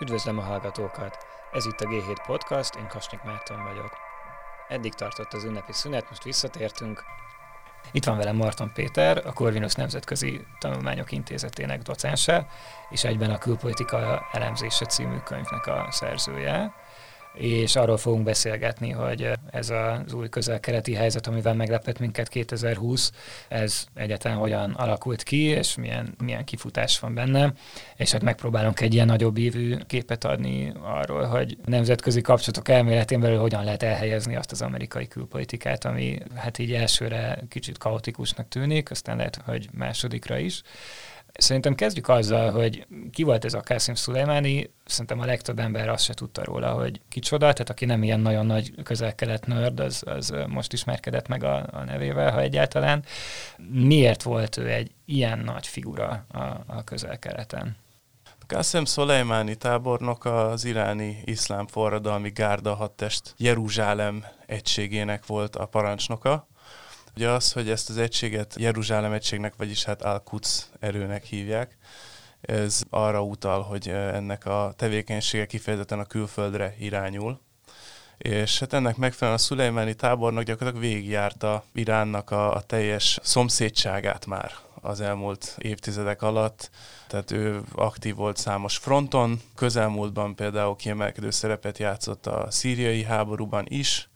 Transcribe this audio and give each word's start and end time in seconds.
Üdvözlöm 0.00 0.38
a 0.38 0.42
hallgatókat! 0.42 1.18
Ez 1.52 1.66
itt 1.66 1.80
a 1.80 1.84
G7 1.84 2.16
Podcast, 2.26 2.74
én 2.74 2.88
Kasnyik 2.88 3.22
Márton 3.22 3.62
vagyok. 3.62 3.90
Eddig 4.68 4.94
tartott 4.94 5.32
az 5.32 5.44
ünnepi 5.44 5.72
szünet, 5.72 6.08
most 6.08 6.22
visszatértünk. 6.22 7.04
Itt 7.90 8.04
van 8.04 8.16
velem 8.16 8.36
Marton 8.36 8.72
Péter, 8.72 9.26
a 9.26 9.32
Corvinus 9.32 9.74
Nemzetközi 9.74 10.46
Tanulmányok 10.58 11.12
Intézetének 11.12 11.82
docense, 11.82 12.46
és 12.90 13.04
egyben 13.04 13.30
a 13.30 13.38
Külpolitika 13.38 14.28
elemzése 14.32 14.84
című 14.84 15.18
könyvnek 15.18 15.66
a 15.66 15.86
szerzője 15.90 16.74
és 17.34 17.76
arról 17.76 17.96
fogunk 17.96 18.24
beszélgetni, 18.24 18.90
hogy 18.90 19.30
ez 19.50 19.70
az 19.70 20.12
új 20.12 20.28
közel-keleti 20.28 20.94
helyzet, 20.94 21.26
amivel 21.26 21.54
meglepett 21.54 21.98
minket 21.98 22.28
2020, 22.28 23.12
ez 23.48 23.84
egyáltalán 23.94 24.38
hogyan 24.38 24.70
alakult 24.70 25.22
ki, 25.22 25.42
és 25.42 25.76
milyen, 25.76 26.14
milyen 26.24 26.44
kifutás 26.44 26.98
van 26.98 27.14
benne, 27.14 27.52
és 27.96 28.12
hát 28.12 28.22
megpróbálunk 28.22 28.80
egy 28.80 28.94
ilyen 28.94 29.06
nagyobb 29.06 29.38
évű 29.38 29.76
képet 29.86 30.24
adni 30.24 30.72
arról, 30.82 31.24
hogy 31.24 31.56
nemzetközi 31.64 32.20
kapcsolatok 32.20 32.68
elméletén 32.68 33.20
belül 33.20 33.38
hogyan 33.38 33.64
lehet 33.64 33.82
elhelyezni 33.82 34.36
azt 34.36 34.52
az 34.52 34.62
amerikai 34.62 35.08
külpolitikát, 35.08 35.84
ami 35.84 36.18
hát 36.34 36.58
így 36.58 36.72
elsőre 36.72 37.38
kicsit 37.48 37.78
kaotikusnak 37.78 38.48
tűnik, 38.48 38.90
aztán 38.90 39.16
lehet, 39.16 39.40
hogy 39.44 39.68
másodikra 39.72 40.38
is. 40.38 40.62
Szerintem 41.32 41.74
kezdjük 41.74 42.08
azzal, 42.08 42.50
hogy 42.50 42.86
ki 43.10 43.22
volt 43.22 43.44
ez 43.44 43.54
a 43.54 43.60
Qasim 43.60 43.94
Szulejmáni, 43.94 44.70
szerintem 44.84 45.20
a 45.20 45.24
legtöbb 45.24 45.58
ember 45.58 45.88
azt 45.88 46.04
se 46.04 46.14
tudta 46.14 46.44
róla, 46.44 46.72
hogy 46.72 47.00
kicsoda, 47.08 47.52
tehát 47.52 47.70
aki 47.70 47.84
nem 47.84 48.02
ilyen 48.02 48.20
nagyon 48.20 48.46
nagy 48.46 48.82
közel-kelet 48.82 49.46
nörd, 49.46 49.80
az, 49.80 50.02
az 50.06 50.34
most 50.46 50.72
ismerkedett 50.72 51.28
meg 51.28 51.44
a, 51.44 51.66
a 51.72 51.84
nevével, 51.84 52.32
ha 52.32 52.40
egyáltalán. 52.40 53.04
Miért 53.70 54.22
volt 54.22 54.56
ő 54.56 54.70
egy 54.70 54.90
ilyen 55.04 55.38
nagy 55.38 55.66
figura 55.66 56.26
a, 56.28 56.38
a 56.66 56.84
közel-keleten? 56.84 57.76
Qasim 58.46 58.84
Szolejmáni 58.84 59.54
tábornok 59.54 60.24
az 60.24 60.64
iráni 60.64 61.22
iszlám 61.24 61.66
forradalmi 61.66 62.30
gárda 62.30 62.74
hadtest 62.74 63.34
Jeruzsálem 63.36 64.24
egységének 64.46 65.26
volt 65.26 65.56
a 65.56 65.66
parancsnoka, 65.66 66.48
Ugye 67.16 67.28
az, 67.28 67.52
hogy 67.52 67.70
ezt 67.70 67.90
az 67.90 67.98
egységet 67.98 68.54
Jeruzsálem 68.58 69.12
egységnek, 69.12 69.54
vagyis 69.56 69.84
hát 69.84 70.02
Al-Quds 70.02 70.66
erőnek 70.80 71.24
hívják, 71.24 71.76
ez 72.40 72.82
arra 72.90 73.22
utal, 73.22 73.62
hogy 73.62 73.88
ennek 73.88 74.46
a 74.46 74.72
tevékenysége 74.76 75.46
kifejezetten 75.46 75.98
a 75.98 76.04
külföldre 76.04 76.74
irányul. 76.78 77.40
És 78.18 78.58
hát 78.58 78.72
ennek 78.72 78.96
megfelelően 78.96 79.40
a 79.42 79.42
szulejmáni 79.42 79.94
tábornok 79.94 80.42
gyakorlatilag 80.42 80.86
végigjárta 80.86 81.64
Iránnak 81.72 82.30
a, 82.30 82.54
a 82.54 82.60
teljes 82.60 83.18
szomszédságát 83.22 84.26
már 84.26 84.52
az 84.80 85.00
elmúlt 85.00 85.56
évtizedek 85.58 86.22
alatt. 86.22 86.70
Tehát 87.06 87.30
ő 87.30 87.62
aktív 87.74 88.14
volt 88.14 88.36
számos 88.36 88.76
fronton, 88.76 89.40
közelmúltban 89.54 90.34
például 90.34 90.76
kiemelkedő 90.76 91.30
szerepet 91.30 91.78
játszott 91.78 92.26
a 92.26 92.50
szíriai 92.50 93.02
háborúban 93.02 93.64
is, 93.68 94.08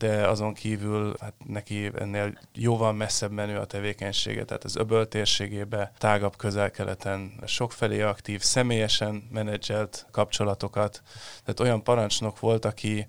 de 0.00 0.28
azon 0.28 0.54
kívül 0.54 1.14
hát 1.20 1.34
neki 1.46 1.90
ennél 1.98 2.38
jóval 2.54 2.92
messzebb 2.92 3.30
menő 3.30 3.58
a 3.58 3.64
tevékenysége, 3.64 4.44
tehát 4.44 4.64
az 4.64 4.76
öböl 4.76 5.08
térségébe, 5.08 5.92
tágabb 5.98 6.36
közel-keleten 6.36 7.32
sokfelé 7.46 8.00
aktív, 8.00 8.40
személyesen 8.40 9.28
menedzselt 9.32 10.06
kapcsolatokat, 10.10 11.02
tehát 11.44 11.60
olyan 11.60 11.82
parancsnok 11.82 12.40
volt, 12.40 12.64
aki 12.64 13.06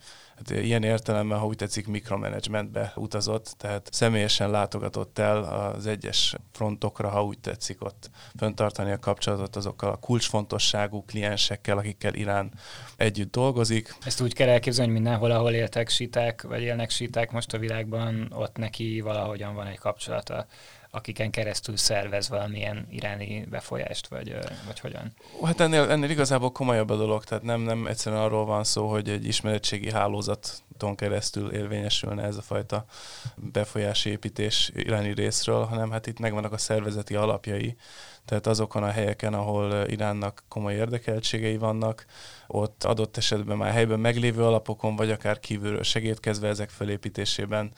hát 0.48 0.64
ilyen 0.64 0.84
értelemben, 0.84 1.40
ha 1.40 1.46
úgy 1.46 1.56
tetszik, 1.56 1.88
mikromanagementbe 1.88 2.92
utazott, 2.96 3.56
tehát 3.58 3.90
személyesen 3.92 4.50
látogatott 4.50 5.20
el 5.20 5.44
az 5.44 5.88
egyes 5.88 6.36
frontokra, 6.52 7.10
ha 7.10 7.24
úgy 7.24 7.40
tetszik 7.40 7.84
ott 7.84 8.10
föntartani 8.38 8.92
a 8.92 9.00
kapcsolatot 9.00 9.56
azokkal 9.56 9.90
a 9.90 9.96
kulcsfontosságú 9.96 11.04
kliensekkel, 11.04 11.78
akikkel 11.78 12.14
Irán 12.14 12.52
együtt 12.96 13.32
dolgozik. 13.32 13.96
Ezt 14.06 14.22
úgy 14.22 14.34
kell 14.34 14.50
elképzelni, 14.50 14.92
hogy 14.92 15.02
mindenhol, 15.02 15.32
ahol 15.32 15.52
éltek 15.52 15.90
síták, 15.90 16.42
vagy 16.42 16.62
élnek 16.62 16.90
síták 16.90 17.32
most 17.32 17.54
a 17.54 17.58
világban, 17.58 18.32
ott 18.36 18.58
neki 18.58 19.02
valahogyan 19.02 19.56
van 19.56 19.68
egy 19.68 19.80
kapcsolata 19.80 20.46
akiken 20.92 21.32
keresztül 21.32 21.78
szervez 21.78 22.30
valamilyen 22.30 22.88
iráni 22.90 23.46
befolyást, 23.50 24.08
vagy, 24.08 24.36
vagy 24.66 24.80
hogyan? 24.80 25.14
Hát 25.44 25.60
ennél, 25.60 25.90
ennél 25.90 26.10
igazából 26.10 26.52
komolyabb 26.52 26.90
a 26.90 26.96
dolog, 26.96 27.24
tehát 27.24 27.44
nem, 27.44 27.62
nem 27.62 27.88
egyszerűen 27.88 28.22
arról 28.22 28.46
van 28.46 28.64
szó, 28.64 28.90
hogy 28.90 29.10
egy 29.10 29.26
ismeretségi 29.26 29.92
hálózaton 29.92 30.96
keresztül 30.96 31.52
érvényesülne 31.52 32.24
ez 32.24 32.38
a 32.38 32.42
fajta 32.42 32.86
befolyási 33.36 34.10
építés 34.10 34.72
iráni 34.76 35.14
részről, 35.14 35.64
hanem 35.64 35.92
hát 35.92 36.08
itt 36.08 36.20
megvannak 36.20 36.54
a 36.54 36.58
szervezeti 36.58 37.16
alapjai, 37.16 37.76
tehát 38.26 38.48
azokon 38.48 38.84
a 38.84 38.92
helyeken, 38.92 39.34
ahol 39.34 39.86
Iránnak 39.88 40.44
komoly 40.48 40.74
érdekeltségei 40.74 41.58
vannak, 41.58 42.06
ott 42.52 42.84
adott 42.84 43.18
esetben 43.18 43.58
már 43.58 43.72
helyben 43.72 44.00
meglévő 44.00 44.44
alapokon, 44.44 44.96
vagy 44.96 45.12
akár 45.12 45.40
kívülről 45.40 45.84
segítkezve 45.84 46.48
ezek 46.48 46.70
felépítésében 46.70 47.72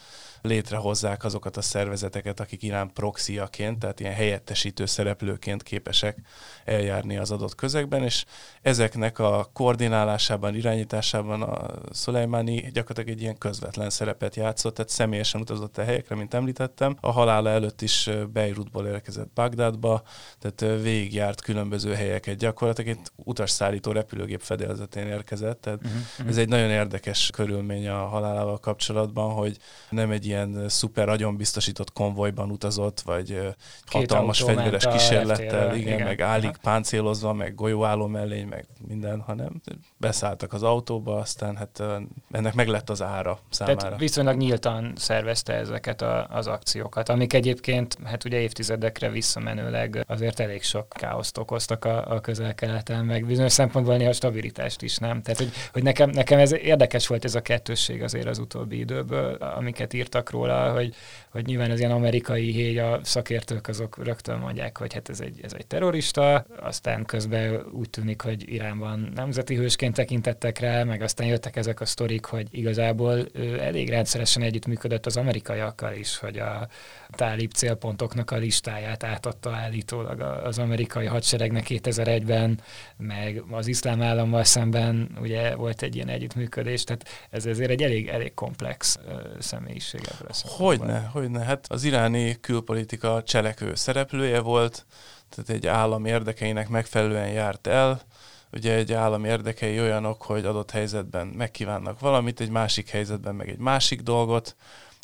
létrehozzák 0.44 1.24
azokat 1.24 1.58
a 1.58 1.62
szervezeteket, 1.62 2.40
akik 2.40 2.64
Irán 2.64 2.94
proxiaként, 2.94 3.80
tehát 3.80 4.00
ilyen 4.00 4.14
helyettesítő 4.14 4.86
szereplőként 4.86 5.64
képesek 5.64 6.18
eljárni 6.66 7.18
az 7.18 7.32
adott 7.32 7.56
közegben, 7.56 8.04
és 8.04 8.26
ezeknek 8.62 9.20
a 9.20 9.50
koordinálásában, 9.54 10.56
irányításában 10.56 11.42
a 11.42 11.72
Szolejmáni 11.92 12.72
gyakorlatilag 12.74 13.18
egy 13.18 13.22
ilyen 13.22 13.38
közvetlen 13.38 13.90
szerepet 13.90 14.36
játszott, 14.36 14.76
tehát 14.76 14.92
személyesen 14.92 15.42
utazott 15.42 15.78
a 15.78 15.84
helyekre, 15.84 16.16
mint 16.16 16.34
említettem. 16.34 16.98
A 17.00 17.12
halála 17.12 17.50
előtt 17.50 17.82
is 17.82 18.10
Beirutból 18.34 18.88
érkezett 18.88 19.30
Bagdadba, 19.34 20.04
tehát 20.40 20.82
végigjárt 20.82 21.42
különböző 21.42 21.94
helyeket, 21.94 22.38
gyakorlatilag 22.38 22.90
egy 22.90 23.08
utasszállító 23.16 23.92
repülőgép 23.92 24.42
fedélzetén 24.64 25.08
érkezett, 25.08 25.62
tehát 25.62 25.80
uh-huh. 25.84 26.28
ez 26.28 26.38
egy 26.38 26.48
nagyon 26.48 26.70
érdekes 26.70 27.30
körülmény 27.30 27.88
a 27.88 28.06
halálával 28.06 28.60
kapcsolatban, 28.60 29.34
hogy 29.34 29.58
nem 29.90 30.12
egy 30.12 30.26
ilyen 30.26 30.70
szuper 30.70 31.10
agyon 31.10 31.38
biztosított 31.38 31.94
konvojban 31.94 32.50
utazott, 32.50 33.02
vagy 33.02 33.28
Két 33.28 33.52
hatalmas 33.92 34.42
fegyveres 34.42 34.88
kísérlettel, 34.88 35.76
igen, 35.76 35.94
igen, 35.94 36.08
meg 36.08 36.22
állig 36.22 36.58
páncélozva, 36.62 37.34
meg 37.34 37.56
golyóálló 37.56 38.08
mellény, 38.08 38.48
meg 38.48 38.66
minden, 38.88 39.20
hanem 39.20 39.62
beszálltak 39.98 40.54
az 40.54 40.64
autóba, 40.64 41.18
aztán 41.18 41.56
hát 41.56 41.84
ennek 42.32 42.54
meg 42.54 42.68
lett 42.68 42.90
az 42.90 43.02
ára 43.02 43.40
számára. 43.50 43.78
Tehát 43.78 44.00
viszonylag 44.00 44.38
nyíltan 44.38 44.94
szervezte 44.96 45.54
ezeket 45.54 46.02
a, 46.02 46.28
az 46.30 46.48
akciókat, 46.48 47.10
amik 47.10 47.34
egyébként 47.34 47.98
hát 48.04 48.26
ugye 48.26 48.40
évtizedekre 48.40 49.10
visszamenőleg 49.10 50.06
azért 50.08 50.40
elég 50.40 50.64
sok 50.64 50.90
káoszt 50.90 51.38
okoztak 51.38 51.86
a, 51.86 52.12
a 52.12 52.20
közel-keleten, 52.20 53.06
meg 53.06 53.26
bizonyos 53.26 53.52
szempontból 53.52 53.98
néha 53.98 54.14
stabilitást 54.14 54.53
is, 54.80 54.98
nem? 54.98 55.22
Tehát, 55.22 55.38
hogy, 55.38 55.52
hogy 55.72 55.84
nekem, 55.84 56.10
nekem 56.10 56.40
ez 56.40 56.54
érdekes 56.54 57.08
volt 57.08 57.26
ez 57.26 57.36
a 57.36 57.42
kettősség 57.42 58.04
azért 58.04 58.28
az 58.28 58.40
utóbbi 58.40 58.80
időből, 58.80 59.34
amiket 59.34 59.94
írtak 59.94 60.30
róla, 60.30 60.72
hogy, 60.72 60.96
hogy 61.30 61.46
nyilván 61.46 61.72
az 61.72 61.80
ilyen 61.80 61.92
amerikai 61.92 62.52
héj, 62.52 62.80
a 62.80 63.00
szakértők 63.04 63.68
azok 63.68 64.04
rögtön 64.04 64.40
mondják, 64.40 64.78
hogy 64.78 64.94
hát 64.94 65.10
ez 65.10 65.20
egy, 65.20 65.40
ez 65.44 65.54
egy 65.58 65.68
terrorista, 65.68 66.46
aztán 66.62 67.06
közben 67.06 67.66
úgy 67.72 67.90
tűnik, 67.90 68.22
hogy 68.22 68.54
Iránban 68.54 69.12
nemzeti 69.16 69.56
hősként 69.56 69.96
tekintettek 69.96 70.60
rá, 70.60 70.84
meg 70.84 71.02
aztán 71.02 71.28
jöttek 71.28 71.56
ezek 71.56 71.82
a 71.82 71.86
sztorik, 71.86 72.26
hogy 72.26 72.48
igazából 72.52 73.26
elég 73.60 73.90
rendszeresen 73.90 74.44
együttműködött 74.44 75.06
az 75.06 75.18
amerikaiakkal 75.18 75.94
is, 75.94 76.18
hogy 76.18 76.38
a 76.38 76.68
tálib 77.10 77.52
célpontoknak 77.52 78.32
a 78.32 78.36
listáját 78.36 79.04
átadta 79.04 79.52
állítólag 79.56 80.20
az 80.20 80.60
amerikai 80.60 81.06
hadseregnek 81.06 81.66
2001-ben, 81.70 82.60
meg 82.98 83.44
az 83.52 83.68
iszlám 83.68 84.02
állammal 84.02 84.43
szemben 84.44 85.18
ugye 85.22 85.56
volt 85.56 85.82
egy 85.82 85.96
ilyen 85.96 86.10
együttműködés, 86.10 86.84
tehát 86.84 87.08
ez 87.30 87.46
ezért 87.46 87.70
egy 87.70 87.84
elég, 87.84 88.08
elég 88.08 88.34
komplex 88.34 89.00
személyiség 89.40 90.02
Hogyne, 90.48 91.10
hogyne. 91.12 91.44
Hát 91.44 91.66
az 91.70 91.84
iráni 91.84 92.40
külpolitika 92.40 93.24
cselekvő 93.24 93.76
szereplője 93.76 94.40
volt, 94.40 94.86
tehát 95.30 95.50
egy 95.50 95.68
állam 95.68 96.06
érdekeinek 96.06 96.70
megfelelően 96.70 97.30
járt 97.30 97.68
el, 97.68 98.02
ugye 98.52 98.74
egy 98.74 98.94
állam 98.94 99.26
érdekei 99.26 99.80
olyanok, 99.80 100.22
hogy 100.22 100.46
adott 100.46 100.72
helyzetben 100.72 101.28
megkívánnak 101.28 102.00
valamit, 102.00 102.40
egy 102.40 102.50
másik 102.50 102.90
helyzetben 102.90 103.36
meg 103.36 103.50
egy 103.50 103.58
másik 103.58 104.02
dolgot. 104.02 104.56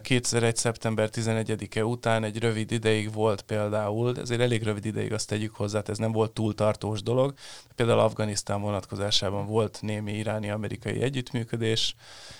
2001. 0.01 0.55
szeptember 0.55 1.09
11-e 1.11 1.85
után 1.85 2.23
egy 2.23 2.39
rövid 2.39 2.71
ideig 2.71 3.13
volt 3.13 3.41
például, 3.41 4.17
ezért 4.17 4.41
elég 4.41 4.63
rövid 4.63 4.85
ideig 4.85 5.13
azt 5.13 5.27
tegyük 5.27 5.55
hozzá, 5.55 5.81
ez 5.87 5.97
nem 5.97 6.11
volt 6.11 6.31
túl 6.31 6.55
tartós 6.55 7.01
dolog. 7.01 7.33
Például 7.75 7.99
Afganisztán 7.99 8.61
vonatkozásában 8.61 9.45
volt 9.45 9.77
némi 9.81 10.11
iráni-amerikai 10.11 11.01
együttműködés, 11.01 11.95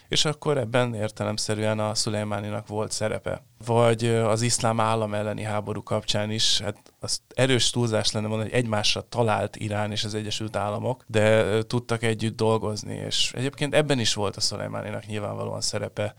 és 0.08 0.26
akkor 0.26 0.58
ebben 0.58 0.94
értelemszerűen 0.94 1.80
a 1.80 1.96
Szulejmáninak 1.96 2.68
volt 2.68 2.92
szerepe. 2.92 3.44
Vagy 3.66 4.06
az 4.06 4.42
iszlám 4.42 4.80
állam 4.80 5.14
elleni 5.14 5.44
háború 5.44 5.84
kapcsán 5.84 6.32
is, 6.32 6.62
hát 6.62 6.94
az 7.00 7.22
erős 7.34 7.70
túlzás 7.70 8.12
lenne 8.12 8.28
mondani, 8.28 8.50
hogy 8.50 8.60
egymásra 8.60 9.02
talált 9.02 9.56
Irán 9.56 9.92
és 9.92 10.04
az 10.04 10.14
Egyesült 10.14 10.56
Államok, 10.56 11.04
de 11.08 11.62
tudtak 11.64 12.04
együtt 12.04 12.36
dolgozni, 12.36 12.96
és 12.96 13.32
egyébként 13.36 13.74
ebben 13.76 14.00
is 14.00 14.14
volt 14.14 14.36
a 14.36 14.42
Szulejmáninak 14.42 15.06
nyilvánvalóan 15.06 15.62
szerepe. 15.62 16.16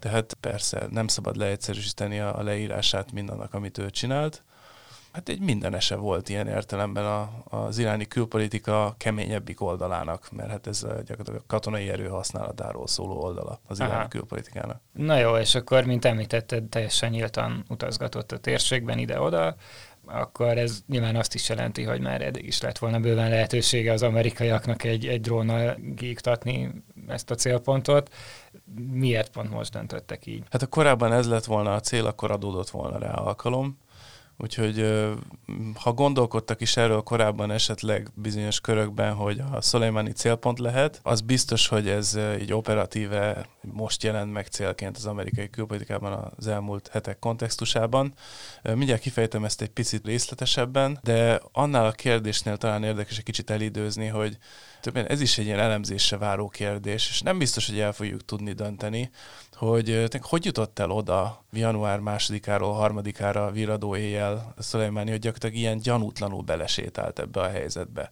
Tehát 0.00 0.36
persze 0.40 0.86
nem 0.90 1.08
szabad 1.08 1.36
leegyszerűsíteni 1.36 2.18
a 2.18 2.42
leírását 2.42 3.12
mindannak, 3.12 3.54
amit 3.54 3.78
ő 3.78 3.90
csinált, 3.90 4.42
hát 5.12 5.28
egy 5.28 5.40
mindenese 5.40 5.96
volt 5.96 6.28
ilyen 6.28 6.46
értelemben 6.46 7.04
a, 7.04 7.30
az 7.44 7.78
iráni 7.78 8.06
külpolitika 8.06 8.94
keményebbik 8.98 9.60
oldalának, 9.60 10.30
mert 10.30 10.50
hát 10.50 10.66
ez 10.66 10.80
gyakorlatilag 10.80 11.40
a 11.40 11.44
katonai 11.46 11.88
erő 11.88 12.08
használatáról 12.08 12.86
szóló 12.86 13.22
oldala 13.22 13.60
az 13.66 13.78
iráni 13.78 13.94
Aha. 13.94 14.08
külpolitikának. 14.08 14.80
Na 14.92 15.16
jó, 15.18 15.36
és 15.36 15.54
akkor, 15.54 15.84
mint 15.84 16.04
említetted, 16.04 16.64
teljesen 16.64 17.10
nyíltan 17.10 17.64
utazgatott 17.68 18.32
a 18.32 18.38
térségben 18.38 18.98
ide-oda, 18.98 19.54
akkor 20.12 20.58
ez 20.58 20.82
nyilván 20.86 21.16
azt 21.16 21.34
is 21.34 21.48
jelenti, 21.48 21.82
hogy 21.82 22.00
már 22.00 22.22
eddig 22.22 22.46
is 22.46 22.60
lett 22.60 22.78
volna 22.78 23.00
bőven 23.00 23.28
lehetősége 23.28 23.92
az 23.92 24.02
amerikaiaknak 24.02 24.84
egy, 24.84 25.06
egy 25.06 25.20
drónnal 25.20 25.76
gígtatni 25.94 26.70
ezt 27.06 27.30
a 27.30 27.34
célpontot. 27.34 28.14
Miért 28.90 29.30
pont 29.30 29.50
most 29.50 29.72
döntöttek 29.72 30.26
így? 30.26 30.42
Hát 30.50 30.62
a 30.62 30.66
korábban 30.66 31.12
ez 31.12 31.28
lett 31.28 31.44
volna 31.44 31.74
a 31.74 31.80
cél, 31.80 32.06
akkor 32.06 32.30
adódott 32.30 32.70
volna 32.70 32.98
rá 32.98 33.12
alkalom. 33.12 33.78
Úgyhogy 34.42 35.06
ha 35.74 35.92
gondolkodtak 35.92 36.60
is 36.60 36.76
erről 36.76 37.00
korábban 37.00 37.50
esetleg 37.50 38.10
bizonyos 38.14 38.60
körökben, 38.60 39.14
hogy 39.14 39.42
a 39.52 39.60
Soleimani 39.60 40.12
célpont 40.12 40.58
lehet, 40.58 41.00
az 41.02 41.20
biztos, 41.20 41.68
hogy 41.68 41.88
ez 41.88 42.18
így 42.40 42.52
operatíve 42.52 43.46
most 43.60 44.02
jelent 44.02 44.32
meg 44.32 44.46
célként 44.46 44.96
az 44.96 45.06
amerikai 45.06 45.50
külpolitikában 45.50 46.32
az 46.36 46.46
elmúlt 46.46 46.88
hetek 46.88 47.18
kontextusában. 47.18 48.14
Mindjárt 48.62 49.00
kifejtem 49.00 49.44
ezt 49.44 49.62
egy 49.62 49.70
picit 49.70 50.06
részletesebben, 50.06 50.98
de 51.02 51.40
annál 51.52 51.86
a 51.86 51.92
kérdésnél 51.92 52.56
talán 52.56 52.84
érdekes 52.84 53.18
egy 53.18 53.24
kicsit 53.24 53.50
elidőzni, 53.50 54.06
hogy 54.06 54.38
többen 54.80 55.06
ez 55.06 55.20
is 55.20 55.38
egy 55.38 55.44
ilyen 55.44 55.58
elemzésre 55.58 56.16
váró 56.16 56.48
kérdés, 56.48 57.08
és 57.08 57.20
nem 57.20 57.38
biztos, 57.38 57.66
hogy 57.68 57.78
el 57.78 57.92
fogjuk 57.92 58.24
tudni 58.24 58.52
dönteni, 58.52 59.10
hogy 59.60 60.20
hogy 60.22 60.44
jutott 60.44 60.78
el 60.78 60.90
oda 60.90 61.44
január 61.52 61.98
másodikáról 61.98 62.72
harmadikára 62.72 63.50
viradó 63.50 63.96
éjjel 63.96 64.54
Szolejmáni, 64.58 65.10
hogy 65.10 65.18
gyakorlatilag 65.18 65.56
ilyen 65.56 65.78
gyanútlanul 65.78 66.42
belesétált 66.42 67.18
ebbe 67.18 67.40
a 67.40 67.48
helyzetbe. 67.48 68.10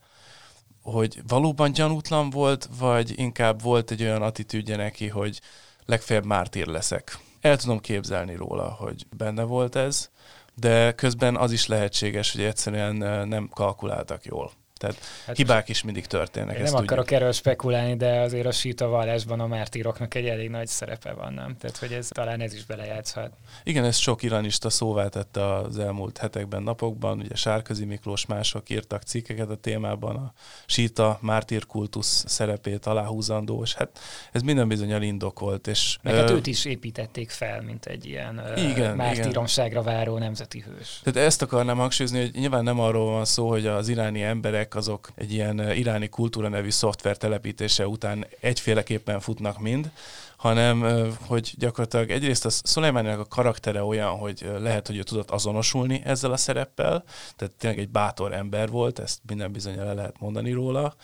Hogy 0.83 1.23
valóban 1.29 1.73
gyanútlan 1.73 2.31
volt, 2.31 2.69
vagy 2.79 3.19
inkább 3.19 3.62
volt 3.62 3.91
egy 3.91 4.03
olyan 4.03 4.23
attitűdje 4.23 4.77
neki, 4.77 5.09
hogy 5.09 5.41
legfeljebb 5.85 6.25
mártír 6.25 6.67
leszek. 6.67 7.19
El 7.41 7.56
tudom 7.56 7.81
képzelni 7.81 8.35
róla, 8.35 8.69
hogy 8.69 9.06
benne 9.17 9.43
volt 9.43 9.77
ez, 9.77 10.11
de 10.55 10.93
közben 10.93 11.37
az 11.37 11.53
is 11.53 11.67
lehetséges, 11.67 12.33
hogy 12.33 12.43
egyszerűen 12.43 13.29
nem 13.29 13.49
kalkuláltak 13.55 14.25
jól. 14.25 14.50
Tehát 14.79 14.97
hát 15.27 15.37
hibák 15.37 15.69
is 15.69 15.83
mindig 15.83 16.07
történnek. 16.07 16.57
Én 16.57 16.63
nem 16.63 16.71
tudjuk. 16.71 16.91
akarok 16.91 17.11
erről 17.11 17.33
spekulálni, 17.33 17.97
de 17.97 18.21
azért 18.21 18.47
a 18.47 18.53
síta 18.53 18.87
vallásban 18.87 19.41
a 19.41 19.47
mártíroknak 19.47 20.15
egy 20.15 20.27
elég 20.27 20.51
nagy 20.51 20.67
szerepe 20.67 21.13
van, 21.13 21.33
nem? 21.33 21.57
Tehát, 21.57 21.77
hogy 21.77 21.93
ez 21.93 22.09
talán 22.09 22.41
ez 22.41 22.55
is 22.55 22.65
belejátszhat. 22.65 23.33
Igen, 23.65 23.85
ezt 23.85 24.01
sok 24.01 24.23
iranista 24.23 24.71
szóvá 24.71 25.09
tette 25.09 25.55
az 25.55 25.79
elmúlt 25.79 26.19
hetekben, 26.19 26.63
napokban. 26.63 27.19
Ugye 27.19 27.35
Sárközi 27.35 27.85
Miklós 27.85 28.27
mások 28.27 28.71
írtak 28.71 29.03
cikkeket 29.03 29.51
a 29.51 29.57
témában, 29.57 30.17
a 30.17 30.33
síta 30.67 31.19
mártírkultusz 31.21 32.25
szerepét 32.27 32.87
aláhúzandó, 32.87 33.63
és 33.63 33.75
hát 33.75 33.99
ez 34.33 34.43
minden 34.43 34.69
bizonyal 34.69 35.03
indokolt. 35.03 35.67
És, 35.67 35.99
Meg 36.03 36.15
hát 36.15 36.31
őt 36.31 36.47
is 36.47 36.65
építették 36.65 37.31
fel, 37.31 37.63
mint 37.63 37.87
egy 37.87 38.07
ilyen 38.07 38.43
igen, 38.57 38.97
mártíromságra 38.97 39.83
váró 39.83 40.19
nemzeti 40.19 40.61
hős. 40.61 41.01
Tehát 41.03 41.29
ezt 41.29 41.43
akarnám 41.43 41.77
hangsúlyozni, 41.77 42.21
hogy 42.21 42.31
nyilván 42.35 42.65
nem 42.65 42.81
arról 42.81 43.11
van 43.11 43.25
szó, 43.25 43.49
hogy 43.49 43.67
az 43.67 43.89
iráni 43.89 44.23
emberek 44.23 44.68
emberek 44.69 44.75
azok 44.75 45.11
egy 45.15 45.32
ilyen 45.32 45.61
eh, 45.61 45.79
iráni 45.79 46.09
kultúra 46.09 46.49
nevű 46.49 46.70
szoftver 46.70 47.17
telepítése 47.17 47.87
után 47.87 48.26
egyféleképpen 48.41 49.20
futnak 49.20 49.59
mind, 49.59 49.91
hanem 50.37 50.85
eh, 50.85 51.09
hogy 51.26 51.55
gyakorlatilag 51.59 52.11
egyrészt 52.11 52.44
a 52.44 52.50
Szolejmáninak 52.50 53.19
a 53.19 53.25
karaktere 53.25 53.82
olyan, 53.82 54.19
hogy 54.19 54.43
eh, 54.43 54.59
lehet, 54.61 54.87
hogy 54.87 54.97
ő 54.97 55.03
tudott 55.03 55.31
azonosulni 55.31 56.00
ezzel 56.05 56.32
a 56.32 56.37
szereppel, 56.37 57.05
tehát 57.37 57.55
tényleg 57.55 57.79
egy 57.81 57.88
bátor 57.88 58.32
ember 58.32 58.69
volt, 58.69 58.99
ezt 58.99 59.20
minden 59.26 59.53
bizony 59.53 59.76
le 59.76 59.93
lehet 59.93 60.20
mondani 60.20 60.53
róla, 60.53 60.94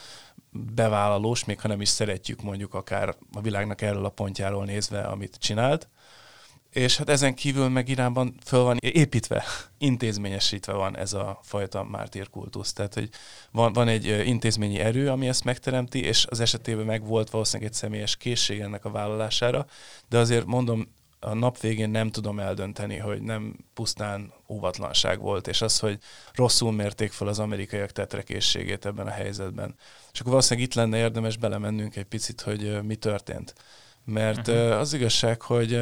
bevállalós, 0.74 1.44
még 1.44 1.60
ha 1.60 1.68
nem 1.68 1.80
is 1.80 1.88
szeretjük 1.88 2.42
mondjuk 2.42 2.74
akár 2.74 3.16
a 3.32 3.40
világnak 3.40 3.80
erről 3.80 4.04
a 4.04 4.08
pontjáról 4.08 4.64
nézve, 4.64 5.00
amit 5.00 5.36
csinált, 5.38 5.88
és 6.74 6.96
hát 6.96 7.08
ezen 7.08 7.34
kívül 7.34 7.68
meg 7.68 7.88
Iránban 7.88 8.34
föl 8.44 8.62
van 8.62 8.76
építve, 8.80 9.44
intézményesítve 9.78 10.72
van 10.72 10.96
ez 10.96 11.12
a 11.12 11.40
fajta 11.42 11.84
mártírkultusz. 11.84 12.72
Tehát, 12.72 12.94
hogy 12.94 13.08
van, 13.50 13.72
van 13.72 13.88
egy 13.88 14.06
intézményi 14.26 14.78
erő, 14.78 15.10
ami 15.10 15.28
ezt 15.28 15.44
megteremti, 15.44 16.02
és 16.02 16.26
az 16.30 16.40
esetében 16.40 16.84
meg 16.84 17.06
volt 17.06 17.30
valószínűleg 17.30 17.70
egy 17.72 17.78
személyes 17.78 18.16
készség 18.16 18.60
ennek 18.60 18.84
a 18.84 18.90
vállalására, 18.90 19.66
de 20.08 20.18
azért 20.18 20.46
mondom, 20.46 20.88
a 21.20 21.34
nap 21.34 21.60
végén 21.60 21.90
nem 21.90 22.10
tudom 22.10 22.38
eldönteni, 22.38 22.96
hogy 22.96 23.22
nem 23.22 23.56
pusztán 23.74 24.32
óvatlanság 24.48 25.20
volt, 25.20 25.48
és 25.48 25.62
az, 25.62 25.78
hogy 25.78 25.98
rosszul 26.32 26.72
mérték 26.72 27.12
fel 27.12 27.28
az 27.28 27.38
amerikaiak 27.38 27.90
tetrekészségét 27.90 28.86
ebben 28.86 29.06
a 29.06 29.10
helyzetben. 29.10 29.74
És 30.12 30.20
akkor 30.20 30.32
valószínűleg 30.32 30.68
itt 30.68 30.74
lenne 30.74 30.98
érdemes 30.98 31.36
belemennünk 31.36 31.96
egy 31.96 32.04
picit, 32.04 32.40
hogy 32.40 32.82
mi 32.82 32.96
történt 32.96 33.54
mert 34.04 34.48
uh-huh. 34.48 34.78
az 34.78 34.92
igazság, 34.92 35.42
hogy 35.42 35.80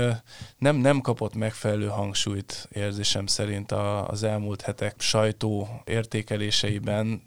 nem, 0.59 0.77
nem 0.77 1.01
kapott 1.01 1.35
megfelelő 1.35 1.87
hangsúlyt 1.87 2.69
érzésem 2.73 3.27
szerint 3.27 3.73
az 4.07 4.23
elmúlt 4.23 4.61
hetek 4.61 5.01
sajtó 5.01 5.69
értékeléseiben. 5.85 7.23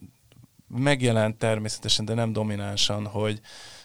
Megjelent 0.68 1.38
természetesen, 1.38 2.06
de 2.06 2.14
nem 2.14 2.34
dominánsan, 2.34 3.06
hogy 3.08 3.40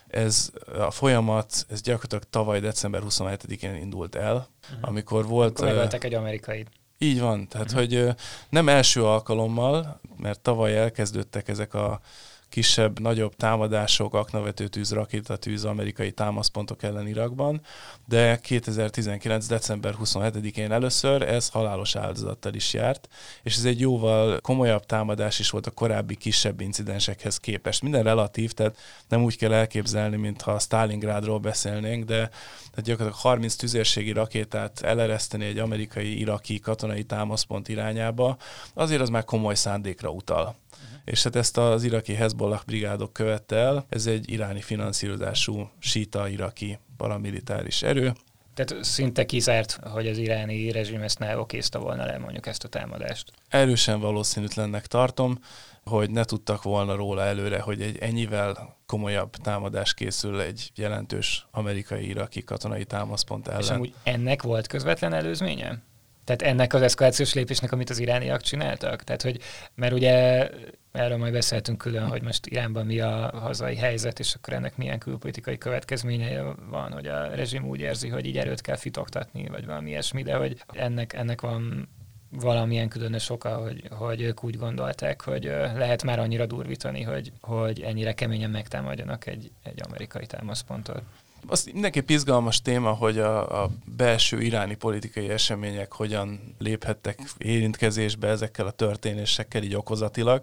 ez 0.07 0.51
a 0.79 0.91
folyamat, 0.91 1.67
ez 1.69 1.81
gyakorlatilag 1.81 2.25
tavaly 2.31 2.61
december 2.61 3.03
27-én 3.09 3.75
indult 3.75 4.15
el, 4.15 4.35
uh-huh. 4.35 4.89
amikor 4.89 5.27
volt... 5.27 5.61
Akkor 5.61 5.69
egy 6.05 6.15
amerikai. 6.15 6.67
Így 6.99 7.21
van, 7.21 7.49
tehát 7.49 7.73
uh-huh. 7.73 7.81
hogy 7.81 8.15
nem 8.49 8.69
első 8.69 9.05
alkalommal, 9.05 10.01
mert 10.17 10.41
tavaly 10.41 10.77
elkezdődtek 10.79 11.49
ezek 11.49 11.75
a 11.75 12.01
kisebb, 12.50 13.00
nagyobb 13.00 13.35
támadások, 13.37 14.14
aknavető 14.14 14.69
tűz, 14.69 14.93
rakétatűz 14.93 15.64
amerikai 15.64 16.11
támaszpontok 16.11 16.82
ellen 16.82 17.06
Irakban, 17.06 17.61
de 18.06 18.38
2019. 18.38 19.47
december 19.47 19.94
27-én 20.02 20.73
először 20.73 21.23
ez 21.23 21.49
halálos 21.49 21.97
áldozattal 21.97 22.55
is 22.55 22.73
járt, 22.75 23.08
és 23.43 23.56
ez 23.56 23.64
egy 23.64 23.81
jóval 23.81 24.41
komolyabb 24.41 24.87
támadás 24.87 25.38
is 25.38 25.50
volt 25.50 25.67
a 25.67 25.70
korábbi 25.70 26.17
kisebb 26.17 26.61
incidensekhez 26.61 27.38
képest. 27.38 27.82
Minden 27.82 28.02
relatív, 28.02 28.52
tehát 28.52 28.76
nem 29.08 29.23
úgy 29.23 29.37
kell 29.37 29.52
elképzelni, 29.52 30.17
mintha 30.17 30.58
Stalingrádról 30.58 31.38
beszélnénk, 31.38 32.05
de 32.05 32.29
tehát 32.70 32.85
gyakorlatilag 32.85 33.23
30 33.23 33.55
tüzérségi 33.55 34.12
rakétát 34.12 34.81
elereszteni 34.81 35.44
egy 35.44 35.58
amerikai-iraki 35.58 36.58
katonai 36.58 37.02
támaszpont 37.02 37.69
irányába, 37.69 38.37
azért 38.75 39.00
az 39.00 39.08
már 39.08 39.25
komoly 39.25 39.55
szándékra 39.55 40.11
utal 40.11 40.56
és 41.05 41.23
hát 41.23 41.37
ezt 41.37 41.58
az 41.58 41.85
iraki 41.85 42.14
Hezbollah 42.40 42.64
brigádok 42.66 43.12
követte 43.12 43.56
el. 43.56 43.87
Ez 43.88 44.06
egy 44.06 44.30
iráni 44.30 44.61
finanszírozású 44.61 45.70
síta 45.78 46.28
iraki 46.28 46.78
paramilitáris 46.97 47.82
erő. 47.82 48.12
Tehát 48.54 48.85
szinte 48.85 49.25
kizárt, 49.25 49.78
hogy 49.82 50.06
az 50.06 50.18
iráni 50.18 50.70
rezsim 50.70 51.02
ezt 51.02 51.18
ne 51.18 51.38
okézta 51.38 51.78
volna 51.78 52.04
le 52.04 52.18
mondjuk 52.18 52.47
ezt 52.47 52.64
a 52.64 52.68
támadást. 52.68 53.32
Erősen 53.49 54.00
valószínűtlennek 54.00 54.87
tartom, 54.87 55.38
hogy 55.85 56.11
ne 56.11 56.25
tudtak 56.25 56.62
volna 56.62 56.94
róla 56.94 57.23
előre, 57.23 57.61
hogy 57.61 57.82
egy 57.82 57.99
ennyivel 57.99 58.76
komolyabb 58.87 59.37
támadás 59.37 59.94
készül 59.94 60.40
egy 60.40 60.70
jelentős 60.75 61.47
amerikai-iraki 61.50 62.44
katonai 62.44 62.85
támaszpont 62.85 63.49
ellen. 63.49 63.61
És 63.61 63.70
amúgy 63.70 63.94
ennek 64.02 64.42
volt 64.42 64.66
közvetlen 64.66 65.12
előzménye? 65.12 65.82
Tehát 66.25 66.43
ennek 66.43 66.75
az 66.75 66.83
eszkalációs 66.83 67.35
lépésnek, 67.35 67.73
amit 67.73 67.91
az 67.91 67.99
irániak 67.99 68.41
csináltak? 68.41 69.05
Tehát, 69.05 69.23
hogy, 69.23 69.41
mert 69.75 69.93
ugye 69.93 70.49
erről 70.93 71.17
majd 71.17 71.33
beszéltünk 71.33 71.79
külön, 71.79 72.07
hogy 72.07 72.23
most 72.23 72.47
Iránban 72.47 72.87
mi 72.87 73.00
a 73.00 73.31
hazai 73.35 73.77
helyzet, 73.77 74.19
és 74.19 74.35
akkor 74.35 74.55
ennek 74.55 74.77
milyen 74.77 74.99
külpolitikai 74.99 75.59
következménye 75.59 76.43
van, 76.71 76.93
hogy 76.93 77.07
a 77.07 77.35
rezsim 77.35 77.69
úgy 77.69 77.81
érzi, 77.81 78.09
hogy 78.09 78.27
így 78.27 78.39
erőt 78.39 78.61
kell 78.61 78.77
fitoktatni, 78.77 79.47
vagy 79.49 79.67
valami 79.67 79.89
ilyesmi, 79.89 80.23
de 80.23 80.35
hogy 80.35 80.62
ennek, 80.73 81.12
ennek 81.12 81.41
van 81.41 81.89
valamilyen 82.31 82.89
különös 82.89 83.31
oka, 83.31 83.57
hogy, 83.57 83.83
hogy 83.91 84.21
ők 84.21 84.45
úgy 84.45 84.57
gondolták, 84.57 85.21
hogy 85.23 85.45
lehet 85.75 86.03
már 86.03 86.19
annyira 86.19 86.47
durvítani, 86.47 87.03
hogy, 87.03 87.33
hogy 87.41 87.81
ennyire 87.81 88.15
keményen 88.15 88.50
megtámadjanak 88.50 89.27
egy, 89.27 89.50
egy 89.62 89.81
amerikai 89.89 90.27
támaszpontot. 90.27 91.03
Az 91.47 91.70
mindenképp 91.73 92.09
izgalmas 92.09 92.62
téma, 92.62 92.90
hogy 92.90 93.18
a, 93.18 93.62
a 93.62 93.70
belső 93.97 94.40
iráni 94.40 94.75
politikai 94.75 95.28
események 95.28 95.92
hogyan 95.92 96.54
léphettek 96.59 97.20
érintkezésbe 97.38 98.28
ezekkel 98.28 98.66
a 98.66 98.70
történésekkel 98.70 99.62
így 99.62 99.75
okozatilag, 99.75 100.42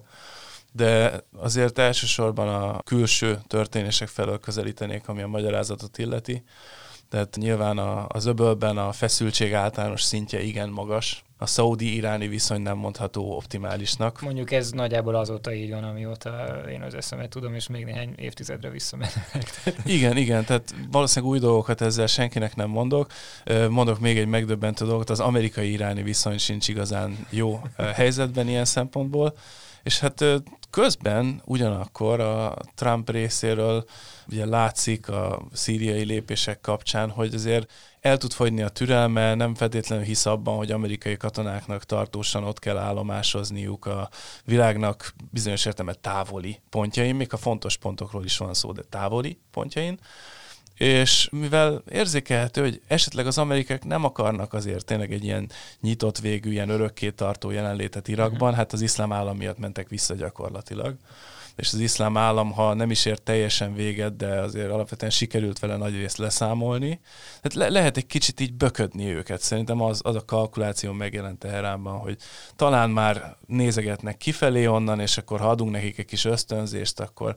de 0.71 1.23
azért 1.35 1.79
elsősorban 1.79 2.47
a 2.47 2.81
külső 2.83 3.39
történések 3.47 4.07
felől 4.07 4.39
közelítenék, 4.39 5.07
ami 5.07 5.21
a 5.21 5.27
magyarázatot 5.27 5.97
illeti. 5.97 6.43
Tehát 7.09 7.35
nyilván 7.35 7.77
a, 7.77 8.05
az 8.07 8.25
öbölben 8.25 8.77
a 8.77 8.91
feszültség 8.91 9.53
általános 9.53 10.01
szintje 10.01 10.41
igen 10.41 10.69
magas, 10.69 11.23
a 11.37 11.45
szaudi-iráni 11.45 12.27
viszony 12.27 12.61
nem 12.61 12.77
mondható 12.77 13.35
optimálisnak. 13.35 14.21
Mondjuk 14.21 14.51
ez 14.51 14.71
nagyjából 14.71 15.15
azóta 15.15 15.53
így 15.53 15.69
van, 15.69 15.83
amióta 15.83 16.61
én 16.69 16.81
az 16.81 16.93
eszemet 16.93 17.29
tudom, 17.29 17.53
és 17.53 17.67
még 17.67 17.85
néhány 17.85 18.13
évtizedre 18.17 18.69
visszamenek. 18.69 19.13
igen, 19.85 20.17
igen, 20.17 20.45
tehát 20.45 20.75
valószínűleg 20.91 21.33
új 21.33 21.39
dolgokat 21.39 21.81
ezzel 21.81 22.07
senkinek 22.07 22.55
nem 22.55 22.69
mondok. 22.69 23.11
Mondok 23.69 23.99
még 23.99 24.17
egy 24.17 24.27
megdöbbentő 24.27 24.85
dolgot, 24.85 25.09
az 25.09 25.19
amerikai-iráni 25.19 26.03
viszony 26.03 26.37
sincs 26.37 26.67
igazán 26.67 27.27
jó 27.29 27.61
helyzetben 27.93 28.47
ilyen 28.47 28.65
szempontból. 28.65 29.37
És 29.83 29.99
hát 29.99 30.23
közben 30.69 31.41
ugyanakkor 31.45 32.19
a 32.19 32.57
Trump 32.75 33.09
részéről 33.09 33.85
ugye 34.29 34.45
látszik 34.45 35.09
a 35.09 35.41
szíriai 35.53 36.03
lépések 36.03 36.61
kapcsán, 36.61 37.09
hogy 37.09 37.33
azért 37.33 37.71
el 37.99 38.17
tud 38.17 38.33
fogyni 38.33 38.61
a 38.61 38.69
türelme, 38.69 39.35
nem 39.35 39.55
feltétlenül 39.55 40.05
hisz 40.05 40.25
abban, 40.25 40.57
hogy 40.57 40.71
amerikai 40.71 41.17
katonáknak 41.17 41.83
tartósan 41.83 42.43
ott 42.43 42.59
kell 42.59 42.77
állomásozniuk 42.77 43.85
a 43.85 44.09
világnak 44.43 45.13
bizonyos 45.31 45.65
értelme 45.65 45.93
távoli 45.93 46.59
pontjain, 46.69 47.15
még 47.15 47.33
a 47.33 47.37
fontos 47.37 47.77
pontokról 47.77 48.23
is 48.23 48.37
van 48.37 48.53
szó, 48.53 48.71
de 48.71 48.81
távoli 48.89 49.39
pontjain 49.51 49.99
és 50.77 51.29
mivel 51.31 51.83
érzékelhető, 51.89 52.61
hogy 52.61 52.81
esetleg 52.87 53.27
az 53.27 53.37
amerikák 53.37 53.83
nem 53.83 54.03
akarnak 54.03 54.53
azért 54.53 54.85
tényleg 54.85 55.11
egy 55.11 55.23
ilyen 55.23 55.49
nyitott 55.81 56.19
végű, 56.19 56.51
ilyen 56.51 56.69
örökké 56.69 57.09
tartó 57.09 57.51
jelenlétet 57.51 58.07
Irakban, 58.07 58.41
uh-huh. 58.41 58.57
hát 58.57 58.73
az 58.73 58.81
iszlám 58.81 59.11
állam 59.11 59.37
miatt 59.37 59.57
mentek 59.57 59.89
vissza 59.89 60.13
gyakorlatilag. 60.13 60.95
És 61.57 61.73
az 61.73 61.79
iszlám 61.79 62.17
állam, 62.17 62.51
ha 62.51 62.73
nem 62.73 62.91
is 62.91 63.05
ért 63.05 63.21
teljesen 63.21 63.73
véget, 63.73 64.15
de 64.15 64.27
azért 64.27 64.71
alapvetően 64.71 65.11
sikerült 65.11 65.59
vele 65.59 65.77
nagy 65.77 65.95
részt 65.95 66.17
leszámolni. 66.17 66.99
Tehát 67.41 67.53
le- 67.53 67.79
lehet 67.79 67.97
egy 67.97 68.05
kicsit 68.05 68.39
így 68.39 68.53
böködni 68.53 69.13
őket. 69.13 69.41
Szerintem 69.41 69.81
az, 69.81 70.01
az 70.03 70.15
a 70.15 70.25
kalkuláció 70.25 70.91
megjelent 70.91 71.39
Teheránban, 71.39 71.97
hogy 71.99 72.17
talán 72.55 72.89
már 72.89 73.35
nézegetnek 73.45 74.17
kifelé 74.17 74.65
onnan, 74.65 74.99
és 74.99 75.17
akkor 75.17 75.39
ha 75.39 75.49
adunk 75.49 75.71
nekik 75.71 75.97
egy 75.97 76.05
kis 76.05 76.25
ösztönzést, 76.25 76.99
akkor 76.99 77.35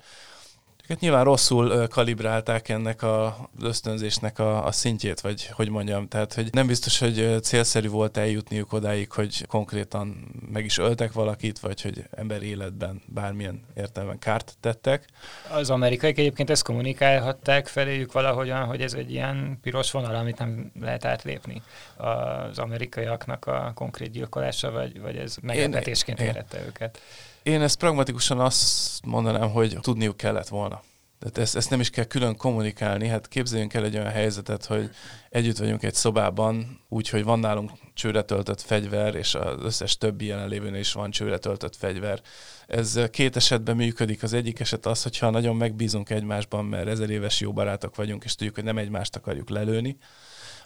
Hát 0.90 1.00
nyilván 1.00 1.24
rosszul 1.24 1.88
kalibrálták 1.88 2.68
ennek 2.68 3.02
az 3.02 3.32
ösztönzésnek 3.62 4.38
a, 4.38 4.66
a 4.66 4.72
szintjét, 4.72 5.20
vagy 5.20 5.46
hogy 5.46 5.68
mondjam, 5.68 6.08
tehát 6.08 6.34
hogy 6.34 6.48
nem 6.52 6.66
biztos, 6.66 6.98
hogy 6.98 7.36
célszerű 7.42 7.88
volt 7.88 8.16
eljutniuk 8.16 8.72
odáig, 8.72 9.12
hogy 9.12 9.46
konkrétan 9.46 10.30
meg 10.52 10.64
is 10.64 10.78
öltek 10.78 11.12
valakit, 11.12 11.58
vagy 11.58 11.82
hogy 11.82 12.04
ember 12.10 12.42
életben 12.42 13.02
bármilyen 13.06 13.62
értelemben 13.76 14.18
kárt 14.18 14.56
tettek. 14.60 15.04
Az 15.52 15.70
amerikaiak 15.70 16.18
egyébként 16.18 16.50
ezt 16.50 16.62
kommunikálhatták 16.62 17.66
feléjük 17.66 18.12
valahogyan, 18.12 18.64
hogy 18.64 18.80
ez 18.80 18.92
egy 18.92 19.10
ilyen 19.10 19.58
piros 19.62 19.90
vonal, 19.90 20.14
amit 20.14 20.38
nem 20.38 20.72
lehet 20.80 21.04
átlépni 21.04 21.62
az 21.96 22.58
amerikaiaknak 22.58 23.46
a 23.46 23.72
konkrét 23.74 24.10
gyilkolása, 24.10 24.70
vagy, 24.70 25.00
vagy 25.00 25.16
ez 25.16 25.36
meglepetésként 25.42 26.20
érette 26.20 26.58
őket. 26.66 26.98
Én 27.42 27.62
ezt 27.62 27.78
pragmatikusan 27.78 28.40
azt 28.40 29.04
mondanám, 29.04 29.50
hogy 29.50 29.78
tudniuk 29.80 30.16
kellett 30.16 30.48
volna. 30.48 30.82
Tehát 31.18 31.38
ezt, 31.38 31.56
ezt 31.56 31.70
nem 31.70 31.80
is 31.80 31.90
kell 31.90 32.04
külön 32.04 32.36
kommunikálni, 32.36 33.08
hát 33.08 33.28
képzeljünk 33.28 33.74
el 33.74 33.84
egy 33.84 33.94
olyan 33.96 34.10
helyzetet, 34.10 34.64
hogy 34.64 34.90
együtt 35.30 35.56
vagyunk 35.56 35.82
egy 35.82 35.94
szobában, 35.94 36.80
úgyhogy 36.88 37.24
van 37.24 37.38
nálunk 37.38 37.70
csőre 37.94 38.22
töltött 38.22 38.60
fegyver, 38.60 39.14
és 39.14 39.34
az 39.34 39.62
összes 39.62 39.96
többi 39.98 40.26
jelenlévőnél 40.26 40.80
is 40.80 40.92
van 40.92 41.10
csőre 41.10 41.38
töltött 41.38 41.76
fegyver. 41.76 42.20
Ez 42.66 42.98
két 43.10 43.36
esetben 43.36 43.76
működik. 43.76 44.22
Az 44.22 44.32
egyik 44.32 44.60
eset 44.60 44.86
az, 44.86 45.02
hogyha 45.02 45.30
nagyon 45.30 45.56
megbízunk 45.56 46.10
egymásban, 46.10 46.64
mert 46.64 46.88
ezer 46.88 47.10
éves 47.10 47.40
jó 47.40 47.52
barátok 47.52 47.96
vagyunk, 47.96 48.24
és 48.24 48.34
tudjuk, 48.34 48.54
hogy 48.54 48.64
nem 48.64 48.78
egymást 48.78 49.16
akarjuk 49.16 49.48
lelőni, 49.48 49.96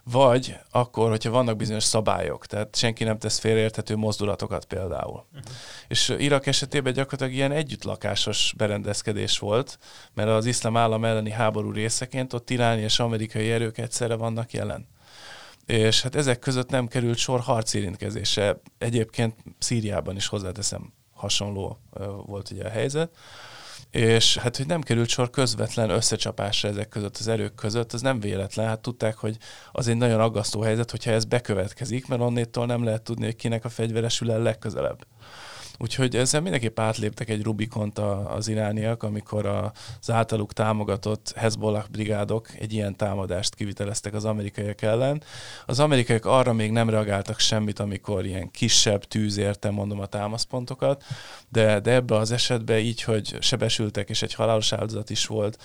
vagy 0.05 0.57
akkor, 0.71 1.11
hogyha 1.11 1.31
vannak 1.31 1.57
bizonyos 1.57 1.85
szabályok, 1.85 2.47
tehát 2.47 2.77
senki 2.77 3.05
nem 3.05 3.19
tesz 3.19 3.39
félreérthető 3.39 3.97
mozdulatokat 3.97 4.65
például. 4.65 5.25
Uh-huh. 5.33 5.53
És 5.89 6.15
Irak 6.19 6.47
esetében 6.47 6.93
gyakorlatilag 6.93 7.33
ilyen 7.33 7.53
együttlakásos 7.53 8.55
berendezkedés 8.57 9.39
volt, 9.39 9.79
mert 10.15 10.29
az 10.29 10.47
iszlám 10.47 10.77
állam 10.77 11.05
elleni 11.05 11.31
háború 11.31 11.73
részeként 11.73 12.33
ott 12.33 12.51
iráni 12.51 12.83
és 12.83 12.99
amerikai 12.99 13.51
erők 13.51 13.79
egyszerre 13.79 14.15
vannak 14.15 14.53
jelen. 14.53 14.89
És 15.67 16.03
hát 16.03 16.15
ezek 16.15 16.39
között 16.39 16.71
nem 16.71 16.87
került 16.87 17.17
sor 17.17 17.41
harcérintkezése. 17.41 18.61
Egyébként 18.79 19.35
Szíriában 19.59 20.17
is 20.17 20.27
hozzáteszem 20.27 20.93
hasonló 21.13 21.79
volt 22.27 22.51
ugye 22.51 22.65
a 22.65 22.71
helyzet 22.71 23.11
és 23.95 24.37
hát, 24.37 24.57
hogy 24.57 24.67
nem 24.67 24.81
került 24.81 25.09
sor 25.09 25.31
közvetlen 25.31 25.91
összecsapásra 25.91 26.69
ezek 26.69 26.89
között 26.89 27.17
az 27.17 27.29
erők 27.29 27.55
között, 27.55 27.93
az 27.93 28.01
nem 28.01 28.21
véletlen. 28.21 28.67
Hát 28.67 28.81
tudták, 28.81 29.17
hogy 29.17 29.37
az 29.73 29.89
egy 29.89 29.97
nagyon 29.97 30.21
aggasztó 30.21 30.61
helyzet, 30.61 30.91
hogyha 30.91 31.11
ez 31.11 31.25
bekövetkezik, 31.25 32.07
mert 32.07 32.21
onnétól 32.21 32.67
nem 32.67 32.85
lehet 32.85 33.03
tudni, 33.03 33.25
hogy 33.25 33.37
kinek 33.37 33.65
a 33.65 33.69
fegyveresül 33.69 34.31
el 34.31 34.43
legközelebb. 34.43 35.07
Úgyhogy 35.79 36.17
ezzel 36.17 36.41
mindenképp 36.41 36.79
átléptek 36.79 37.29
egy 37.29 37.43
Rubikont 37.43 37.99
az 38.29 38.49
irániak, 38.49 39.03
amikor 39.03 39.47
az 39.47 40.11
általuk 40.11 40.53
támogatott 40.53 41.33
Hezbollah 41.37 41.85
brigádok 41.91 42.49
egy 42.59 42.73
ilyen 42.73 42.97
támadást 42.97 43.55
kiviteleztek 43.55 44.15
az 44.15 44.25
amerikaiak 44.25 44.83
ellen. 44.83 45.23
Az 45.67 45.81
amerikaiak 45.81 46.27
arra 46.27 46.53
még 46.53 46.71
nem 46.71 46.91
reagáltak 46.91 47.39
semmit, 47.39 47.79
amikor 47.79 48.25
ilyen 48.25 48.51
kisebb 48.51 49.05
tűz 49.05 49.37
érte, 49.37 49.71
mondom, 49.71 50.01
a 50.01 50.07
támaszpontokat, 50.07 51.05
de, 51.49 51.81
de 51.81 51.93
ebbe 51.93 52.17
az 52.17 52.31
esetben 52.31 52.79
így, 52.79 53.03
hogy 53.03 53.37
sebesültek 53.41 54.09
és 54.09 54.23
egy 54.23 54.35
halálos 54.35 54.73
áldozat 54.73 55.11
is 55.11 55.27
volt, 55.27 55.59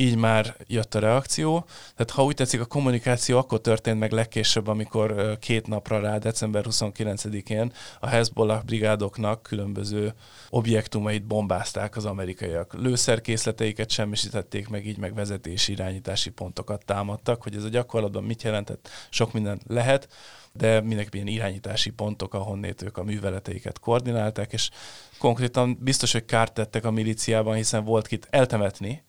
így 0.00 0.16
már 0.16 0.56
jött 0.66 0.94
a 0.94 0.98
reakció. 0.98 1.64
Tehát 1.96 2.10
ha 2.10 2.24
úgy 2.24 2.34
tetszik, 2.34 2.60
a 2.60 2.64
kommunikáció 2.64 3.38
akkor 3.38 3.60
történt 3.60 3.98
meg 3.98 4.12
legkésőbb, 4.12 4.66
amikor 4.66 5.38
két 5.38 5.66
napra 5.66 6.00
rá, 6.00 6.18
december 6.18 6.64
29-én 6.70 7.72
a 8.00 8.06
Hezbollah 8.06 8.62
brigádoknak 8.62 9.42
különböző 9.42 10.14
objektumait 10.50 11.26
bombázták 11.26 11.96
az 11.96 12.04
amerikaiak. 12.04 12.74
Lőszerkészleteiket 12.74 13.90
semmisítették 13.90 14.68
meg, 14.68 14.86
így 14.86 14.98
meg 14.98 15.14
vezetési 15.14 15.72
irányítási 15.72 16.30
pontokat 16.30 16.84
támadtak, 16.84 17.42
hogy 17.42 17.56
ez 17.56 17.64
a 17.64 17.68
gyakorlatban 17.68 18.24
mit 18.24 18.42
jelentett, 18.42 18.88
sok 19.10 19.32
minden 19.32 19.60
lehet, 19.66 20.08
de 20.52 20.80
mindenki 20.80 21.16
ilyen 21.16 21.26
irányítási 21.26 21.90
pontok, 21.90 22.34
ahonnét 22.34 22.82
ők 22.82 22.96
a 22.96 23.02
műveleteiket 23.02 23.78
koordinálták, 23.78 24.52
és 24.52 24.70
konkrétan 25.18 25.78
biztos, 25.80 26.12
hogy 26.12 26.24
kárt 26.24 26.52
tettek 26.52 26.84
a 26.84 26.90
milíciában, 26.90 27.54
hiszen 27.54 27.84
volt 27.84 28.06
kit 28.06 28.26
eltemetni, 28.30 29.02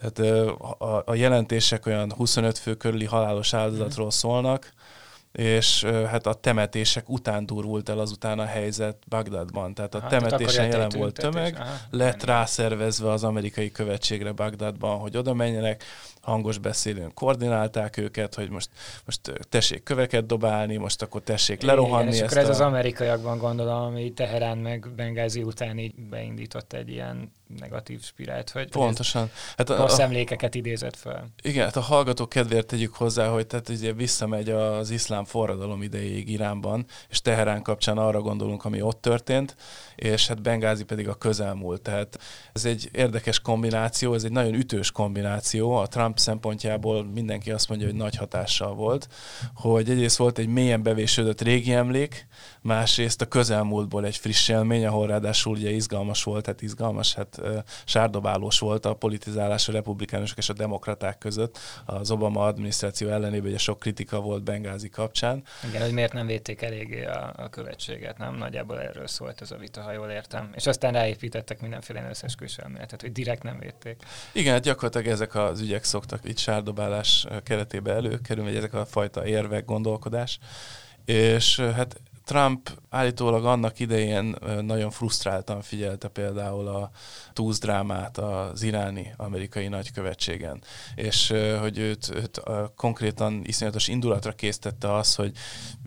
tehát 0.00 0.50
a, 0.78 1.02
a 1.06 1.14
jelentések 1.14 1.86
olyan 1.86 2.12
25 2.12 2.58
fő 2.58 2.74
körüli 2.74 3.04
halálos 3.04 3.54
áldozatról 3.54 4.10
szólnak, 4.10 4.72
és 5.32 5.84
hát 5.84 6.26
a 6.26 6.34
temetések 6.34 7.08
után 7.08 7.46
durvult 7.46 7.88
el 7.88 7.98
azután 7.98 8.38
a 8.38 8.44
helyzet 8.44 8.96
Bagdadban. 9.08 9.74
Tehát 9.74 9.94
a 9.94 9.98
Aha, 9.98 10.08
temetésen 10.08 10.66
jelen 10.66 10.88
volt 10.88 11.14
tömeg, 11.14 11.56
Aha, 11.60 11.74
lett 11.90 12.24
rászervezve 12.24 13.10
az 13.10 13.24
amerikai 13.24 13.70
követségre 13.70 14.32
Bagdadban, 14.32 14.98
hogy 14.98 15.16
oda 15.16 15.34
menjenek, 15.34 15.84
hangos 16.20 16.58
beszélőn 16.58 17.14
koordinálták 17.14 17.96
őket, 17.96 18.34
hogy 18.34 18.50
most, 18.50 18.68
most 19.04 19.20
tessék 19.48 19.82
köveket 19.82 20.26
dobálni, 20.26 20.76
most 20.76 21.02
akkor 21.02 21.22
tessék 21.22 21.62
lerohanni. 21.62 22.14
Igen, 22.14 22.14
és 22.14 22.20
akkor 22.20 22.36
ez 22.36 22.48
a... 22.48 22.50
az 22.50 22.60
amerikaiakban 22.60 23.38
gondolom, 23.38 23.82
ami 23.82 24.12
Teherán 24.12 24.58
meg 24.58 24.88
Bengázi 24.96 25.42
után 25.42 25.78
így 25.78 25.94
beindított 25.94 26.72
egy 26.72 26.88
ilyen 26.88 27.32
negatív 27.58 28.02
spirált, 28.02 28.50
hogy 28.50 28.68
Pontosan. 28.68 29.30
Hát 29.56 29.70
a, 29.70 29.76
rossz 29.76 29.98
emlékeket 29.98 30.54
idézett 30.54 30.96
fel. 30.96 31.28
Igen, 31.42 31.64
hát 31.64 31.76
a 31.76 31.80
hallgatók 31.80 32.28
kedvéért 32.28 32.66
tegyük 32.66 32.94
hozzá, 32.94 33.28
hogy 33.28 33.46
tehát 33.46 33.68
ugye 33.68 33.92
visszamegy 33.92 34.50
az 34.50 34.90
iszlám 34.90 35.24
forradalom 35.24 35.82
idejéig 35.82 36.28
Iránban, 36.28 36.86
és 37.08 37.20
Teherán 37.20 37.62
kapcsán 37.62 37.98
arra 37.98 38.20
gondolunk, 38.20 38.64
ami 38.64 38.82
ott 38.82 39.00
történt, 39.00 39.56
és 39.96 40.26
hát 40.26 40.42
Bengázi 40.42 40.84
pedig 40.84 41.08
a 41.08 41.14
közelmúlt. 41.14 41.82
Tehát 41.82 42.18
ez 42.52 42.64
egy 42.64 42.88
érdekes 42.92 43.40
kombináció, 43.40 44.14
ez 44.14 44.24
egy 44.24 44.32
nagyon 44.32 44.54
ütős 44.54 44.90
kombináció. 44.90 45.72
A 45.72 45.86
Trump 45.86 46.09
szempontjából 46.18 47.04
mindenki 47.04 47.50
azt 47.50 47.68
mondja, 47.68 47.86
hogy 47.86 47.96
nagy 47.96 48.16
hatással 48.16 48.74
volt, 48.74 49.08
hogy 49.54 49.90
egyrészt 49.90 50.16
volt 50.16 50.38
egy 50.38 50.48
mélyen 50.48 50.82
bevésődött 50.82 51.40
régi 51.40 51.72
emlék, 51.72 52.26
másrészt 52.60 53.20
a 53.20 53.26
közelmúltból 53.26 54.04
egy 54.04 54.16
friss 54.16 54.48
élmény, 54.48 54.86
ahol 54.86 55.06
ráadásul 55.06 55.52
ugye 55.52 55.70
izgalmas 55.70 56.22
volt, 56.22 56.46
hát 56.46 56.62
izgalmas, 56.62 57.14
hát 57.14 57.40
sárdobálós 57.84 58.58
volt 58.58 58.86
a 58.86 58.94
politizálás 58.94 59.68
a 59.68 59.72
republikánusok 59.72 60.38
és 60.38 60.48
a 60.48 60.52
demokraták 60.52 61.18
között. 61.18 61.58
Az 61.84 62.10
Obama 62.10 62.44
adminisztráció 62.44 63.08
ellenében 63.08 63.48
ugye 63.48 63.58
sok 63.58 63.78
kritika 63.78 64.20
volt 64.20 64.42
Bengázi 64.42 64.88
kapcsán. 64.88 65.42
Igen, 65.68 65.82
hogy 65.82 65.92
miért 65.92 66.12
nem 66.12 66.26
védték 66.26 66.62
eléggé 66.62 67.04
a, 67.04 67.32
a 67.36 67.48
követséget, 67.48 68.18
nem? 68.18 68.34
Nagyjából 68.34 68.80
erről 68.80 69.06
szólt 69.06 69.40
ez 69.40 69.50
a 69.50 69.56
vita, 69.56 69.82
ha 69.82 69.92
jól 69.92 70.08
értem. 70.08 70.50
És 70.54 70.66
aztán 70.66 70.92
ráépítettek 70.92 71.60
mindenféle 71.60 72.06
összesküvés 72.08 72.56
elméletet, 72.56 73.00
hogy 73.00 73.12
direkt 73.12 73.42
nem 73.42 73.58
védték. 73.58 74.02
Igen, 74.32 74.52
hát 74.52 74.62
gyakorlatilag 74.62 75.06
ezek 75.06 75.34
az 75.34 75.60
ügyek 75.60 75.84
szoktak 76.00 76.28
itt 76.28 76.38
sárdobálás 76.38 77.26
keretében 77.42 77.96
előkerülni, 77.96 78.50
vagy 78.50 78.58
ezek 78.58 78.74
a 78.74 78.86
fajta 78.86 79.26
érvek, 79.26 79.64
gondolkodás. 79.64 80.38
És 81.04 81.60
hát 81.60 82.00
Trump 82.24 82.70
állítólag 82.88 83.44
annak 83.44 83.78
idején 83.78 84.36
nagyon 84.60 84.90
frusztráltan 84.90 85.62
figyelte 85.62 86.08
például 86.08 86.68
a 86.68 86.90
túzdrámát 87.32 88.18
az 88.18 88.62
iráni 88.62 89.14
amerikai 89.16 89.68
nagykövetségen, 89.68 90.62
és 90.94 91.34
hogy 91.60 91.78
őt, 91.78 92.10
őt 92.14 92.42
konkrétan 92.76 93.42
iszonyatos 93.44 93.88
indulatra 93.88 94.32
késztette 94.32 94.94
az, 94.94 95.14
hogy 95.14 95.32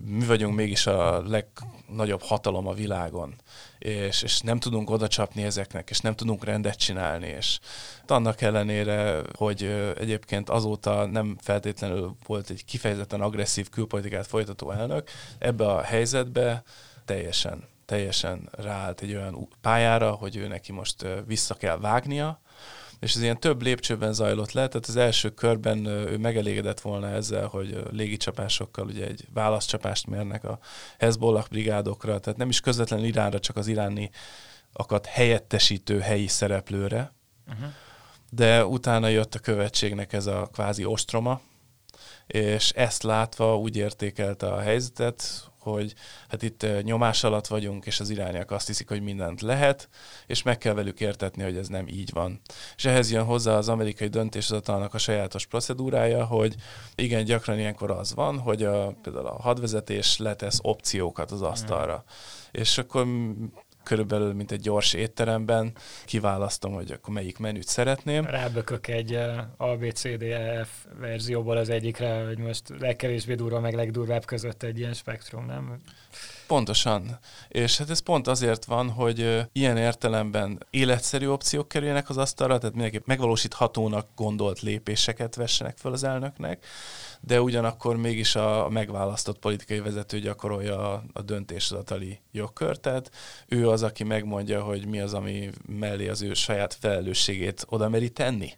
mi 0.05 0.25
vagyunk 0.25 0.55
mégis 0.55 0.88
a 0.88 1.22
legnagyobb 1.22 2.22
hatalom 2.22 2.67
a 2.67 2.74
világon, 2.74 3.36
és, 3.84 4.22
és 4.22 4.42
nem 4.42 4.60
tudunk 4.60 4.90
oda 4.90 5.08
csapni 5.08 5.44
ezeknek, 5.44 5.90
és 5.90 6.00
nem 6.00 6.16
tudunk 6.16 6.44
rendet 6.44 6.78
csinálni, 6.78 7.28
és 7.28 7.60
annak 8.08 8.42
ellenére, 8.42 9.22
hogy 9.36 9.63
egyébként 10.00 10.50
azóta 10.50 11.06
nem 11.06 11.38
feltétlenül 11.42 12.16
volt 12.25 12.50
egy 12.50 12.66
kifejezetten 12.66 13.22
agresszív 13.22 13.70
külpolitikát 13.70 14.28
folytató 14.28 14.72
elnök, 14.72 15.10
ebbe 15.38 15.68
a 15.68 15.82
helyzetbe 15.82 16.63
teljesen 17.06 17.72
teljesen 17.86 18.50
ráállt 18.52 19.02
egy 19.02 19.16
olyan 19.16 19.48
pályára, 19.62 20.12
hogy 20.12 20.36
ő 20.36 20.48
neki 20.48 20.72
most 20.72 21.06
vissza 21.25 21.54
kell 21.54 21.78
vágnia, 21.78 22.42
és 23.03 23.15
ez 23.15 23.22
ilyen 23.22 23.39
több 23.39 23.62
lépcsőben 23.62 24.13
zajlott 24.13 24.51
le, 24.51 24.67
tehát 24.67 24.88
az 24.88 24.95
első 24.95 25.29
körben 25.29 25.86
ő 25.86 26.17
megelégedett 26.17 26.81
volna 26.81 27.10
ezzel, 27.10 27.48
hogy 27.48 27.83
légicsapásokkal 27.91 28.86
ugye 28.86 29.05
egy 29.05 29.27
válaszcsapást 29.33 30.07
mérnek 30.07 30.43
a 30.43 30.60
Hezbollah 30.98 31.45
brigádokra, 31.50 32.19
tehát 32.19 32.39
nem 32.39 32.50
is 32.50 32.60
közvetlenül 32.60 33.05
Iránra, 33.05 33.39
csak 33.39 33.55
az 33.55 33.67
iráni 33.67 34.10
akat 34.74 35.05
helyettesítő 35.05 36.00
helyi 36.00 36.27
szereplőre, 36.27 37.13
uh-huh. 37.48 37.67
de 38.29 38.65
utána 38.65 39.07
jött 39.07 39.36
a 39.36 39.39
követségnek 39.39 40.13
ez 40.13 40.25
a 40.25 40.50
kvázi 40.51 40.86
ostroma, 40.86 41.41
és 42.27 42.69
ezt 42.69 43.03
látva 43.03 43.57
úgy 43.57 43.75
értékelte 43.75 44.48
a 44.48 44.60
helyzetet, 44.60 45.51
hogy 45.63 45.93
hát 46.27 46.41
itt 46.41 46.65
nyomás 46.82 47.24
alatt 47.24 47.48
vagyunk, 47.48 47.86
és 47.86 48.00
az 48.00 48.10
irányak 48.10 48.51
azt 48.51 48.67
hiszik, 48.67 48.89
hogy 48.89 49.01
mindent 49.01 49.41
lehet, 49.41 49.89
és 50.27 50.43
meg 50.43 50.58
kell 50.58 50.74
velük 50.74 51.00
értetni, 51.00 51.43
hogy 51.43 51.58
ez 51.58 51.67
nem 51.67 51.88
így 51.88 52.13
van. 52.13 52.41
És 52.75 52.86
ehhez 52.86 53.12
jön 53.12 53.24
hozzá 53.24 53.58
az 53.58 53.70
amerikai 53.70 54.08
döntéshozatalnak 54.08 54.93
a 54.93 54.98
sajátos 54.98 55.46
procedúrája, 55.46 56.25
hogy 56.25 56.55
igen, 56.96 57.24
gyakran 57.24 57.60
ilyenkor 57.60 57.91
az 57.91 58.13
van, 58.13 58.39
hogy 58.39 58.63
a, 58.63 58.93
például 59.01 59.27
a 59.27 59.41
hadvezetés 59.41 60.17
letesz 60.17 60.60
opciókat 60.62 61.32
az 61.32 61.41
asztalra. 61.41 62.03
Mm. 62.05 62.60
És 62.62 62.77
akkor 62.77 63.08
körülbelül, 63.84 64.34
mint 64.34 64.52
egy 64.52 64.62
gyors 64.62 64.94
étteremben, 64.94 65.72
kiválasztom, 66.06 66.74
hogy 66.74 66.92
akkor 66.92 67.13
melyik 67.13 67.38
menüt 67.38 67.68
szeretném. 67.68 68.25
Rábökök 68.25 68.88
egy 68.88 69.20
ABCDF 69.58 70.70
verzióból 71.00 71.58
az 71.58 71.70
egyikre, 71.70 72.25
hogy 72.25 72.38
most 72.38 72.62
legkevésbé 72.80 73.36
durva, 73.36 73.60
meg 73.60 73.74
legdurvább 73.74 74.25
között 74.25 74.63
egy 74.63 74.80
ilyen 74.80 74.94
spektrum, 74.94 75.46
nem? 75.46 75.82
Pontosan. 76.48 77.20
És 77.48 77.78
hát 77.78 77.90
ez 77.90 78.00
pont 78.00 78.28
azért 78.28 78.66
van, 78.66 78.90
hogy 78.90 79.48
ilyen 79.52 79.78
értelemben 79.78 80.66
életszerű 80.70 81.28
opciók 81.28 81.68
kerüljenek 81.68 82.10
az 82.10 82.18
asztalra, 82.18 82.58
tehát 82.58 82.74
mindenképp 82.74 83.06
megvalósíthatónak 83.06 84.08
gondolt 84.16 84.62
lépéseket 84.62 85.36
vessenek 85.36 85.78
fel 85.78 85.92
az 85.92 86.04
elnöknek, 86.04 86.66
de 87.25 87.42
ugyanakkor 87.42 87.98
mégis 87.98 88.36
a 88.36 88.70
megválasztott 88.70 89.39
politikai 89.39 89.80
vezető 89.80 90.20
gyakorolja 90.20 90.94
a, 90.94 91.03
a 91.13 91.22
döntéshozatali 91.22 92.20
jogkört, 92.32 92.82
tehát 92.82 93.12
ő 93.48 93.70
az, 93.70 93.84
aki 93.84 94.03
megmondja, 94.03 94.63
hogy 94.63 94.88
mi 94.88 95.00
az, 95.00 95.13
ami 95.13 95.50
mellé 95.68 96.08
az 96.08 96.22
ő 96.22 96.34
saját 96.34 96.74
felelősségét 96.74 97.65
oda 97.70 97.89
meri 97.89 98.10
tenni 98.10 98.53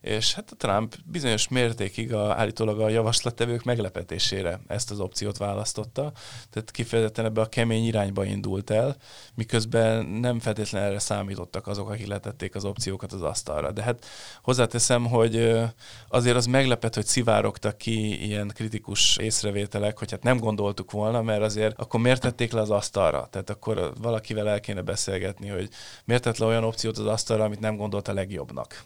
és 0.00 0.34
hát 0.34 0.50
a 0.50 0.56
Trump 0.56 0.94
bizonyos 1.04 1.48
mértékig 1.48 2.14
a, 2.14 2.34
állítólag 2.34 2.80
a 2.80 2.88
javaslattevők 2.88 3.64
meglepetésére 3.64 4.60
ezt 4.66 4.90
az 4.90 5.00
opciót 5.00 5.36
választotta, 5.36 6.12
tehát 6.50 6.70
kifejezetten 6.70 7.24
ebbe 7.24 7.40
a 7.40 7.46
kemény 7.46 7.84
irányba 7.84 8.24
indult 8.24 8.70
el, 8.70 8.96
miközben 9.34 10.06
nem 10.06 10.40
feltétlenül 10.40 10.88
erre 10.88 10.98
számítottak 10.98 11.66
azok, 11.66 11.90
akik 11.90 12.06
letették 12.06 12.54
az 12.54 12.64
opciókat 12.64 13.12
az 13.12 13.22
asztalra. 13.22 13.72
De 13.72 13.82
hát 13.82 14.06
hozzáteszem, 14.42 15.06
hogy 15.06 15.54
azért 16.08 16.36
az 16.36 16.46
meglepett, 16.46 16.94
hogy 16.94 17.06
szivárogtak 17.06 17.78
ki 17.78 18.24
ilyen 18.24 18.52
kritikus 18.54 19.16
észrevételek, 19.16 19.98
hogy 19.98 20.10
hát 20.10 20.22
nem 20.22 20.38
gondoltuk 20.38 20.90
volna, 20.90 21.22
mert 21.22 21.42
azért 21.42 21.80
akkor 21.80 22.00
miért 22.00 22.20
tették 22.20 22.52
le 22.52 22.60
az 22.60 22.70
asztalra? 22.70 23.28
Tehát 23.30 23.50
akkor 23.50 23.92
valakivel 24.00 24.48
el 24.48 24.60
kéne 24.60 24.82
beszélgetni, 24.82 25.48
hogy 25.48 25.68
miért 26.04 26.22
tett 26.22 26.38
le 26.38 26.46
olyan 26.46 26.64
opciót 26.64 26.98
az 26.98 27.06
asztalra, 27.06 27.44
amit 27.44 27.60
nem 27.60 27.76
gondolt 27.76 28.08
a 28.08 28.12
legjobbnak. 28.12 28.84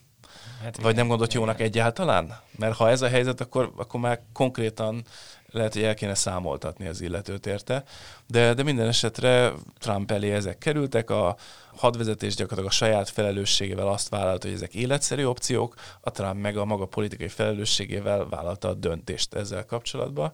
Hát 0.62 0.80
Vagy 0.80 0.94
nem 0.94 1.08
gondolt 1.08 1.34
jónak 1.34 1.60
egyáltalán? 1.60 2.38
Mert 2.58 2.76
ha 2.76 2.90
ez 2.90 3.02
a 3.02 3.08
helyzet, 3.08 3.40
akkor, 3.40 3.72
akkor 3.76 4.00
már 4.00 4.20
konkrétan 4.32 5.04
lehet, 5.50 5.72
hogy 5.72 5.82
el 5.82 5.94
kéne 5.94 6.14
számoltatni 6.14 6.86
az 6.86 7.00
illetőt 7.00 7.46
érte. 7.46 7.84
De, 8.26 8.54
de 8.54 8.62
minden 8.62 8.88
esetre 8.88 9.52
Trump 9.78 10.10
elé 10.10 10.32
ezek 10.32 10.58
kerültek, 10.58 11.10
a 11.10 11.36
hadvezetés 11.76 12.34
gyakorlatilag 12.34 12.70
a 12.70 12.74
saját 12.74 13.08
felelősségével 13.08 13.88
azt 13.88 14.08
vállalta, 14.08 14.46
hogy 14.46 14.56
ezek 14.56 14.74
életszerű 14.74 15.24
opciók, 15.24 15.74
a 16.00 16.10
Trump 16.10 16.40
meg 16.40 16.56
a 16.56 16.64
maga 16.64 16.86
politikai 16.86 17.28
felelősségével 17.28 18.28
vállalta 18.28 18.68
a 18.68 18.74
döntést 18.74 19.34
ezzel 19.34 19.66
kapcsolatban. 19.66 20.32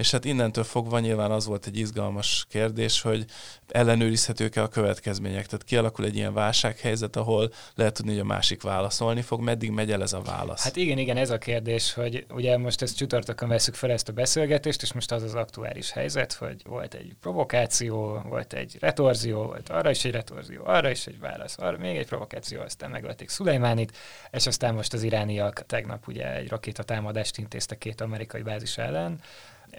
És 0.00 0.10
hát 0.10 0.24
innentől 0.24 0.64
fogva 0.64 0.98
nyilván 0.98 1.30
az 1.30 1.46
volt 1.46 1.66
egy 1.66 1.78
izgalmas 1.78 2.46
kérdés, 2.48 3.00
hogy 3.00 3.24
ellenőrizhetők-e 3.68 4.62
a 4.62 4.68
következmények. 4.68 5.46
Tehát 5.46 5.64
kialakul 5.64 6.04
egy 6.04 6.16
ilyen 6.16 6.34
válsághelyzet, 6.34 7.16
ahol 7.16 7.52
lehet 7.74 7.94
tudni, 7.94 8.10
hogy 8.10 8.20
a 8.20 8.24
másik 8.24 8.62
válaszolni 8.62 9.22
fog, 9.22 9.40
meddig 9.40 9.70
megy 9.70 9.92
el 9.92 10.02
ez 10.02 10.12
a 10.12 10.20
válasz. 10.20 10.62
Hát 10.62 10.76
igen, 10.76 10.98
igen, 10.98 11.16
ez 11.16 11.30
a 11.30 11.38
kérdés, 11.38 11.92
hogy 11.92 12.26
ugye 12.30 12.58
most 12.58 12.82
ezt 12.82 12.96
csütörtökön 12.96 13.48
veszük 13.48 13.74
fel 13.74 13.90
ezt 13.90 14.08
a 14.08 14.12
beszélgetést, 14.12 14.82
és 14.82 14.92
most 14.92 15.12
az 15.12 15.22
az 15.22 15.34
aktuális 15.34 15.90
helyzet, 15.90 16.32
hogy 16.32 16.62
volt 16.64 16.94
egy 16.94 17.14
provokáció, 17.20 18.22
volt 18.28 18.52
egy 18.52 18.76
retorzió, 18.80 19.42
volt 19.42 19.68
arra 19.68 19.90
is 19.90 20.04
egy 20.04 20.12
retorzió, 20.12 20.62
arra 20.64 20.90
is 20.90 21.06
egy 21.06 21.20
válasz, 21.20 21.58
arra 21.58 21.78
még 21.78 21.96
egy 21.96 22.06
provokáció, 22.06 22.60
aztán 22.60 22.90
megölték 22.90 23.28
Szulajmánit, 23.28 23.96
és 24.30 24.46
aztán 24.46 24.74
most 24.74 24.92
az 24.92 25.02
irániak 25.02 25.66
tegnap 25.66 26.08
ugye 26.08 26.34
egy 26.34 26.48
rakétatámadást 26.48 27.38
intéztek 27.38 27.78
két 27.78 28.00
amerikai 28.00 28.42
bázis 28.42 28.78
ellen, 28.78 29.20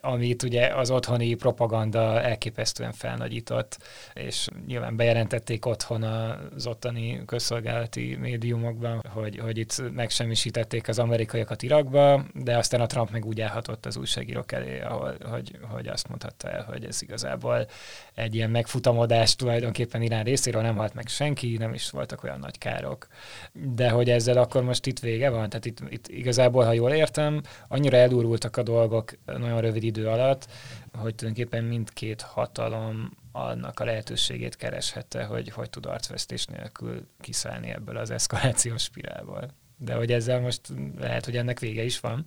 amit 0.02 0.44
ugye 0.44 0.68
az 0.76 0.92
otthoni 0.92 1.34
propaganda 1.34 2.22
elképesztően 2.22 2.92
felnagyított, 2.92 3.78
és 4.14 4.48
nyilván 4.68 4.96
bejelentették 4.96 5.66
otthon 5.66 6.04
az 6.04 6.68
ottani 6.68 7.22
közszolgálati 7.26 8.16
médiumokban, 8.16 9.04
hogy, 9.14 9.38
hogy 9.38 9.58
itt 9.58 9.92
megsemmisítették 9.94 10.88
az 10.88 11.00
amerikaiakat 11.00 11.64
Irakba, 11.64 12.24
de 12.34 12.58
aztán 12.58 12.82
a 12.82 12.86
Trump 12.86 13.12
meg 13.12 13.26
úgy 13.26 13.42
állhatott 13.42 13.86
az 13.86 13.98
újságírók 13.98 14.52
elé, 14.52 14.80
ahol, 14.80 15.16
hogy, 15.30 15.58
hogy 15.62 15.88
azt 15.88 16.08
mondhatta 16.08 16.50
el, 16.50 16.64
hogy 16.64 16.86
ez 16.86 17.02
igazából 17.02 17.68
egy 18.14 18.36
ilyen 18.36 18.50
megfutamodás 18.50 19.36
tulajdonképpen 19.36 20.02
Irán 20.02 20.24
részéről 20.24 20.62
nem 20.62 20.76
halt 20.76 20.94
meg 20.94 21.08
senki, 21.08 21.58
nem 21.58 21.74
is 21.74 21.90
voltak 21.90 22.24
olyan 22.24 22.40
nagy 22.40 22.58
károk. 22.58 23.08
De 23.52 23.90
hogy 23.90 24.10
ezzel 24.10 24.38
akkor 24.38 24.64
most 24.64 24.86
itt 24.86 25.00
vége 25.00 25.30
van, 25.30 25.50
tehát 25.50 25.66
itt, 25.66 25.80
itt 25.90 26.08
igazából, 26.08 26.66
ha 26.66 26.74
jól 26.74 26.92
értem, 26.92 27.42
annyira 27.68 27.98
elurultak 27.98 28.58
a 28.58 28.64
dolgok 28.64 29.12
nagyon 29.26 29.62
rövid 29.62 29.81
idő 29.84 30.08
alatt, 30.08 30.48
hogy 30.94 31.16
tulajdonképpen 31.16 31.64
mindkét 31.64 32.22
hatalom 32.22 33.12
annak 33.32 33.80
a 33.80 33.86
lehetőségét 33.86 34.56
kereshette, 34.56 35.24
hogy 35.24 35.50
hogy 35.50 35.70
tud 35.70 35.86
arcvesztés 35.86 36.46
nélkül 36.46 37.08
kiszállni 37.20 37.70
ebből 37.70 37.98
az 37.98 38.10
eszkalációs 38.10 38.82
spirálból. 38.82 39.50
De 39.78 39.94
hogy 39.94 40.12
ezzel 40.12 40.40
most 40.40 40.62
lehet, 40.98 41.26
hogy 41.26 41.38
ennek 41.38 41.60
vége 41.60 41.84
is 41.84 42.00
van. 42.00 42.26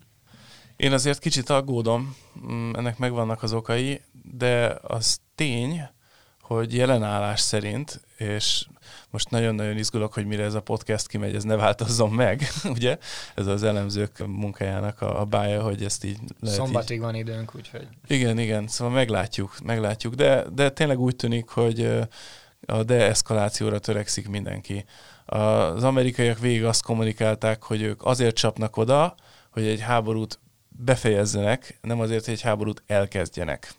Én 0.76 0.92
azért 0.92 1.18
kicsit 1.18 1.50
aggódom, 1.50 2.16
mm, 2.46 2.72
ennek 2.74 2.98
megvannak 2.98 3.42
az 3.42 3.52
okai, 3.52 4.00
de 4.22 4.78
az 4.82 5.18
tény, 5.34 5.82
hogy 6.46 6.74
jelenállás 6.74 7.40
szerint, 7.40 8.00
és 8.16 8.66
most 9.10 9.30
nagyon-nagyon 9.30 9.76
izgulok, 9.76 10.12
hogy 10.12 10.26
mire 10.26 10.44
ez 10.44 10.54
a 10.54 10.60
podcast 10.60 11.06
kimegy, 11.06 11.34
ez 11.34 11.42
ne 11.42 11.56
változzon 11.56 12.10
meg, 12.10 12.48
ugye? 12.76 12.98
Ez 13.34 13.46
az 13.46 13.62
elemzők 13.62 14.26
munkájának 14.26 15.00
a, 15.00 15.20
a 15.20 15.24
bája, 15.24 15.62
hogy 15.62 15.84
ezt 15.84 16.04
így 16.04 16.18
lehet 16.40 16.56
Szombatig 16.56 16.96
így... 16.96 17.02
van 17.02 17.14
időnk, 17.14 17.54
úgyhogy... 17.54 17.86
Igen, 18.06 18.38
igen, 18.38 18.68
szóval 18.68 18.94
meglátjuk, 18.94 19.56
meglátjuk, 19.64 20.14
de, 20.14 20.44
de 20.54 20.70
tényleg 20.70 20.98
úgy 20.98 21.16
tűnik, 21.16 21.48
hogy 21.48 21.98
a 22.66 22.82
deeszkalációra 22.82 23.78
törekszik 23.78 24.28
mindenki. 24.28 24.84
Az 25.24 25.84
amerikaiak 25.84 26.38
végig 26.38 26.64
azt 26.64 26.82
kommunikálták, 26.82 27.62
hogy 27.62 27.82
ők 27.82 28.04
azért 28.04 28.36
csapnak 28.36 28.76
oda, 28.76 29.14
hogy 29.50 29.66
egy 29.66 29.80
háborút 29.80 30.38
befejezzenek, 30.68 31.78
nem 31.82 32.00
azért, 32.00 32.24
hogy 32.24 32.34
egy 32.34 32.40
háborút 32.40 32.82
elkezdjenek. 32.86 33.74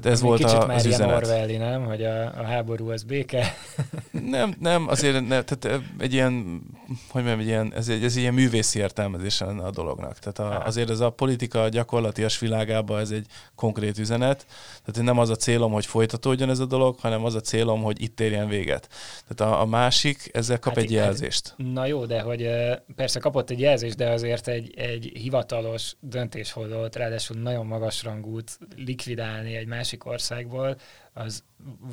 Tehát 0.00 0.18
ez 0.18 0.22
volt 0.22 0.38
kicsit 0.38 0.58
a, 0.58 0.66
már 0.66 0.76
az 0.76 0.86
üzenet. 0.86 1.16
Orwelli, 1.16 1.56
nem? 1.56 1.84
Hogy 1.84 2.04
a, 2.04 2.24
a 2.24 2.44
háború 2.44 2.90
az 2.90 3.02
béke. 3.02 3.54
nem, 4.36 4.54
nem, 4.60 4.88
azért 4.88 5.26
ne, 5.28 5.42
tehát 5.42 5.82
egy 5.98 6.12
ilyen, 6.12 6.62
hogy 7.08 7.22
mondjam, 7.22 7.38
egy 7.38 7.46
ilyen, 7.46 7.72
ez, 7.74 7.88
egy, 7.88 8.04
ez 8.04 8.14
egy 8.14 8.20
ilyen 8.20 8.34
művészi 8.34 8.78
értelmezés 8.78 9.40
lenne 9.40 9.62
a 9.62 9.70
dolognak. 9.70 10.18
Tehát 10.18 10.38
a, 10.38 10.66
azért 10.66 10.90
ez 10.90 11.00
a 11.00 11.10
politika 11.10 11.68
gyakorlatias 11.68 12.38
világában 12.38 13.00
ez 13.00 13.10
egy 13.10 13.26
konkrét 13.54 13.98
üzenet. 13.98 14.46
Tehát 14.84 15.02
nem 15.02 15.18
az 15.18 15.30
a 15.30 15.36
célom, 15.36 15.72
hogy 15.72 15.86
folytatódjon 15.86 16.50
ez 16.50 16.58
a 16.58 16.66
dolog, 16.66 16.98
hanem 16.98 17.24
az 17.24 17.34
a 17.34 17.40
célom, 17.40 17.82
hogy 17.82 18.02
itt 18.02 18.20
érjen 18.20 18.48
véget. 18.48 18.88
Tehát 19.28 19.54
a, 19.54 19.60
a 19.60 19.66
másik 19.66 20.30
ezzel 20.32 20.58
kap 20.58 20.74
hát, 20.74 20.82
egy 20.82 20.90
jelzést. 20.90 21.54
Na 21.56 21.86
jó, 21.86 22.06
de 22.06 22.20
hogy 22.20 22.48
persze 22.96 23.20
kapott 23.20 23.50
egy 23.50 23.60
jelzést, 23.60 23.96
de 23.96 24.10
azért 24.10 24.48
egy, 24.48 24.74
egy 24.76 25.10
hivatalos 25.14 25.96
döntéshozót, 26.00 26.96
ráadásul 26.96 27.36
nagyon 27.36 27.66
magas 27.66 28.02
rangút 28.02 28.58
likvidálni 28.76 29.54
egy 29.54 29.66
másik 29.66 29.84
országból, 30.04 30.76
az 31.16 31.44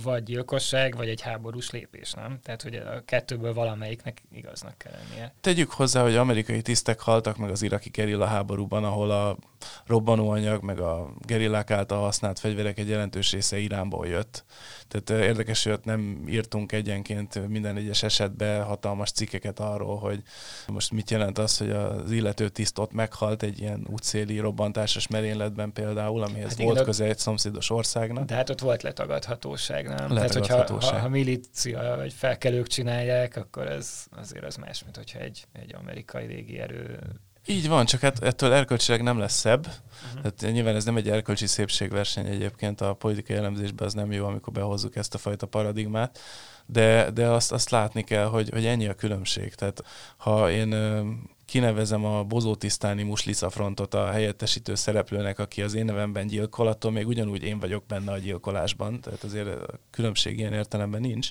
vagy 0.04 0.24
gyilkosság, 0.24 0.96
vagy 0.96 1.10
egy 1.10 1.22
háborús 1.22 1.72
lépés, 1.72 2.12
nem? 2.14 2.40
Tehát, 2.44 2.62
hogy 2.62 2.76
a 2.76 3.02
kettőből 3.06 3.54
valamelyiknek 3.54 4.24
igaznak 4.32 4.78
kell 4.78 4.92
lennie. 4.92 5.34
Tegyük 5.42 5.72
hozzá, 5.72 6.02
hogy 6.02 6.16
amerikai 6.16 6.62
tisztek 6.62 7.00
haltak 7.00 7.38
meg 7.38 7.50
az 7.50 7.62
iraki 7.62 7.90
gerilla 7.90 8.26
háborúban, 8.26 8.84
ahol 8.84 9.12
a 9.12 9.38
robbanóanyag, 9.86 10.64
meg 10.64 10.80
a 10.80 11.10
gerillák 11.20 11.72
által 11.72 12.00
használt 12.00 12.40
fegyverek 12.40 12.78
egy 12.78 12.90
jelentős 12.90 13.32
része 13.32 13.58
Iránból 13.58 14.08
jött. 14.08 14.46
Tehát 14.88 15.24
érdekes, 15.24 15.64
hogy 15.64 15.80
nem 15.84 16.26
írtunk 16.30 16.72
egyenként 16.72 17.48
minden 17.48 17.76
egyes 17.76 18.04
esetben 18.04 18.64
hatalmas 18.64 19.12
cikkeket 19.12 19.60
arról, 19.60 19.98
hogy 19.98 20.24
most 20.68 20.92
mit 20.92 21.10
jelent 21.10 21.38
az, 21.38 21.58
hogy 21.58 21.70
az 21.70 22.12
illető 22.12 22.50
tiszt 22.50 22.80
ott 22.80 22.92
meghalt 22.92 23.44
egy 23.44 23.60
ilyen 23.60 23.88
útszéli 23.90 24.40
robbantásos 24.40 25.08
merényletben 25.08 25.74
például, 25.74 26.24
amihez 26.24 26.50
hát 26.50 26.62
volt 26.62 26.82
köze 26.82 27.06
egy 27.06 27.18
szomszédos 27.18 27.70
országnak. 27.70 28.26
De 28.26 28.36
hát 28.36 28.50
ott 28.50 28.60
volt 28.60 28.82
letagadhatóság, 29.14 29.88
nem? 29.88 30.08
Tehát, 30.08 30.34
hogyha 30.34 30.80
ha, 30.80 31.00
ha 31.00 31.10
milícia 31.10 31.96
vagy 31.96 32.14
felkelők 32.14 32.68
csinálják, 32.68 33.36
akkor 33.36 33.68
ez 33.68 34.06
azért 34.12 34.46
az 34.46 34.56
más, 34.56 34.84
mint 34.84 34.96
hogyha 34.96 35.20
egy, 35.20 35.46
egy 35.52 35.76
amerikai 35.76 36.26
légierő 36.26 37.00
így 37.46 37.68
van, 37.68 37.86
csak 37.86 38.02
hát 38.02 38.24
ettől 38.24 38.54
erkölcsileg 38.54 39.04
nem 39.04 39.18
lesz 39.18 39.40
szebb. 39.40 39.68
Uh-huh. 39.68 40.32
Tehát 40.32 40.54
nyilván 40.56 40.76
ez 40.76 40.86
nem 40.86 40.98
egy 40.98 41.10
erkölcsi 41.10 41.48
szépségverseny 41.48 42.26
egyébként, 42.26 42.82
a 42.82 42.94
politikai 42.94 43.36
elemzésben 43.36 43.88
az 43.88 43.94
nem 43.94 44.12
jó, 44.12 44.26
amikor 44.26 44.54
behozzuk 44.54 44.96
ezt 44.96 45.14
a 45.14 45.18
fajta 45.18 45.46
paradigmát, 45.46 46.20
de, 46.66 47.12
de 47.12 47.28
azt, 47.28 47.52
azt 47.52 47.70
látni 47.70 48.04
kell, 48.04 48.26
hogy, 48.26 48.50
hogy 48.50 48.66
ennyi 48.66 48.88
a 48.88 48.94
különbség. 48.94 49.56
Tehát 49.56 49.84
ha 50.18 50.52
én 50.52 50.76
kinevezem 51.46 52.06
a 52.06 52.24
bozótisztáni 52.24 53.04
Muslica 53.04 53.50
frontot 53.50 53.94
a 53.94 54.12
helyettesítő 54.12 54.76
szereplőnek, 54.76 55.40
aki 55.40 55.62
az 55.62 55.74
én 55.74 55.86
nevemben 55.86 56.28
gyilkol, 56.28 56.68
attól 56.68 56.92
még 56.92 57.08
ugyanúgy 57.08 57.44
én 57.44 57.60
vagyok 57.60 57.86
benne 57.86 58.12
a 58.12 58.18
gyilkolásban, 58.18 59.02
tehát 59.02 59.24
azért 59.24 59.48
a 59.48 59.80
különbség 59.92 60.38
ilyen 60.38 60.54
értelemben 60.54 61.02
nincs. 61.02 61.30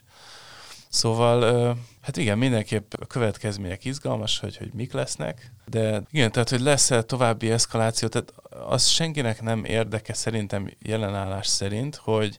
Szóval, 0.92 1.76
hát 2.00 2.16
igen, 2.16 2.38
mindenképp 2.38 2.92
a 3.00 3.06
következmények 3.06 3.84
izgalmas, 3.84 4.38
hogy, 4.38 4.56
hogy 4.56 4.70
mik 4.74 4.92
lesznek, 4.92 5.52
de 5.66 6.02
igen, 6.10 6.32
tehát, 6.32 6.48
hogy 6.48 6.60
lesz-e 6.60 7.02
további 7.02 7.50
eszkaláció, 7.50 8.08
tehát 8.08 8.32
az 8.68 8.86
senkinek 8.86 9.42
nem 9.42 9.64
érdeke 9.64 10.12
szerintem 10.12 10.70
jelenállás 10.82 11.46
szerint, 11.46 11.96
hogy 11.96 12.38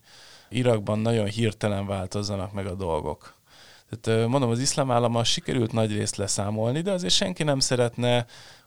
Irakban 0.49 0.99
nagyon 0.99 1.25
hirtelen 1.25 1.85
változzanak 1.85 2.53
meg 2.53 2.65
a 2.65 2.75
dolgok. 2.75 3.33
Tehát 3.99 4.27
mondom, 4.27 4.49
az 4.49 4.59
iszlám 4.59 4.91
állammal 4.91 5.23
sikerült 5.23 5.71
nagy 5.71 5.91
részt 5.91 6.15
leszámolni, 6.15 6.81
de 6.81 6.91
azért 6.91 7.13
senki 7.13 7.43
nem 7.43 7.59
szeretne 7.59 8.25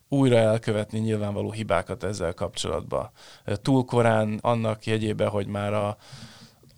újra 0.08 0.36
elkövetni 0.36 0.98
nyilvánvaló 0.98 1.52
hibákat 1.52 2.04
ezzel 2.04 2.32
kapcsolatban. 2.32 3.10
Túl 3.44 3.84
korán 3.84 4.38
annak 4.42 4.86
jegyébe, 4.86 5.26
hogy 5.26 5.46
már 5.46 5.72
a 5.72 5.96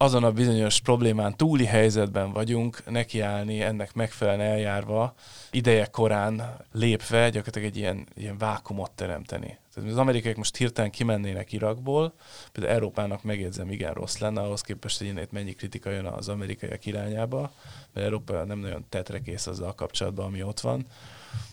azon 0.00 0.24
a 0.24 0.32
bizonyos 0.32 0.80
problémán 0.80 1.36
túli 1.36 1.64
helyzetben 1.64 2.32
vagyunk, 2.32 2.90
nekiállni 2.90 3.60
ennek 3.60 3.94
megfelelően 3.94 4.50
eljárva, 4.50 5.14
ideje 5.50 5.86
korán 5.86 6.56
lépve 6.72 7.30
gyakorlatilag 7.30 7.68
egy 7.68 7.76
ilyen, 7.76 8.06
ilyen 8.14 8.38
vákumot 8.38 8.90
teremteni. 8.90 9.58
Tehát 9.74 9.90
az 9.90 9.96
amerikaiak 9.96 10.36
most 10.36 10.56
hirtelen 10.56 10.90
kimennének 10.90 11.52
Irakból, 11.52 12.12
például 12.52 12.74
Európának 12.74 13.22
megjegyzem, 13.22 13.70
igen 13.70 13.92
rossz 13.92 14.18
lenne, 14.18 14.40
ahhoz 14.40 14.60
képest, 14.60 14.98
hogy 14.98 15.06
itt 15.06 15.32
mennyi 15.32 15.52
kritika 15.52 15.90
jön 15.90 16.06
az 16.06 16.28
amerikaiak 16.28 16.86
irányába, 16.86 17.52
mert 17.92 18.06
Európa 18.06 18.44
nem 18.44 18.58
nagyon 18.58 18.84
tetrekész 18.88 19.46
azzal 19.46 19.74
kapcsolatban, 19.74 20.26
ami 20.26 20.42
ott 20.42 20.60
van. 20.60 20.86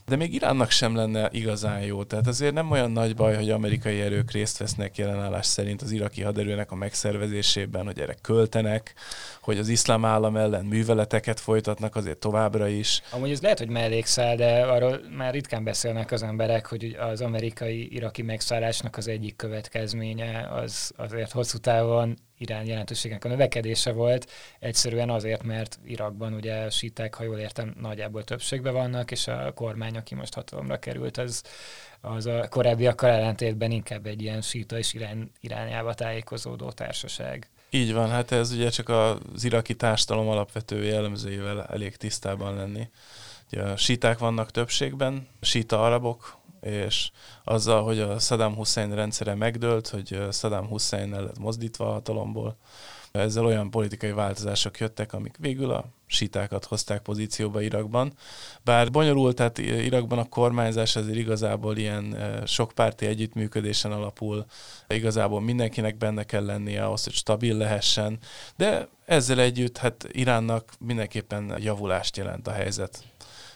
De 0.06 0.15
még 0.15 0.34
Iránnak 0.34 0.72
sem 0.72 0.96
lenne 0.96 1.30
igazán 1.32 1.82
jó. 1.82 2.04
Tehát 2.04 2.28
azért 2.28 2.54
nem 2.54 2.72
olyan 2.72 2.91
nagy 2.91 3.15
baj, 3.15 3.36
hogy 3.36 3.50
amerikai 3.50 4.02
erők 4.02 4.32
részt 4.32 4.58
vesznek 4.58 4.98
jelenállás 4.98 5.46
szerint 5.46 5.82
az 5.82 5.91
iraki 5.91 6.22
haderőnek 6.22 6.72
a 6.72 6.76
megszervezésében, 6.76 7.86
hogy 7.86 8.00
erre 8.00 8.15
költenek, 8.22 8.94
hogy 9.41 9.58
az 9.58 9.68
iszlám 9.68 10.06
állam 10.06 10.36
ellen 10.36 10.65
műveleteket 10.65 11.39
folytatnak 11.39 11.96
azért 11.96 12.18
továbbra 12.18 12.68
is. 12.68 13.02
Amúgy 13.12 13.32
ez 13.32 13.41
lehet, 13.41 13.60
hogy 13.60 13.70
mellékszál, 13.70 14.36
de 14.36 14.65
arról 14.65 15.00
már 15.18 15.34
ritkán 15.34 15.63
beszélnek 15.63 16.12
az 16.12 16.24
emberek, 16.24 16.65
hogy 16.65 16.98
az 17.00 17.22
amerikai 17.22 17.94
iraki 17.94 18.22
megszállásnak 18.22 18.98
az 18.98 19.08
egyik 19.08 19.36
következménye 19.36 20.48
az 20.50 20.91
azért 20.96 21.32
hosszú 21.32 21.58
távon 21.58 22.18
Irán 22.38 22.65
jelentőségnek 22.65 23.26
a 23.26 23.28
növekedése 23.28 23.91
volt, 23.91 24.32
egyszerűen 24.60 25.10
azért, 25.10 25.44
mert 25.44 25.80
Irakban 25.86 26.34
ugye 26.34 26.70
síták, 26.70 27.13
ha 27.13 27.24
jól 27.24 27.38
értem, 27.38 27.76
nagyjából 27.80 28.24
többségben 28.24 28.74
vannak, 28.74 29.12
és 29.12 29.28
a 29.28 29.52
kormány, 29.54 29.94
aki 29.95 30.15
most 30.15 30.34
hatalomra 30.34 30.79
került, 30.79 31.17
az, 31.17 31.43
az 32.01 32.25
a 32.25 32.47
korábbiakkal 32.49 33.10
ellentétben 33.10 33.71
inkább 33.71 34.05
egy 34.05 34.21
ilyen 34.21 34.41
síta 34.41 34.77
és 34.77 34.93
irány, 34.93 35.31
irányába 35.39 35.93
tájékozódó 35.93 36.71
társaság. 36.71 37.49
Így 37.69 37.93
van, 37.93 38.10
hát 38.10 38.31
ez 38.31 38.51
ugye 38.51 38.69
csak 38.69 38.89
az 38.89 39.43
iraki 39.43 39.75
társadalom 39.75 40.27
alapvető 40.27 40.84
jellemzőjével 40.84 41.63
elég 41.63 41.95
tisztában 41.95 42.55
lenni. 42.55 42.89
Ugye 43.51 43.63
a 43.63 43.77
síták 43.77 44.17
vannak 44.17 44.51
többségben, 44.51 45.27
síta 45.41 45.84
arabok, 45.84 46.38
és 46.62 47.12
azzal, 47.43 47.84
hogy 47.84 47.99
a 47.99 48.19
Saddam 48.19 48.55
Hussein 48.55 48.95
rendszere 48.95 49.36
megdőlt, 49.36 49.88
hogy 49.88 50.19
Saddam 50.31 50.67
Hussein 50.67 51.13
el 51.13 51.23
lett 51.23 51.39
mozdítva 51.39 51.88
a 51.88 51.91
hatalomból, 51.91 52.58
ezzel 53.19 53.45
olyan 53.45 53.69
politikai 53.69 54.12
változások 54.12 54.80
jöttek, 54.80 55.13
amik 55.13 55.36
végül 55.39 55.71
a 55.71 55.86
sítákat 56.06 56.65
hozták 56.65 57.01
pozícióba 57.01 57.62
Irakban. 57.62 58.13
Bár 58.63 58.91
bonyolult, 58.91 59.36
tehát 59.36 59.58
Irakban 59.58 60.19
a 60.19 60.30
kormányzás 60.30 60.95
azért 60.95 61.17
igazából 61.17 61.78
ilyen 61.78 62.17
sokpárti 62.45 63.06
együttműködésen 63.06 63.91
alapul, 63.91 64.45
igazából 64.88 65.41
mindenkinek 65.41 65.97
benne 65.97 66.23
kell 66.23 66.45
lennie 66.45 66.86
ahhoz, 66.86 67.04
hogy 67.04 67.13
stabil 67.13 67.58
lehessen, 67.58 68.19
de 68.56 68.88
ezzel 69.06 69.39
együtt 69.39 69.78
hát 69.78 70.08
Iránnak 70.12 70.73
mindenképpen 70.80 71.56
javulást 71.60 72.17
jelent 72.17 72.47
a 72.47 72.51
helyzet. 72.51 73.04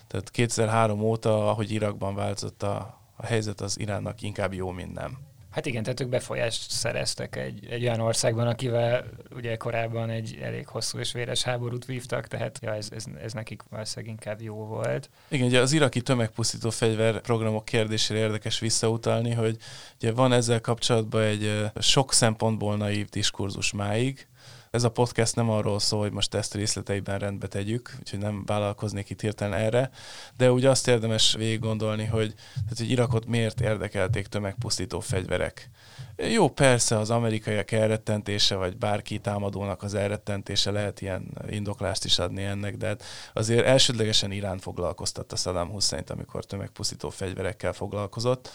Tehát 0.07 0.29
2003 0.31 1.01
óta, 1.01 1.49
ahogy 1.49 1.71
Irakban 1.71 2.15
változott 2.15 2.63
a, 2.63 2.99
a 3.15 3.25
helyzet, 3.25 3.61
az 3.61 3.79
Iránnak 3.79 4.21
inkább 4.21 4.53
jó, 4.53 4.71
mint 4.71 4.93
nem. 4.93 5.28
Hát 5.51 5.65
igen, 5.65 5.83
tehát 5.83 5.99
ők 5.99 6.09
befolyást 6.09 6.71
szereztek 6.71 7.35
egy, 7.35 7.67
egy 7.69 7.83
olyan 7.83 7.99
országban, 7.99 8.47
akivel 8.47 9.05
ugye 9.35 9.55
korábban 9.55 10.09
egy 10.09 10.37
elég 10.41 10.67
hosszú 10.67 10.99
és 10.99 11.11
véres 11.11 11.43
háborút 11.43 11.85
vívtak, 11.85 12.27
tehát 12.27 12.59
ja, 12.61 12.75
ez, 12.75 12.89
ez, 12.95 13.03
ez 13.23 13.33
nekik 13.33 13.61
valószínűleg 13.69 14.11
inkább 14.11 14.41
jó 14.41 14.55
volt. 14.55 15.09
Igen, 15.27 15.47
ugye 15.47 15.59
az 15.59 15.71
iraki 15.71 16.01
tömegpusztító 16.01 16.69
fegyver 16.69 17.21
programok 17.21 17.65
kérdésére 17.65 18.19
érdekes 18.19 18.59
visszautalni, 18.59 19.33
hogy 19.33 19.57
ugye 19.95 20.11
van 20.11 20.31
ezzel 20.33 20.61
kapcsolatban 20.61 21.21
egy 21.21 21.71
sok 21.79 22.13
szempontból 22.13 22.77
naív 22.77 23.09
diskurzus 23.09 23.71
máig, 23.71 24.27
ez 24.71 24.83
a 24.83 24.89
podcast 24.89 25.35
nem 25.35 25.49
arról 25.49 25.79
szól, 25.79 25.99
hogy 25.99 26.11
most 26.11 26.33
ezt 26.33 26.53
részleteiben 26.53 27.19
rendbe 27.19 27.47
tegyük, 27.47 27.95
úgyhogy 27.99 28.19
nem 28.19 28.43
vállalkoznék 28.45 29.09
itt 29.09 29.21
hirtelen 29.21 29.59
erre, 29.59 29.89
de 30.37 30.51
úgy 30.51 30.65
azt 30.65 30.87
érdemes 30.87 31.33
végig 31.33 31.59
gondolni, 31.59 32.05
hogy, 32.05 32.33
tehát, 32.53 32.77
hogy 32.77 32.89
Irakot 32.89 33.25
miért 33.25 33.61
érdekelték 33.61 34.27
tömegpusztító 34.27 34.99
fegyverek. 34.99 35.69
Jó, 36.17 36.49
persze 36.49 36.97
az 36.97 37.09
amerikaiak 37.09 37.71
elrettentése, 37.71 38.55
vagy 38.55 38.77
bárki 38.77 39.19
támadónak 39.19 39.83
az 39.83 39.93
elrettentése 39.93 40.71
lehet 40.71 41.01
ilyen 41.01 41.37
indoklást 41.49 42.05
is 42.05 42.19
adni 42.19 42.43
ennek, 42.43 42.77
de 42.77 42.87
hát 42.87 43.03
azért 43.33 43.65
elsődlegesen 43.65 44.31
Irán 44.31 44.57
foglalkoztatta 44.57 45.35
Saddam 45.35 45.69
Hussein-t, 45.69 46.09
amikor 46.09 46.45
tömegpusztító 46.45 47.09
fegyverekkel 47.09 47.73
foglalkozott. 47.73 48.49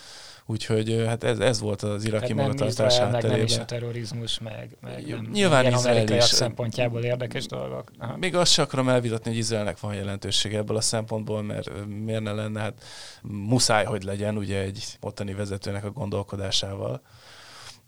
Úgyhogy 0.47 1.05
hát 1.07 1.25
ez, 1.25 1.39
ez 1.39 1.61
volt 1.61 1.83
az 1.83 2.05
iraki 2.05 2.33
hát 2.33 2.35
magatartás 2.35 2.99
hátterében. 2.99 3.31
Nem 3.31 3.45
is 3.45 3.59
a 3.59 3.65
terrorizmus, 3.65 4.39
meg, 4.39 4.77
meg 4.81 5.07
nem, 5.07 5.29
Nyilván 5.33 5.73
Izrael 5.73 6.09
is. 6.09 6.25
szempontjából 6.25 7.03
érdekes 7.03 7.47
dolgok. 7.47 7.91
Aha. 7.99 8.17
Még 8.17 8.35
azt 8.35 8.53
sem 8.53 8.65
akarom 8.65 8.89
elvitatni, 8.89 9.31
hogy 9.31 9.39
Izraelnek 9.39 9.81
van 9.81 9.95
jelentősége 9.95 10.59
ebből 10.59 10.77
a 10.77 10.81
szempontból, 10.81 11.43
mert 11.43 11.71
miért 11.87 12.23
ne 12.23 12.33
lenne, 12.33 12.61
hát 12.61 12.85
muszáj, 13.23 13.85
hogy 13.85 14.03
legyen 14.03 14.37
ugye 14.37 14.59
egy 14.59 14.85
ottani 15.01 15.35
vezetőnek 15.35 15.85
a 15.85 15.91
gondolkodásával. 15.91 17.03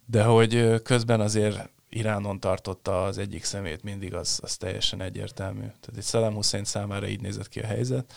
De 0.06 0.22
hogy 0.22 0.82
közben 0.82 1.20
azért 1.20 1.70
Iránon 1.88 2.40
tartotta 2.40 3.04
az 3.04 3.18
egyik 3.18 3.44
szemét 3.44 3.82
mindig, 3.82 4.14
az, 4.14 4.38
az 4.42 4.56
teljesen 4.56 5.00
egyértelmű. 5.00 5.60
Tehát 5.60 5.96
egy 5.96 6.04
Saddam 6.04 6.34
Hussein 6.34 6.64
számára 6.64 7.06
így 7.06 7.20
nézett 7.20 7.48
ki 7.48 7.60
a 7.60 7.66
helyzet 7.66 8.14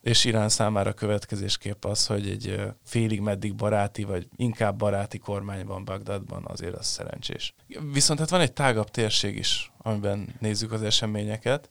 és 0.00 0.24
Irán 0.24 0.48
számára 0.48 0.92
következésképp 0.92 1.84
az, 1.84 2.06
hogy 2.06 2.28
egy 2.28 2.60
félig 2.84 3.20
meddig 3.20 3.54
baráti, 3.54 4.04
vagy 4.04 4.28
inkább 4.36 4.76
baráti 4.76 5.18
kormány 5.18 5.66
van 5.66 5.84
Bagdadban, 5.84 6.44
azért 6.46 6.74
az 6.74 6.86
szerencsés. 6.86 7.54
Viszont 7.92 8.18
hát 8.18 8.30
van 8.30 8.40
egy 8.40 8.52
tágabb 8.52 8.90
térség 8.90 9.36
is, 9.36 9.72
amiben 9.78 10.34
nézzük 10.40 10.72
az 10.72 10.82
eseményeket, 10.82 11.70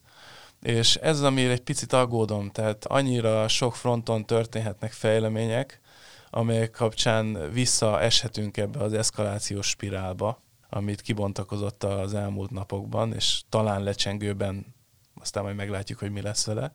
és 0.62 0.96
ez 0.96 1.18
az, 1.18 1.24
amire 1.24 1.52
egy 1.52 1.62
picit 1.62 1.94
aggódom, 1.94 2.50
tehát 2.50 2.86
annyira 2.86 3.48
sok 3.48 3.76
fronton 3.76 4.26
történhetnek 4.26 4.92
fejlemények, 4.92 5.82
amelyek 6.30 6.72
kapcsán 6.72 7.52
visszaeshetünk 7.52 8.58
ebbe 8.58 8.80
az 8.80 8.94
eszkalációs 8.94 9.68
spirálba, 9.68 10.42
amit 10.70 11.02
kibontakozott 11.02 11.84
az 11.84 12.14
elmúlt 12.14 12.52
napokban, 12.52 13.14
és 13.14 13.42
talán 13.50 13.84
lecsengőben, 13.84 14.76
aztán 15.20 15.44
majd 15.44 15.56
meglátjuk, 15.56 16.00
hogy 16.00 16.12
mi 16.12 16.22
lesz 16.22 16.46
vele, 16.46 16.72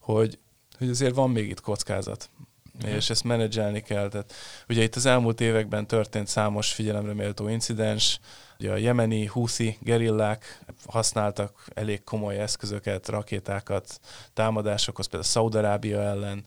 hogy 0.00 0.38
hogy 0.78 0.88
azért 0.88 1.14
van 1.14 1.30
még 1.30 1.48
itt 1.48 1.60
kockázat. 1.60 2.30
uh-huh. 2.74 2.94
és 2.94 3.10
ezt 3.10 3.24
menedzselni 3.24 3.82
kell. 3.82 4.08
Tehát, 4.08 4.32
ugye 4.68 4.82
itt 4.82 4.94
az 4.94 5.06
elmúlt 5.06 5.40
években 5.40 5.86
történt 5.86 6.26
számos 6.26 6.72
figyelemre 6.72 7.12
méltó 7.14 7.48
incidens, 7.48 8.20
ugye 8.58 8.70
a 8.70 8.76
jemeni 8.76 9.26
húszi 9.26 9.78
gerillák 9.80 10.64
használtak 10.86 11.64
elég 11.74 12.04
komoly 12.04 12.38
eszközöket, 12.38 13.08
rakétákat, 13.08 14.00
támadásokhoz, 14.32 15.06
például 15.06 15.30
Szaudarábia 15.30 16.00
ellen, 16.00 16.44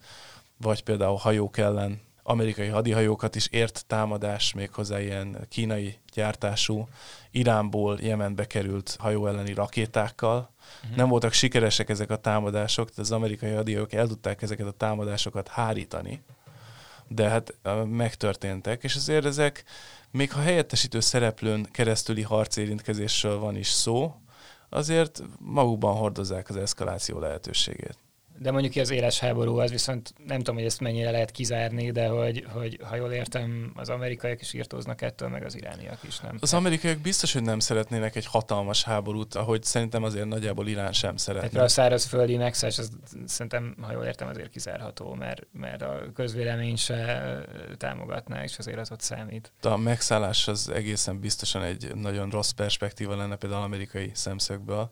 vagy 0.58 0.84
például 0.84 1.16
hajók 1.16 1.58
ellen, 1.58 2.02
amerikai 2.30 2.68
hadihajókat 2.68 3.36
is 3.36 3.48
ért 3.48 3.84
támadás, 3.88 4.54
méghozzá 4.54 5.02
ilyen 5.02 5.46
kínai 5.50 5.98
gyártású, 6.14 6.88
Iránból 7.32 7.98
Jemenbe 8.02 8.48
került 8.48 8.96
hajó 9.00 9.28
elleni 9.28 9.54
rakétákkal. 9.54 10.50
Uh-huh. 10.84 10.98
Nem 10.98 11.08
voltak 11.08 11.34
sikeresek 11.34 11.90
ezek 11.90 12.10
a 12.10 12.16
támadások, 12.16 12.90
tehát 12.90 13.00
az 13.00 13.12
amerikai 13.12 13.52
hadihajók 13.52 13.94
el 13.94 14.08
tudták 14.08 14.42
ezeket 14.42 14.68
a 14.68 14.72
támadásokat 14.72 15.48
hárítani, 15.48 16.22
de 17.08 17.30
hát 17.30 17.54
megtörténtek, 17.86 18.84
és 18.84 18.96
azért 18.96 19.26
ezek, 19.26 19.64
még 20.12 20.32
ha 20.32 20.42
helyettesítő 20.42 21.00
szereplőn 21.00 21.68
keresztüli 21.72 22.22
harcérintkezésről 22.22 23.40
van 23.40 23.56
is 23.56 23.68
szó, 23.68 24.16
azért 24.70 25.24
magukban 25.40 25.96
hordozzák 25.96 26.50
az 26.50 26.56
eszkaláció 26.56 27.20
lehetőségét. 27.20 27.98
De 28.40 28.52
mondjuk 28.52 28.76
az 28.76 28.90
éles 28.90 29.20
háború, 29.20 29.58
az 29.58 29.72
viszont 29.72 30.14
nem 30.26 30.38
tudom, 30.38 30.56
hogy 30.56 30.66
ezt 30.66 30.80
mennyire 30.80 31.12
lehet 31.12 31.32
kizárni, 31.32 31.92
de 31.92 32.08
hogy, 32.08 32.46
hogy 32.54 32.80
ha 32.84 32.96
jól 32.96 33.12
értem, 33.12 33.72
az 33.76 33.90
amerikaiak 33.90 34.42
is 34.42 34.54
írtóznak 34.54 35.02
ettől, 35.02 35.30
meg 35.30 35.46
az 35.46 35.56
irániak 35.56 36.00
is, 36.08 36.20
nem? 36.20 36.38
Az 36.40 36.54
amerikaiak 36.54 37.00
biztos, 37.00 37.34
hogy 37.34 37.42
nem 37.42 37.60
szeretnének 37.60 38.16
egy 38.16 38.26
hatalmas 38.26 38.84
háborút, 38.84 39.36
ahogy 39.36 39.64
szerintem 39.64 40.04
azért 40.04 40.26
nagyjából 40.26 40.68
Irán 40.68 40.94
sem 40.94 41.18
szeretne. 41.18 41.50
Tehát 41.50 41.66
a 41.66 41.70
szárazföldi 41.70 42.36
nexus, 42.36 42.78
az 42.78 42.92
szerintem, 43.26 43.76
ha 43.82 43.92
jól 43.92 44.06
értem, 44.06 44.28
azért 44.28 44.50
kizárható, 44.50 45.14
mert, 45.14 45.48
mert 45.52 45.82
a 45.82 46.12
közvélemény 46.14 46.76
se 46.76 47.46
támogatná, 47.78 48.44
és 48.44 48.58
azért 48.58 48.80
az 48.80 48.92
ott 48.92 49.02
számít. 49.02 49.52
A 49.62 49.78
megszállás 49.78 50.48
az 50.48 50.70
egészen 50.70 51.20
biztosan 51.20 51.64
egy 51.64 51.96
nagyon 51.96 52.30
rossz 52.30 52.52
perspektíva 52.52 53.16
lenne 53.16 53.36
például 53.36 53.64
amerikai 53.64 54.12
szemszögből. 54.14 54.92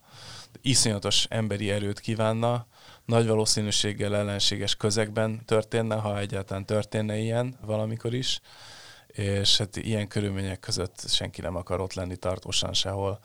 Iszonyatos 0.61 1.25
emberi 1.29 1.71
erőt 1.71 1.99
kívánna, 1.99 2.67
nagy 3.05 3.27
valószínűséggel 3.27 4.15
ellenséges 4.15 4.75
közegben 4.75 5.45
történne, 5.45 5.95
ha 5.95 6.19
egyáltalán 6.19 6.65
történne 6.65 7.17
ilyen 7.17 7.57
valamikor 7.65 8.13
is, 8.13 8.39
és 9.07 9.57
hát 9.57 9.75
ilyen 9.75 10.07
körülmények 10.07 10.59
között 10.59 11.03
senki 11.07 11.41
nem 11.41 11.55
akar 11.55 11.79
ott 11.81 11.93
lenni 11.93 12.15
tartósan 12.15 12.73
sehol. 12.73 13.19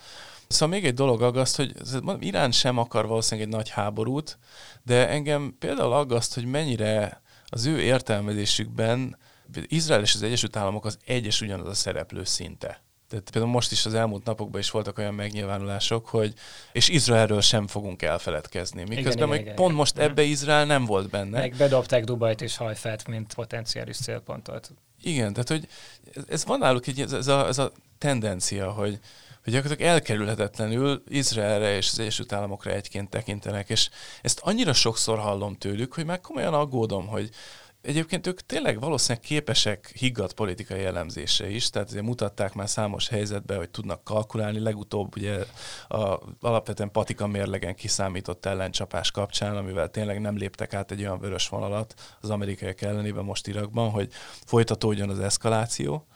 Szóval 0.48 0.68
még 0.68 0.84
egy 0.86 0.94
dolog 0.94 1.22
aggaszt, 1.22 1.56
hogy 1.56 1.74
Irán 2.18 2.52
sem 2.52 2.78
akar 2.78 3.06
valószínűleg 3.06 3.48
egy 3.48 3.54
nagy 3.54 3.68
háborút, 3.68 4.38
de 4.82 5.08
engem 5.08 5.56
például 5.58 5.92
aggaszt, 5.92 6.34
hogy 6.34 6.44
mennyire 6.44 7.22
az 7.46 7.66
ő 7.66 7.80
értelmezésükben 7.80 9.18
Izrael 9.66 10.02
és 10.02 10.14
az 10.14 10.22
Egyesült 10.22 10.56
Államok 10.56 10.84
az 10.84 10.98
egyes 11.06 11.40
ugyanaz 11.40 11.66
a 11.66 11.74
szereplő 11.74 12.24
szinte. 12.24 12.82
Tehát 13.10 13.30
például 13.30 13.52
most 13.52 13.72
is 13.72 13.86
az 13.86 13.94
elmúlt 13.94 14.24
napokban 14.24 14.60
is 14.60 14.70
voltak 14.70 14.98
olyan 14.98 15.14
megnyilvánulások, 15.14 16.06
hogy 16.06 16.34
és 16.72 16.88
Izraelről 16.88 17.40
sem 17.40 17.66
fogunk 17.66 18.02
elfeledkezni. 18.02 18.84
Miközben 18.88 19.28
igen, 19.28 19.40
igen, 19.40 19.54
pont 19.54 19.68
igen. 19.68 19.80
most 19.80 19.98
ebbe 19.98 20.22
Izrael 20.22 20.64
nem 20.64 20.84
volt 20.84 21.10
benne. 21.10 21.38
Meg 21.38 21.54
bedobták 21.56 22.04
Dubajt 22.04 22.40
és 22.42 22.56
Hajfát, 22.56 23.08
mint 23.08 23.34
potenciális 23.34 23.96
célpontot. 23.96 24.70
Igen, 25.02 25.32
tehát 25.32 25.48
hogy 25.48 25.68
ez, 26.28 26.44
van 26.44 26.58
náluk 26.58 26.86
egy, 26.86 27.00
ez, 27.00 27.12
ez, 27.12 27.26
a, 27.26 27.46
ez 27.46 27.58
a 27.58 27.72
tendencia, 27.98 28.70
hogy, 28.70 28.98
hogy 29.44 29.52
gyakorlatilag 29.52 29.92
elkerülhetetlenül 29.92 31.02
Izraelre 31.08 31.76
és 31.76 31.88
az 31.92 31.98
Egyesült 31.98 32.32
Államokra 32.32 32.70
egyként 32.70 33.10
tekintenek, 33.10 33.68
és 33.68 33.90
ezt 34.22 34.40
annyira 34.42 34.72
sokszor 34.72 35.18
hallom 35.18 35.56
tőlük, 35.56 35.94
hogy 35.94 36.04
meg 36.04 36.20
komolyan 36.20 36.54
aggódom, 36.54 37.06
hogy, 37.06 37.30
Egyébként 37.82 38.26
ők 38.26 38.40
tényleg 38.40 38.80
valószínűleg 38.80 39.24
képesek 39.26 39.92
higgadt 39.98 40.32
politikai 40.32 40.84
elemzésre 40.84 41.50
is, 41.50 41.70
tehát 41.70 41.88
azért 41.88 42.04
mutatták 42.04 42.54
már 42.54 42.68
számos 42.68 43.08
helyzetben, 43.08 43.56
hogy 43.56 43.70
tudnak 43.70 44.04
kalkulálni. 44.04 44.58
Legutóbb 44.58 45.16
ugye 45.16 45.44
a, 45.88 46.18
alapvetően 46.40 46.90
patika 46.90 47.26
mérlegen 47.26 47.74
kiszámított 47.74 48.46
ellencsapás 48.46 49.10
kapcsán, 49.10 49.56
amivel 49.56 49.90
tényleg 49.90 50.20
nem 50.20 50.36
léptek 50.36 50.74
át 50.74 50.90
egy 50.90 51.00
olyan 51.00 51.18
vörös 51.20 51.48
vonalat 51.48 51.94
az 52.20 52.30
amerikaiak 52.30 52.80
ellenében 52.80 53.24
most 53.24 53.46
Irakban, 53.46 53.90
hogy 53.90 54.12
folytatódjon 54.44 55.10
az 55.10 55.20
eszkaláció. 55.20 56.06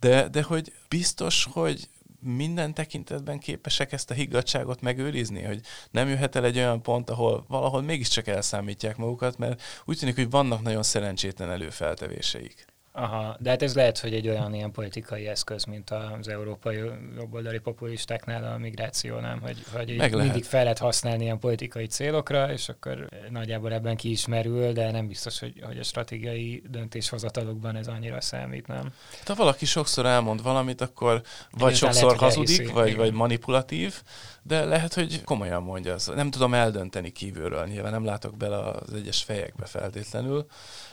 De, 0.00 0.28
de 0.28 0.42
hogy 0.42 0.72
biztos, 0.88 1.48
hogy 1.50 1.88
minden 2.22 2.74
tekintetben 2.74 3.38
képesek 3.38 3.92
ezt 3.92 4.10
a 4.10 4.14
higgadságot 4.14 4.80
megőrizni, 4.80 5.42
hogy 5.42 5.60
nem 5.90 6.08
jöhet 6.08 6.36
el 6.36 6.44
egy 6.44 6.56
olyan 6.56 6.82
pont, 6.82 7.10
ahol 7.10 7.44
valahol 7.48 7.82
mégiscsak 7.82 8.26
elszámítják 8.26 8.96
magukat, 8.96 9.38
mert 9.38 9.62
úgy 9.84 9.98
tűnik, 9.98 10.14
hogy 10.14 10.30
vannak 10.30 10.62
nagyon 10.62 10.82
szerencsétlen 10.82 11.50
előfeltevéseik. 11.50 12.71
Aha, 12.94 13.36
de 13.40 13.50
hát 13.50 13.62
ez 13.62 13.74
lehet, 13.74 13.98
hogy 13.98 14.14
egy 14.14 14.28
olyan 14.28 14.54
ilyen 14.54 14.70
politikai 14.70 15.26
eszköz, 15.26 15.64
mint 15.64 15.90
az 15.90 16.28
európai 16.28 16.80
jobboldali 17.16 17.58
populistáknál 17.58 18.52
a 18.52 18.58
migráció, 18.58 19.18
nem? 19.18 19.40
Hogy, 19.40 19.64
hogy 19.72 19.96
Meg 19.96 20.10
mindig 20.10 20.28
lehet. 20.28 20.46
fel 20.46 20.62
lehet 20.62 20.78
használni 20.78 21.22
ilyen 21.22 21.38
politikai 21.38 21.86
célokra, 21.86 22.52
és 22.52 22.68
akkor 22.68 23.08
nagyjából 23.30 23.72
ebben 23.72 23.96
ki 23.96 24.10
is 24.10 24.26
merül, 24.26 24.72
de 24.72 24.90
nem 24.90 25.06
biztos, 25.06 25.38
hogy, 25.38 25.60
hogy 25.62 25.78
a 25.78 25.82
stratégiai 25.82 26.62
döntéshozatalokban 26.68 27.76
ez 27.76 27.86
annyira 27.86 28.20
számít, 28.20 28.66
nem? 28.66 28.92
Hát, 29.18 29.28
ha 29.28 29.34
valaki 29.34 29.64
sokszor 29.64 30.06
elmond 30.06 30.42
valamit, 30.42 30.80
akkor 30.80 31.22
vagy 31.50 31.74
sokszor 31.74 32.04
lehet, 32.04 32.20
hazudik, 32.20 32.58
elhiszi. 32.58 32.74
vagy, 32.74 32.96
vagy 32.96 33.12
manipulatív, 33.12 34.02
de 34.42 34.64
lehet, 34.64 34.94
hogy 34.94 35.24
komolyan 35.24 35.62
mondja. 35.62 35.96
Nem 36.14 36.30
tudom 36.30 36.54
eldönteni 36.54 37.10
kívülről, 37.10 37.66
nyilván 37.66 37.92
nem 37.92 38.04
látok 38.04 38.36
bele 38.36 38.56
az 38.56 38.92
egyes 38.94 39.22
fejekbe 39.22 39.66
feltétlenül. 39.66 40.46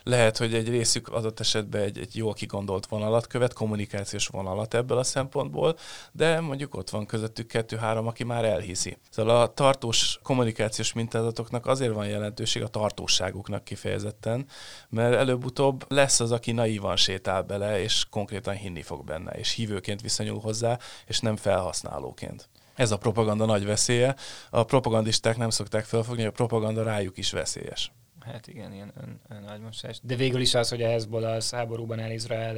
Lehet, 0.04 0.38
hogy 0.38 0.54
egy 0.54 0.70
részük 0.70 1.08
adott 1.08 1.40
esetben 1.40 1.82
egy, 1.82 1.98
egy 1.98 2.16
jól 2.16 2.34
kigondolt 2.34 2.86
vonalat 2.86 3.28
követ, 3.28 3.54
kommunikációs 3.54 4.28
vonalat 4.28 4.74
ebből 4.74 4.98
a 4.98 5.04
szempontból, 5.04 5.78
de 6.12 6.40
mondjuk 6.40 6.76
ott 6.76 6.90
van 6.90 7.06
közöttük 7.06 7.48
kettő-három, 7.48 8.08
aki 8.08 8.24
már 8.24 8.46
elhiszi. 8.46 8.98
Szóval 9.10 9.42
a 9.42 9.54
tartós 9.54 10.20
kommunikációs 10.24 10.94
mintázatoknak 10.94 11.66
azért 11.66 11.94
van 11.94 12.08
jelentőség 12.08 12.64
a 12.64 12.68
tartóságuknak 12.68 13.64
kifejezetten, 13.64 14.46
mert 14.90 15.16
előbb-utóbb 15.16 15.86
lesz 15.88 16.20
az, 16.20 16.32
aki 16.32 16.52
naívan 16.52 16.96
sétál 16.96 17.42
bele, 17.42 17.82
és 17.82 18.06
konkrétan 18.10 18.54
hinni 18.54 18.82
fog 18.82 19.06
benne, 19.06 19.32
és 19.32 19.52
hívőként 19.52 20.02
viszonyul 20.02 20.40
hozzá, 20.40 20.78
és 21.06 21.20
nem 21.20 21.36
felhasználóként. 21.36 22.50
Ez 22.80 22.92
a 22.92 22.98
propaganda 22.98 23.46
nagy 23.46 23.66
veszélye. 23.66 24.16
A 24.50 24.64
propagandisták 24.64 25.38
nem 25.38 25.50
szokták 25.50 25.86
felfogni, 25.86 26.22
hogy 26.22 26.32
a 26.32 26.36
propaganda 26.36 26.84
rájuk 26.84 27.18
is 27.18 27.32
veszélyes. 27.32 27.92
Hát 28.20 28.48
igen, 28.48 28.74
ilyen 28.74 28.92
ön, 29.02 29.20
önagymosás. 29.30 30.00
De 30.04 30.16
végül 30.16 30.42
is 30.42 30.56
az, 30.56 30.70
hogy 30.70 30.82
a 30.82 30.88
Hezbollah 30.88 31.36
az 31.36 31.50
háborúban 31.50 32.00
el 32.00 32.12
Izrael, 32.12 32.54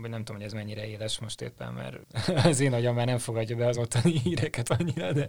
vagy 0.00 0.10
nem 0.10 0.24
tudom, 0.24 0.36
hogy 0.36 0.44
ez 0.46 0.52
mennyire 0.52 0.86
éles 0.86 1.18
most 1.18 1.40
éppen, 1.40 1.72
mert 1.72 1.96
az 2.46 2.60
én 2.60 2.72
agyam 2.72 2.94
már 2.94 3.06
nem 3.06 3.18
fogadja 3.18 3.56
be 3.56 3.66
az 3.66 3.76
ottani 3.76 4.18
híreket 4.18 4.70
annyira, 4.70 5.12
de... 5.12 5.26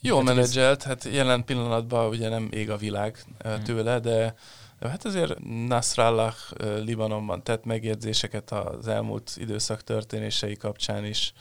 Jól 0.00 0.24
hát 0.24 0.34
menedzselt, 0.34 0.82
hát 0.82 1.04
jelen 1.04 1.44
pillanatban 1.44 2.08
ugye 2.08 2.28
nem 2.28 2.48
ég 2.52 2.70
a 2.70 2.76
világ 2.76 3.24
hmm. 3.38 3.62
tőle, 3.62 3.98
de 3.98 4.34
Hát 4.80 5.04
azért 5.04 5.38
Nasrallah 5.66 6.34
Libanonban 6.78 7.42
tett 7.42 7.64
megjegyzéseket 7.64 8.50
az 8.50 8.88
elmúlt 8.88 9.32
időszak 9.36 9.82
történései 9.82 10.56
kapcsán 10.56 11.04
is. 11.04 11.32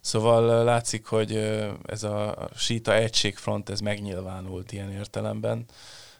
Szóval 0.00 0.64
látszik, 0.64 1.06
hogy 1.06 1.36
ez 1.86 2.02
a 2.02 2.48
síta 2.56 2.94
egységfront, 2.94 3.68
ez 3.68 3.80
megnyilvánult 3.80 4.72
ilyen 4.72 4.92
értelemben, 4.92 5.64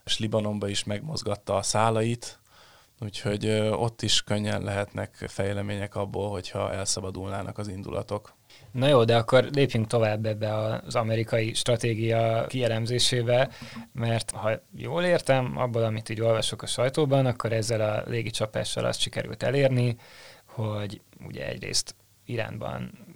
és 0.04 0.18
Libanonba 0.18 0.68
is 0.68 0.84
megmozgatta 0.84 1.56
a 1.56 1.62
szálait, 1.62 2.38
úgyhogy 3.00 3.48
ott 3.72 4.02
is 4.02 4.22
könnyen 4.22 4.62
lehetnek 4.62 5.24
fejlemények 5.28 5.94
abból, 5.94 6.30
hogyha 6.30 6.72
elszabadulnának 6.72 7.58
az 7.58 7.68
indulatok. 7.68 8.36
Na 8.72 8.86
jó, 8.88 9.04
de 9.04 9.16
akkor 9.16 9.44
lépjünk 9.52 9.86
tovább 9.86 10.26
ebbe 10.26 10.54
az 10.54 10.94
amerikai 10.94 11.54
stratégia 11.54 12.46
kielemzésébe, 12.46 13.50
mert 13.92 14.30
ha 14.30 14.50
jól 14.76 15.04
értem, 15.04 15.58
abból, 15.58 15.84
amit 15.84 16.08
így 16.08 16.20
olvasok 16.20 16.62
a 16.62 16.66
sajtóban, 16.66 17.26
akkor 17.26 17.52
ezzel 17.52 17.80
a 17.80 18.02
légicsapással 18.10 18.84
azt 18.84 19.00
sikerült 19.00 19.42
elérni, 19.42 19.96
hogy 20.44 21.00
ugye 21.26 21.46
egyrészt 21.46 21.94
Iránban 22.24 23.06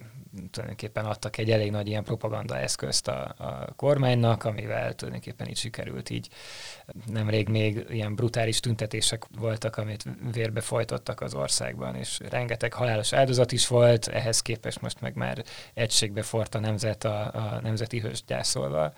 tulajdonképpen 0.51 1.05
adtak 1.05 1.37
egy 1.37 1.51
elég 1.51 1.71
nagy 1.71 1.87
ilyen 1.87 2.03
propaganda 2.03 2.57
eszközt 2.57 3.07
a, 3.07 3.35
a 3.37 3.73
kormánynak, 3.75 4.43
amivel 4.43 4.93
tulajdonképpen 4.93 5.47
így 5.47 5.57
sikerült 5.57 6.09
így 6.09 6.27
nemrég 7.05 7.49
még 7.49 7.85
ilyen 7.89 8.15
brutális 8.15 8.59
tüntetések 8.59 9.23
voltak, 9.39 9.77
amit 9.77 10.05
vérbe 10.31 10.61
folytottak 10.61 11.21
az 11.21 11.33
országban, 11.33 11.95
és 11.95 12.19
rengeteg 12.29 12.73
halálos 12.73 13.13
áldozat 13.13 13.51
is 13.51 13.67
volt, 13.67 14.07
ehhez 14.07 14.41
képest 14.41 14.81
most 14.81 15.01
meg 15.01 15.15
már 15.15 15.43
egységbe 15.73 16.21
fort 16.21 16.55
a 16.55 16.59
nemzet 16.59 17.03
a, 17.03 17.33
a 17.33 17.59
nemzeti 17.61 17.99
hős 17.99 18.23
gyászolva. 18.27 18.93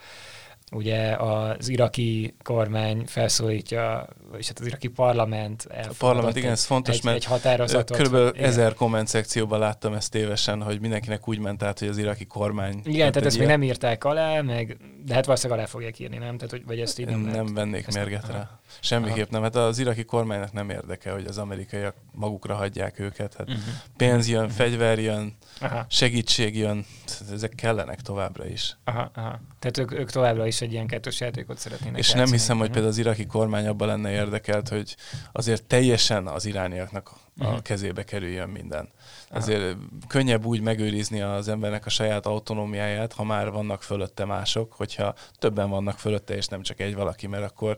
Ugye 0.71 1.15
az 1.15 1.67
iraki 1.69 2.35
kormány 2.43 3.03
felszólítja, 3.05 4.07
és 4.37 4.47
hát 4.47 4.59
az 4.59 4.65
iraki 4.65 4.87
parlament 4.87 5.67
A 5.69 5.93
parlament, 5.97 6.35
igen, 6.35 6.51
ez 6.51 6.65
fontos, 6.65 6.95
egy, 6.95 7.03
mert 7.03 7.15
egy 7.17 7.25
határozatot. 7.25 7.97
Körülbelül 7.97 8.29
igen. 8.35 8.43
ezer 8.49 8.73
komment 8.73 9.07
szekcióban 9.07 9.59
láttam 9.59 9.93
ezt 9.93 10.11
tévesen, 10.11 10.61
hogy 10.61 10.79
mindenkinek 10.79 11.27
úgy 11.27 11.39
ment 11.39 11.63
át, 11.63 11.79
hogy 11.79 11.87
az 11.87 11.97
iraki 11.97 12.25
kormány... 12.25 12.81
Igen, 12.83 12.97
tehát 12.97 13.15
egy 13.15 13.25
ezt 13.25 13.37
még 13.37 13.47
nem 13.47 13.63
írták 13.63 14.03
alá, 14.03 14.41
meg, 14.41 14.77
de 15.05 15.13
hát 15.13 15.25
valószínűleg 15.25 15.59
alá 15.59 15.69
fogják 15.69 15.99
írni, 15.99 16.17
nem? 16.17 16.35
Tehát, 16.37 16.51
hogy, 16.51 16.65
vagy 16.65 16.79
ezt 16.79 16.99
így 16.99 17.05
nem, 17.05 17.19
nem 17.19 17.31
lehet. 17.31 17.51
vennék 17.51 17.87
Ezt- 17.87 17.97
mérget 17.97 18.23
aha. 18.23 18.33
rá. 18.33 18.59
Semmiképp 18.79 19.29
nem. 19.29 19.41
Hát 19.41 19.55
az 19.55 19.79
iraki 19.79 20.03
kormánynak 20.05 20.51
nem 20.51 20.69
érdeke, 20.69 21.11
hogy 21.11 21.25
az 21.25 21.37
amerikaiak 21.37 21.95
magukra 22.11 22.55
hagyják 22.55 22.99
őket. 22.99 23.33
Hát 23.33 23.47
Uh-huh. 23.47 23.63
pénz 23.97 24.29
jön, 24.29 24.49
fegyver 24.49 24.99
jön, 24.99 25.35
Aha, 25.59 25.85
segítség 25.89 26.57
jön, 26.57 26.85
ezek 27.31 27.53
kellenek 27.55 28.01
továbbra 28.01 28.47
is. 28.47 28.77
aha, 28.83 29.11
aha. 29.15 29.39
Tehát 29.59 29.77
ők, 29.77 29.91
ők 29.99 30.11
továbbra 30.11 30.47
is 30.47 30.54
egy 30.61 30.71
ilyen 30.71 30.87
kettős 30.87 31.19
játékot 31.19 31.57
szeretnének 31.57 31.99
És 31.99 32.11
nem 32.11 32.27
hiszem, 32.27 32.57
hogy 32.57 32.69
például 32.69 32.91
az 32.91 32.97
iraki 32.97 33.25
kormány 33.25 33.67
abban 33.67 33.87
lenne 33.87 34.11
érdekelt, 34.11 34.69
hogy 34.69 34.95
azért 35.31 35.63
teljesen 35.63 36.27
az 36.27 36.45
irániaknak 36.45 37.11
a 37.39 37.47
Mhm. 37.47 37.57
kezébe 37.61 38.03
kerüljön 38.03 38.49
minden. 38.49 38.89
Azért 39.29 39.77
könnyebb 40.07 40.45
úgy 40.45 40.61
megőrizni 40.61 41.21
az 41.21 41.47
embernek 41.47 41.85
a 41.85 41.89
saját 41.89 42.25
autonómiáját, 42.25 43.13
ha 43.13 43.23
már 43.23 43.51
vannak 43.51 43.83
fölötte 43.83 44.25
mások, 44.25 44.73
hogyha 44.73 45.13
többen 45.39 45.69
vannak 45.69 45.99
fölötte, 45.99 46.35
és 46.35 46.47
nem 46.47 46.61
csak 46.61 46.79
egy 46.79 46.95
valaki, 46.95 47.27
mert 47.27 47.43
akkor 47.43 47.77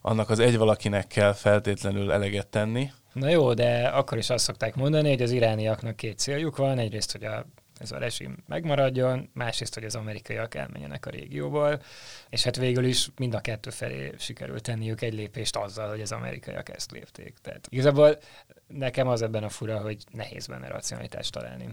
annak 0.00 0.30
az 0.30 0.38
egy 0.38 0.56
valakinek 0.56 1.06
kell 1.06 1.32
feltétlenül 1.32 2.12
eleget 2.12 2.46
tenni. 2.46 2.90
Na 3.12 3.28
jó, 3.28 3.54
de 3.54 3.86
akkor 3.86 4.18
is 4.18 4.30
azt 4.30 4.44
szokták 4.44 4.74
mondani, 4.74 5.08
hogy 5.08 5.22
az 5.22 5.30
irániaknak 5.30 5.96
két 5.96 6.18
céljuk 6.18 6.56
van. 6.56 6.78
Egyrészt, 6.78 7.12
hogy 7.12 7.24
a, 7.24 7.46
ez 7.78 7.92
a 7.92 7.98
rezsim 7.98 8.36
megmaradjon, 8.46 9.30
másrészt, 9.34 9.74
hogy 9.74 9.84
az 9.84 9.94
amerikaiak 9.94 10.54
elmenjenek 10.54 11.06
a 11.06 11.10
régióból, 11.10 11.82
és 12.28 12.42
hát 12.44 12.56
végül 12.56 12.84
is 12.84 13.08
mind 13.16 13.34
a 13.34 13.40
kettő 13.40 13.70
felé 13.70 14.12
sikerült 14.18 14.62
tenniük 14.62 15.00
egy 15.02 15.14
lépést 15.14 15.56
azzal, 15.56 15.88
hogy 15.88 16.00
az 16.00 16.12
amerikaiak 16.12 16.68
ezt 16.76 16.90
lépték. 16.90 17.36
Tehát 17.42 17.66
igazából 17.70 18.18
nekem 18.66 19.08
az 19.08 19.22
ebben 19.22 19.44
a 19.44 19.48
fura, 19.48 19.78
hogy 19.80 20.04
nehéz 20.12 20.46
benne 20.46 20.68
racionalitást 20.68 21.32
találni. 21.32 21.68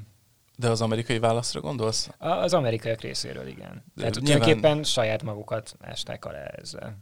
De 0.58 0.70
az 0.70 0.82
amerikai 0.82 1.20
válaszra 1.20 1.60
gondolsz? 1.62 2.10
A- 2.18 2.28
Az 2.28 2.54
amerikaiak 2.54 3.02
részéről 3.02 3.48
igen. 3.48 3.84
De 3.96 4.02
Tehát 4.02 4.15
nyilván- 4.20 4.41
tulajdonképpen 4.41 4.84
saját 4.84 5.24
magukat 5.24 5.76
ásták 5.82 6.26
alá 6.26 6.44
ezzel. 6.46 6.98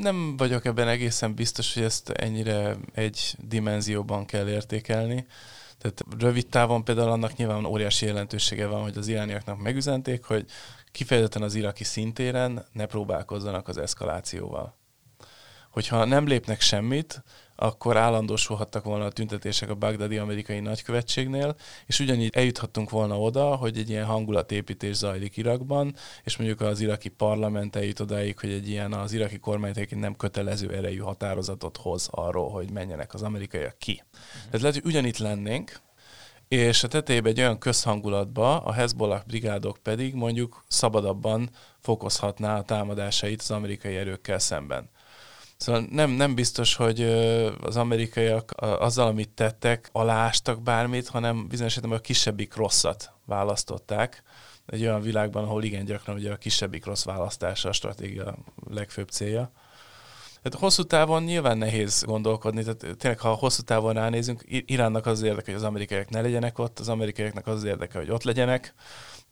Nem 0.00 0.36
vagyok 0.36 0.64
ebben 0.64 0.88
egészen 0.88 1.34
biztos, 1.34 1.74
hogy 1.74 1.82
ezt 1.82 2.10
ennyire 2.10 2.76
egy 2.94 3.34
dimenzióban 3.38 4.24
kell 4.26 4.48
értékelni. 4.48 5.26
Tehát 5.84 6.22
rövid 6.22 6.46
távon 6.46 6.84
például 6.84 7.10
annak 7.10 7.36
nyilván 7.36 7.64
óriási 7.64 8.06
jelentősége 8.06 8.66
van, 8.66 8.82
hogy 8.82 8.96
az 8.96 9.08
irániaknak 9.08 9.58
megüzenték, 9.58 10.24
hogy 10.24 10.46
kifejezetten 10.92 11.42
az 11.42 11.54
iraki 11.54 11.84
szintéren 11.84 12.66
ne 12.72 12.86
próbálkozzanak 12.86 13.68
az 13.68 13.76
eszkalációval. 13.76 14.76
Hogyha 15.70 16.04
nem 16.04 16.26
lépnek 16.26 16.60
semmit, 16.60 17.22
akkor 17.56 17.96
állandósulhattak 17.96 18.84
volna 18.84 19.04
a 19.04 19.10
tüntetések 19.10 19.70
a 19.70 19.74
bagdadi 19.74 20.18
amerikai 20.18 20.60
nagykövetségnél, 20.60 21.56
és 21.86 22.00
ugyanígy 22.00 22.34
eljuthattunk 22.34 22.90
volna 22.90 23.20
oda, 23.20 23.56
hogy 23.56 23.78
egy 23.78 23.90
ilyen 23.90 24.04
hangulatépítés 24.04 24.96
zajlik 24.96 25.36
Irakban, 25.36 25.94
és 26.24 26.36
mondjuk 26.36 26.60
az 26.60 26.80
iraki 26.80 27.08
parlament 27.08 27.76
eljut 27.76 28.00
odáig, 28.00 28.38
hogy 28.38 28.50
egy 28.50 28.68
ilyen 28.68 28.92
az 28.92 29.12
iraki 29.12 29.38
kormány 29.38 29.72
nem 29.90 30.16
kötelező 30.16 30.70
erejű 30.70 30.98
határozatot 30.98 31.76
hoz 31.76 32.08
arról, 32.10 32.50
hogy 32.50 32.70
menjenek 32.70 33.14
az 33.14 33.22
amerikaiak 33.22 33.78
ki. 33.78 34.02
Tehát 34.44 34.60
lehet, 34.60 34.74
hogy 34.74 34.90
ugyanitt 34.90 35.18
lennénk, 35.18 35.82
és 36.48 36.82
a 36.82 36.88
tetejében 36.88 37.32
egy 37.32 37.38
olyan 37.38 37.58
közhangulatba 37.58 38.58
a 38.58 38.72
Hezbollah 38.72 39.22
brigádok 39.26 39.78
pedig 39.82 40.14
mondjuk 40.14 40.64
szabadabban 40.68 41.50
fokozhatná 41.80 42.58
a 42.58 42.62
támadásait 42.62 43.40
az 43.40 43.50
amerikai 43.50 43.96
erőkkel 43.96 44.38
szemben. 44.38 44.90
Szóval 45.64 45.86
nem, 45.90 46.10
nem 46.10 46.34
biztos, 46.34 46.74
hogy 46.74 47.02
az 47.60 47.76
amerikaiak 47.76 48.52
azzal, 48.56 49.06
amit 49.06 49.28
tettek, 49.28 49.88
alástak 49.92 50.62
bármit, 50.62 51.08
hanem 51.08 51.48
bizonyos 51.48 51.76
a 51.76 51.98
kisebbik 51.98 52.54
rosszat 52.54 53.12
választották. 53.26 54.22
Egy 54.66 54.82
olyan 54.82 55.00
világban, 55.00 55.44
ahol 55.44 55.62
igen 55.62 55.84
gyakran 55.84 56.16
ugye 56.16 56.32
a 56.32 56.36
kisebbik 56.36 56.84
rossz 56.84 57.04
választása 57.04 57.68
a 57.68 57.72
stratégia 57.72 58.34
legfőbb 58.70 59.08
célja. 59.08 59.52
Tehát 60.42 60.60
hosszú 60.60 60.82
távon 60.82 61.22
nyilván 61.22 61.58
nehéz 61.58 62.02
gondolkodni, 62.06 62.62
tehát 62.62 62.96
tényleg, 62.98 63.20
ha 63.20 63.34
hosszú 63.34 63.62
távon 63.62 63.92
ránézünk, 63.92 64.42
Iránnak 64.46 65.06
az 65.06 65.22
érdeke, 65.22 65.50
hogy 65.50 65.60
az 65.60 65.66
amerikaiak 65.66 66.10
ne 66.10 66.20
legyenek 66.20 66.58
ott, 66.58 66.78
az 66.78 66.88
amerikaiaknak 66.88 67.46
az 67.46 67.64
érdeke, 67.64 67.98
hogy 67.98 68.10
ott 68.10 68.22
legyenek, 68.22 68.74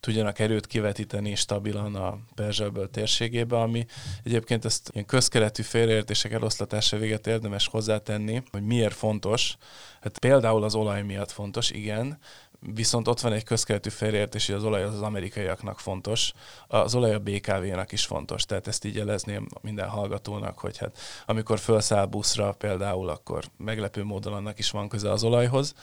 tudjanak 0.03 0.39
erőt 0.39 0.67
kivetíteni 0.67 1.35
stabilan 1.35 1.95
a 1.95 2.19
Perzsőből 2.35 2.91
térségébe, 2.91 3.61
ami 3.61 3.87
egyébként 4.23 4.65
ezt 4.65 4.91
ilyen 4.93 5.07
közkeletű 5.07 5.63
félreértések 5.63 6.33
eloszlatása 6.33 6.97
véget 6.97 7.27
érdemes 7.27 7.67
hozzátenni, 7.67 8.43
hogy 8.51 8.63
miért 8.63 8.95
fontos. 8.95 9.57
Hát 10.01 10.19
például 10.19 10.65
az 10.65 10.75
olaj 10.75 11.03
miatt 11.03 11.31
fontos, 11.31 11.71
igen, 11.71 12.19
viszont 12.61 13.09
ott 13.09 13.21
van 13.21 13.33
egy 13.33 13.45
közkeletű 13.45 13.91
félreértés, 13.91 14.47
hogy 14.47 14.55
az 14.55 14.65
olaj 14.65 14.83
az, 14.83 14.95
az 14.95 15.01
amerikaiaknak 15.01 15.81
fontos, 15.81 16.33
az 16.67 16.95
olaj 16.95 17.15
a 17.15 17.19
BKV-nak 17.19 17.93
is 17.93 18.05
fontos, 18.05 18.45
tehát 18.45 18.67
ezt 18.67 18.85
így 18.85 18.97
jelezném 18.97 19.47
minden 19.61 19.89
hallgatónak, 19.89 20.59
hogy 20.59 20.79
hát 20.79 20.99
amikor 21.27 21.59
felszáll 21.59 22.07
buszra 22.07 22.53
például, 22.53 23.09
akkor 23.09 23.45
meglepő 23.57 24.05
módon 24.05 24.33
annak 24.33 24.59
is 24.59 24.71
van 24.71 24.89
köze 24.89 25.11
az 25.11 25.25
olajhoz, 25.25 25.75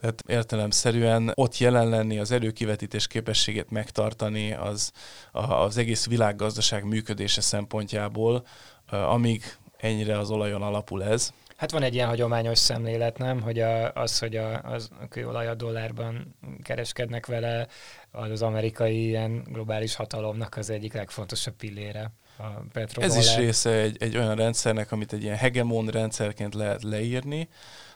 tehát 0.00 0.22
értelemszerűen 0.26 1.32
ott 1.34 1.58
jelen 1.58 1.88
lenni, 1.88 2.18
az 2.18 2.30
erőkivetítés 2.30 3.06
képességét 3.06 3.70
megtartani, 3.70 4.52
az 4.52 4.92
az 5.32 5.76
egész 5.76 6.06
világgazdaság 6.06 6.84
működése 6.84 7.40
szempontjából, 7.40 8.46
amíg 8.90 9.42
ennyire 9.76 10.18
az 10.18 10.30
olajon 10.30 10.62
alapul 10.62 11.04
ez. 11.04 11.32
Hát 11.56 11.70
van 11.70 11.82
egy 11.82 11.94
ilyen 11.94 12.08
hagyományos 12.08 12.58
szemlélet, 12.58 13.18
nem? 13.18 13.40
Hogy 13.40 13.60
a, 13.60 13.92
az, 13.92 14.18
hogy 14.18 14.36
a, 14.36 14.62
az, 14.62 14.90
a 15.00 15.08
kőolaj 15.08 15.46
a 15.46 15.54
dollárban 15.54 16.36
kereskednek 16.62 17.26
vele, 17.26 17.66
az 18.10 18.30
az 18.30 18.42
amerikai 18.42 19.06
ilyen 19.06 19.42
globális 19.52 19.94
hatalomnak 19.94 20.56
az 20.56 20.70
egyik 20.70 20.92
legfontosabb 20.92 21.54
pillére. 21.54 22.12
A 22.38 22.44
petrodollár. 22.72 23.18
Ez 23.18 23.24
is 23.24 23.36
része 23.36 23.70
egy, 23.70 23.96
egy 24.02 24.16
olyan 24.16 24.36
rendszernek, 24.36 24.92
amit 24.92 25.12
egy 25.12 25.22
ilyen 25.22 25.36
hegemon 25.36 25.86
rendszerként 25.86 26.54
lehet 26.54 26.82
leírni, 26.82 27.48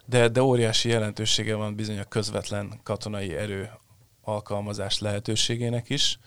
de, 0.07 0.29
de 0.29 0.43
óriási 0.43 0.89
jelentősége 0.89 1.55
van 1.55 1.75
bizony 1.75 1.99
a 1.99 2.05
közvetlen 2.05 2.81
katonai 2.83 3.37
erő 3.37 3.71
alkalmazás 4.23 4.99
lehetőségének 4.99 5.91
is. 5.91 6.19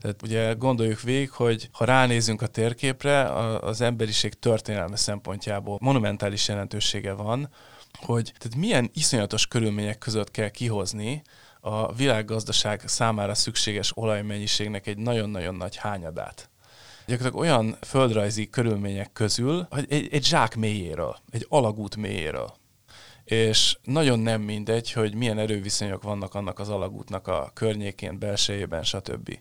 Tehát 0.00 0.22
ugye 0.22 0.52
gondoljuk 0.52 1.00
végig, 1.00 1.30
hogy 1.30 1.68
ha 1.72 1.84
ránézünk 1.84 2.42
a 2.42 2.46
térképre, 2.46 3.32
az 3.58 3.80
emberiség 3.80 4.34
történelme 4.34 4.96
szempontjából 4.96 5.78
monumentális 5.80 6.48
jelentősége 6.48 7.12
van, 7.12 7.48
hogy 7.92 8.32
tehát 8.38 8.56
milyen 8.56 8.90
iszonyatos 8.92 9.46
körülmények 9.46 9.98
között 9.98 10.30
kell 10.30 10.48
kihozni 10.48 11.22
a 11.60 11.92
világgazdaság 11.92 12.82
számára 12.84 13.34
szükséges 13.34 13.96
olajmennyiségnek 13.96 14.86
egy 14.86 14.98
nagyon-nagyon 14.98 15.54
nagy 15.54 15.76
hányadát 15.76 16.48
gyakorlatilag 17.06 17.44
olyan 17.44 17.76
földrajzi 17.80 18.50
körülmények 18.50 19.12
közül, 19.12 19.66
hogy 19.70 19.86
egy, 19.88 20.08
egy 20.12 20.24
zsák 20.24 20.56
mélyéről, 20.56 21.16
egy 21.30 21.46
alagút 21.48 21.96
mélyéről. 21.96 22.54
És 23.24 23.76
nagyon 23.82 24.18
nem 24.18 24.40
mindegy, 24.40 24.92
hogy 24.92 25.14
milyen 25.14 25.38
erőviszonyok 25.38 26.02
vannak 26.02 26.34
annak 26.34 26.58
az 26.58 26.68
alagútnak 26.68 27.28
a 27.28 27.50
környékén, 27.54 28.18
belsejében, 28.18 28.82
stb. 28.82 29.38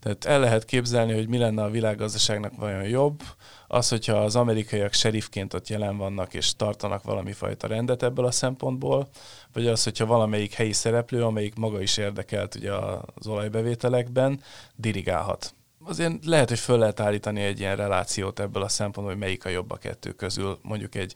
Tehát 0.00 0.24
el 0.24 0.40
lehet 0.40 0.64
képzelni, 0.64 1.12
hogy 1.12 1.28
mi 1.28 1.38
lenne 1.38 1.62
a 1.62 1.70
világgazdaságnak 1.70 2.56
vajon 2.56 2.88
jobb, 2.88 3.22
az, 3.66 3.88
hogyha 3.88 4.16
az 4.16 4.36
amerikaiak 4.36 4.92
serifként 4.92 5.54
ott 5.54 5.68
jelen 5.68 5.96
vannak 5.96 6.34
és 6.34 6.56
tartanak 6.56 7.02
valami 7.02 7.32
fajta 7.32 7.66
rendet 7.66 8.02
ebből 8.02 8.24
a 8.24 8.30
szempontból, 8.30 9.08
vagy 9.52 9.66
az, 9.66 9.84
hogyha 9.84 10.06
valamelyik 10.06 10.52
helyi 10.52 10.72
szereplő, 10.72 11.24
amelyik 11.24 11.54
maga 11.54 11.82
is 11.82 11.96
érdekelt 11.96 12.54
ugye 12.54 12.72
az 13.14 13.26
olajbevételekben, 13.26 14.40
dirigálhat. 14.74 15.54
Azért 15.84 16.24
lehet, 16.24 16.48
hogy 16.48 16.58
föl 16.58 16.78
lehet 16.78 17.00
állítani 17.00 17.40
egy 17.40 17.60
ilyen 17.60 17.76
relációt 17.76 18.40
ebből 18.40 18.62
a 18.62 18.68
szempontból, 18.68 19.14
hogy 19.14 19.22
melyik 19.22 19.44
a 19.44 19.48
jobb 19.48 19.70
a 19.70 19.76
kettő 19.76 20.12
közül. 20.12 20.58
Mondjuk 20.62 20.94
egy 20.94 21.14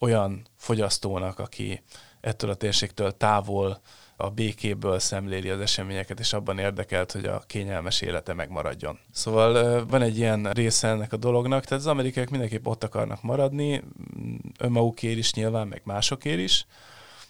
olyan 0.00 0.46
fogyasztónak, 0.56 1.38
aki 1.38 1.82
ettől 2.20 2.50
a 2.50 2.54
térségtől 2.54 3.16
távol 3.16 3.80
a 4.16 4.30
békéből 4.30 4.98
szemléli 4.98 5.48
az 5.48 5.60
eseményeket, 5.60 6.20
és 6.20 6.32
abban 6.32 6.58
érdekelt, 6.58 7.12
hogy 7.12 7.24
a 7.24 7.42
kényelmes 7.46 8.00
élete 8.00 8.32
megmaradjon. 8.32 8.98
Szóval 9.12 9.84
van 9.86 10.02
egy 10.02 10.18
ilyen 10.18 10.50
része 10.50 10.88
ennek 10.88 11.12
a 11.12 11.16
dolognak, 11.16 11.64
tehát 11.64 11.84
az 11.84 11.90
amerikaiak 11.90 12.30
mindenképp 12.30 12.66
ott 12.66 12.84
akarnak 12.84 13.22
maradni, 13.22 13.76
mm, 13.76 14.34
önmagukért 14.58 15.18
is 15.18 15.34
nyilván, 15.34 15.68
meg 15.68 15.80
másokért 15.84 16.38
is, 16.38 16.66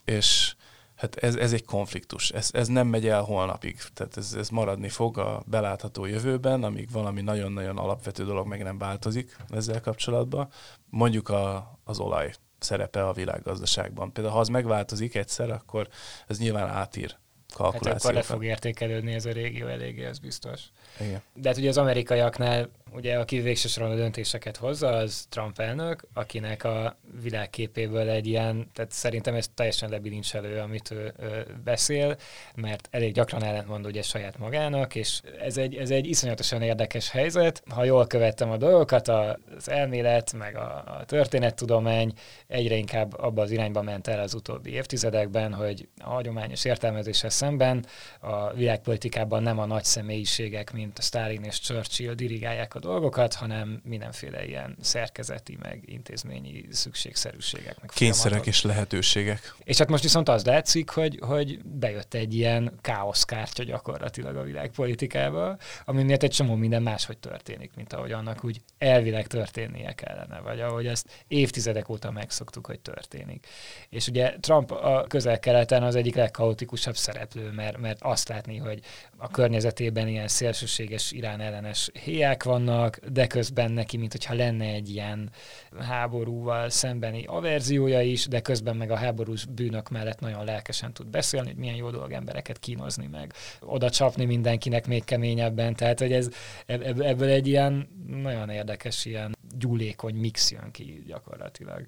és 0.05 0.55
hát 0.97 1.17
ez, 1.17 1.37
ez 1.37 1.53
egy 1.53 1.65
konfliktus. 1.65 2.31
Ez, 2.31 2.51
ez 2.53 2.69
nem 2.69 2.87
megy 2.87 3.07
el 3.09 3.23
holnapig. 3.23 3.79
Tehát 3.95 4.17
ez, 4.17 4.35
ez 4.39 4.49
maradni 4.49 4.89
fog 4.89 5.19
a 5.19 5.43
belátható 5.47 6.05
jövőben, 6.05 6.65
amíg 6.65 6.91
valami 6.91 7.21
nagyon-nagyon 7.21 7.79
alapvető 7.79 8.25
dolog 8.25 8.47
meg 8.47 8.63
nem 8.63 8.79
változik 8.79 9.37
ezzel 9.49 9.81
kapcsolatban. 9.81 10.49
Mondjuk 10.89 11.29
a, 11.29 11.73
az 11.85 11.99
olaj 11.99 12.33
szerepe 12.63 13.09
a 13.09 13.13
világgazdaságban. 13.13 14.13
Például 14.13 14.35
ha 14.35 14.41
az 14.41 14.49
megváltozik 14.49 15.15
egyszer, 15.15 15.51
akkor 15.51 15.89
ez 16.27 16.39
nyilván 16.39 16.69
átír 16.69 17.17
kalkulációkat. 17.55 17.93
Hát 17.93 18.03
akkor 18.03 18.15
le 18.15 18.23
fog 18.23 18.45
értékelődni 18.45 19.13
ez 19.13 19.25
a 19.25 19.33
régió 19.33 19.67
eléggé, 19.67 20.05
az 20.05 20.19
biztos. 20.19 20.61
Igen. 21.01 21.23
De 21.35 21.49
hát 21.49 21.59
ugye 21.59 21.69
az 21.69 21.79
amerikaiaknál, 21.79 22.71
ugye 22.93 23.19
aki 23.19 23.41
végső 23.41 23.69
soron 23.69 23.91
a 23.91 23.95
döntéseket 23.95 24.57
hozza, 24.57 24.89
az 24.89 25.27
Trump 25.29 25.59
elnök, 25.59 26.03
akinek 26.15 26.65
a 26.65 26.99
világképéből 27.23 28.09
egy 28.09 28.27
ilyen, 28.27 28.71
tehát 28.73 28.93
szerintem 28.93 29.35
ez 29.35 29.49
teljesen 29.55 29.91
lebilincselő, 29.91 30.59
amit 30.59 30.91
ő, 30.91 31.15
ő 31.21 31.47
beszél, 31.65 32.17
mert 32.55 32.89
elég 32.91 33.13
gyakran 33.13 33.45
ellentmond 33.45 33.87
ugye 33.87 34.03
saját 34.03 34.39
magának, 34.39 34.95
és 34.95 35.21
ez 35.41 35.57
egy, 35.57 35.75
ez 35.75 35.91
egy 35.91 36.07
iszonyatosan 36.07 36.63
érdekes 36.63 37.11
helyzet. 37.11 37.63
Ha 37.69 37.85
jól 37.85 38.07
követtem 38.07 38.51
a 38.51 38.57
dolgokat, 38.57 39.09
az 39.09 39.69
elmélet, 39.69 40.33
meg 40.33 40.57
a, 40.57 40.85
a 40.99 41.05
történettudomány 41.05 42.13
egyre 42.47 42.75
inkább 42.75 43.19
abba 43.19 43.43
az 43.43 43.51
irányba 43.51 43.83
ment 43.83 44.07
el 44.07 44.21
az 44.21 44.35
utóbbi 44.35 44.71
évtizedekben, 44.71 45.55
hogy 45.55 45.89
a 46.03 46.09
hagyományos 46.09 46.65
értelmezéssel 46.65 47.31
szemben 47.31 47.87
a 48.21 48.53
világpolitikában 48.53 49.43
nem 49.43 49.59
a 49.59 49.67
nagy 49.67 49.85
személyiségek, 49.85 50.73
mint 50.73 51.03
Stalin 51.03 51.43
és 51.43 51.61
Churchill 51.61 52.15
dirigálják 52.15 52.75
dolgokat, 52.81 53.35
hanem 53.35 53.81
mindenféle 53.85 54.47
ilyen 54.47 54.77
szerkezeti, 54.81 55.57
meg 55.61 55.83
intézményi 55.85 56.65
szükségszerűségek. 56.71 57.81
Meg 57.81 57.91
Kényszerek 57.91 58.23
folyamatok. 58.23 58.47
és 58.47 58.63
lehetőségek. 58.63 59.55
És 59.65 59.79
hát 59.79 59.89
most 59.89 60.03
viszont 60.03 60.29
az 60.29 60.45
látszik, 60.45 60.91
hogy, 60.91 61.19
hogy 61.21 61.65
bejött 61.65 62.15
egy 62.15 62.35
ilyen 62.35 62.79
káoszkártya 62.81 63.63
gyakorlatilag 63.65 64.37
a 64.37 64.43
világpolitikába, 64.43 65.57
ami 65.85 66.03
miatt 66.03 66.23
egy 66.23 66.31
csomó 66.31 66.55
minden 66.55 66.83
máshogy 66.83 67.19
történik, 67.19 67.71
mint 67.75 67.93
ahogy 67.93 68.13
annak 68.13 68.45
úgy 68.45 68.61
elvileg 68.79 69.27
történnie 69.27 69.93
kellene, 69.93 70.41
vagy 70.41 70.61
ahogy 70.61 70.87
ezt 70.87 71.25
évtizedek 71.29 71.89
óta 71.89 72.11
megszoktuk, 72.11 72.67
hogy 72.67 72.81
történik. 72.81 73.47
És 73.89 74.09
ugye 74.09 74.35
Trump 74.41 74.71
a 74.71 75.05
közel-keleten 75.09 75.83
az 75.83 75.95
egyik 75.95 76.15
legkaotikusabb 76.15 76.97
szereplő, 76.97 77.51
mert, 77.51 77.79
mert 77.79 77.99
azt 78.03 78.29
látni, 78.29 78.57
hogy 78.57 78.81
a 79.17 79.29
környezetében 79.29 80.09
ilyen 80.09 80.29
szélsőséges 80.29 81.13
Irán 81.13 81.41
ellenes 81.41 81.91
héják 82.05 82.43
vannak, 82.43 82.70
de 83.13 83.27
közben 83.27 83.73
neki, 83.73 83.97
mint 83.97 84.13
hogyha 84.13 84.35
lenne 84.35 84.65
egy 84.65 84.91
ilyen 84.91 85.31
háborúval 85.79 86.71
szembeni 86.71 87.25
averziója 87.27 88.01
is, 88.01 88.27
de 88.27 88.41
közben 88.41 88.77
meg 88.77 88.91
a 88.91 88.97
háborús 88.97 89.45
bűnök 89.45 89.89
mellett 89.89 90.21
nagyon 90.21 90.45
lelkesen 90.45 90.93
tud 90.93 91.07
beszélni, 91.07 91.47
hogy 91.47 91.57
milyen 91.57 91.77
jó 91.77 91.91
dolog 91.91 92.13
embereket 92.13 92.59
kínozni 92.59 93.07
meg, 93.07 93.33
oda 93.61 93.91
csapni 93.91 94.25
mindenkinek 94.25 94.87
még 94.87 95.05
keményebben, 95.05 95.75
tehát 95.75 95.99
hogy 95.99 96.13
ez 96.13 96.29
ebből 96.67 97.29
egy 97.29 97.47
ilyen 97.47 97.89
nagyon 98.07 98.49
érdekes, 98.49 99.05
ilyen 99.05 99.37
gyúlékony 99.59 100.15
mix 100.15 100.51
jön 100.51 100.71
ki 100.71 101.03
gyakorlatilag. 101.07 101.87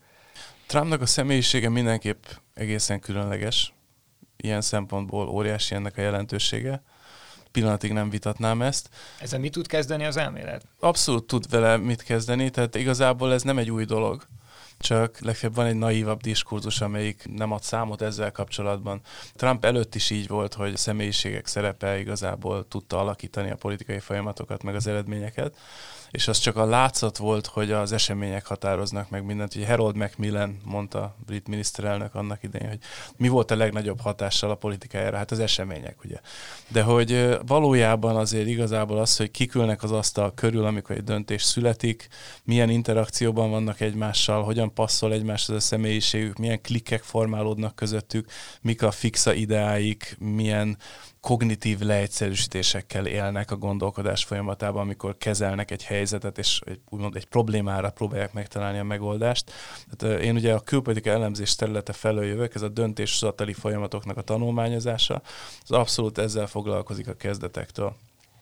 Trumpnak 0.66 1.01
a 1.01 1.07
személyisége 1.07 1.68
mindenképp 1.68 2.24
egészen 2.55 3.01
különleges. 3.01 3.74
Ilyen 4.37 4.61
szempontból 4.61 5.28
óriási 5.28 5.74
ennek 5.74 5.97
a 5.97 6.01
jelentősége. 6.01 6.83
Pillanatig 7.53 7.92
nem 7.92 8.11
vitatnám 8.11 8.62
ezt. 8.62 8.88
Ezzel 9.20 9.40
mit 9.40 9.53
tud 9.53 9.66
kezdeni 9.66 10.05
az 10.05 10.16
elmélet? 10.16 10.66
Abszolút 10.80 11.26
tud 11.26 11.50
vele 11.50 11.76
mit 11.76 12.03
kezdeni, 12.03 12.50
tehát 12.50 12.74
igazából 12.74 13.32
ez 13.32 13.42
nem 13.42 13.59
egy 13.59 13.70
új 13.70 13.84
dolog 13.84 14.26
csak 14.82 15.20
legfeljebb 15.20 15.57
van 15.57 15.66
egy 15.66 15.76
naívabb 15.76 16.20
diskurzus, 16.20 16.80
amelyik 16.80 17.24
nem 17.36 17.53
ad 17.53 17.62
számot 17.62 18.03
ezzel 18.03 18.32
kapcsolatban. 18.32 19.00
Trump 19.34 19.64
előtt 19.64 19.94
is 19.94 20.11
így 20.11 20.28
volt, 20.28 20.55
hogy 20.55 20.76
személyiségek 20.76 21.46
szerepe 21.46 21.98
igazából 21.98 22.68
tudta 22.68 22.98
alakítani 22.98 23.50
a 23.50 23.57
politikai 23.57 23.98
folyamatokat, 23.98 24.62
meg 24.62 24.74
az 24.74 24.86
eredményeket 24.86 25.57
és 26.12 26.28
az 26.28 26.38
csak 26.38 26.56
a 26.56 26.64
látszat 26.64 27.16
volt, 27.16 27.46
hogy 27.46 27.70
az 27.70 27.92
események 27.92 28.46
határoznak 28.46 29.10
meg 29.10 29.24
mindent. 29.24 29.54
Ugye 29.54 29.66
Harold 29.66 29.96
Macmillan 29.96 30.60
mondta, 30.64 31.16
brit 31.26 31.48
miniszterelnök 31.48 32.14
annak 32.14 32.42
idején, 32.42 32.68
hogy 32.68 32.78
mi 33.16 33.28
volt 33.28 33.50
a 33.50 33.56
legnagyobb 33.56 34.00
hatással 34.00 34.50
a 34.50 34.54
politikájára, 34.54 35.16
hát 35.16 35.30
az 35.30 35.38
események, 35.38 36.04
ugye. 36.04 36.16
De 36.68 36.82
hogy 36.82 37.38
valójában 37.46 38.16
azért 38.16 38.46
igazából 38.46 38.98
az, 38.98 39.16
hogy 39.16 39.30
kikülnek 39.30 39.82
az 39.82 39.92
asztal 39.92 40.34
körül, 40.34 40.64
amikor 40.64 40.96
egy 40.96 41.04
döntés 41.04 41.42
születik, 41.42 42.08
milyen 42.44 42.70
interakcióban 42.70 43.50
vannak 43.50 43.80
egymással, 43.80 44.42
hogyan 44.42 44.74
passzol 44.74 45.12
egymáshoz 45.12 45.56
a 45.56 45.60
személyiségük, 45.60 46.36
milyen 46.36 46.60
klikkek 46.60 47.02
formálódnak 47.02 47.74
közöttük, 47.74 48.30
mik 48.60 48.82
a 48.82 48.90
fixa 48.90 49.32
ideáik, 49.32 50.16
milyen 50.18 50.78
kognitív 51.22 51.80
leegyszerűsítésekkel 51.80 53.06
élnek 53.06 53.50
a 53.50 53.56
gondolkodás 53.56 54.24
folyamatában, 54.24 54.80
amikor 54.80 55.16
kezelnek 55.18 55.70
egy 55.70 55.84
helyzetet, 55.84 56.38
és 56.38 56.60
egy, 56.64 56.80
úgymond 56.88 57.16
egy 57.16 57.24
problémára 57.24 57.90
próbálják 57.90 58.32
megtalálni 58.32 58.78
a 58.78 58.84
megoldást. 58.84 59.52
Tehát 59.90 60.20
én 60.20 60.34
ugye 60.34 60.54
a 60.54 60.60
külpolitika 60.60 61.10
elemzés 61.10 61.54
területe 61.54 61.92
felől 61.92 62.24
jövök, 62.24 62.54
ez 62.54 62.62
a 62.62 62.68
döntéshozatali 62.68 63.52
folyamatoknak 63.52 64.16
a 64.16 64.22
tanulmányozása, 64.22 65.22
az 65.62 65.70
abszolút 65.70 66.18
ezzel 66.18 66.46
foglalkozik 66.46 67.08
a 67.08 67.14
kezdetektől. 67.14 67.96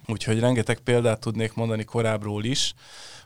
Úgyhogy 0.07 0.41
rengeteg 0.41 0.79
példát 0.79 1.21
tudnék 1.21 1.55
mondani 1.55 1.85
korábbról 1.85 2.45
is, 2.45 2.75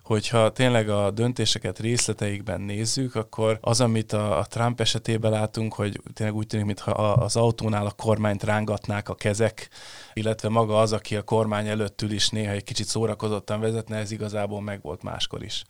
hogyha 0.04 0.52
tényleg 0.52 0.88
a 0.88 1.10
döntéseket 1.10 1.78
részleteikben 1.78 2.60
nézzük, 2.60 3.14
akkor 3.14 3.58
az, 3.60 3.80
amit 3.80 4.12
a, 4.12 4.38
a 4.38 4.44
Trump 4.44 4.80
esetében 4.80 5.30
látunk, 5.30 5.74
hogy 5.74 6.00
tényleg 6.14 6.36
úgy 6.36 6.46
tűnik, 6.46 6.66
mintha 6.66 6.90
az 6.90 7.36
autónál 7.36 7.86
a 7.86 7.90
kormányt 7.90 8.42
rángatnák 8.42 9.08
a 9.08 9.14
kezek, 9.14 9.68
illetve 10.12 10.48
maga 10.48 10.80
az, 10.80 10.92
aki 10.92 11.16
a 11.16 11.22
kormány 11.22 11.68
előtt 11.68 12.02
ül 12.02 12.10
is 12.10 12.28
néha 12.28 12.52
egy 12.52 12.64
kicsit 12.64 12.86
szórakozottan 12.86 13.60
vezetne, 13.60 13.96
ez 13.96 14.10
igazából 14.10 14.60
megvolt 14.62 15.02
máskor 15.02 15.42
is. 15.42 15.64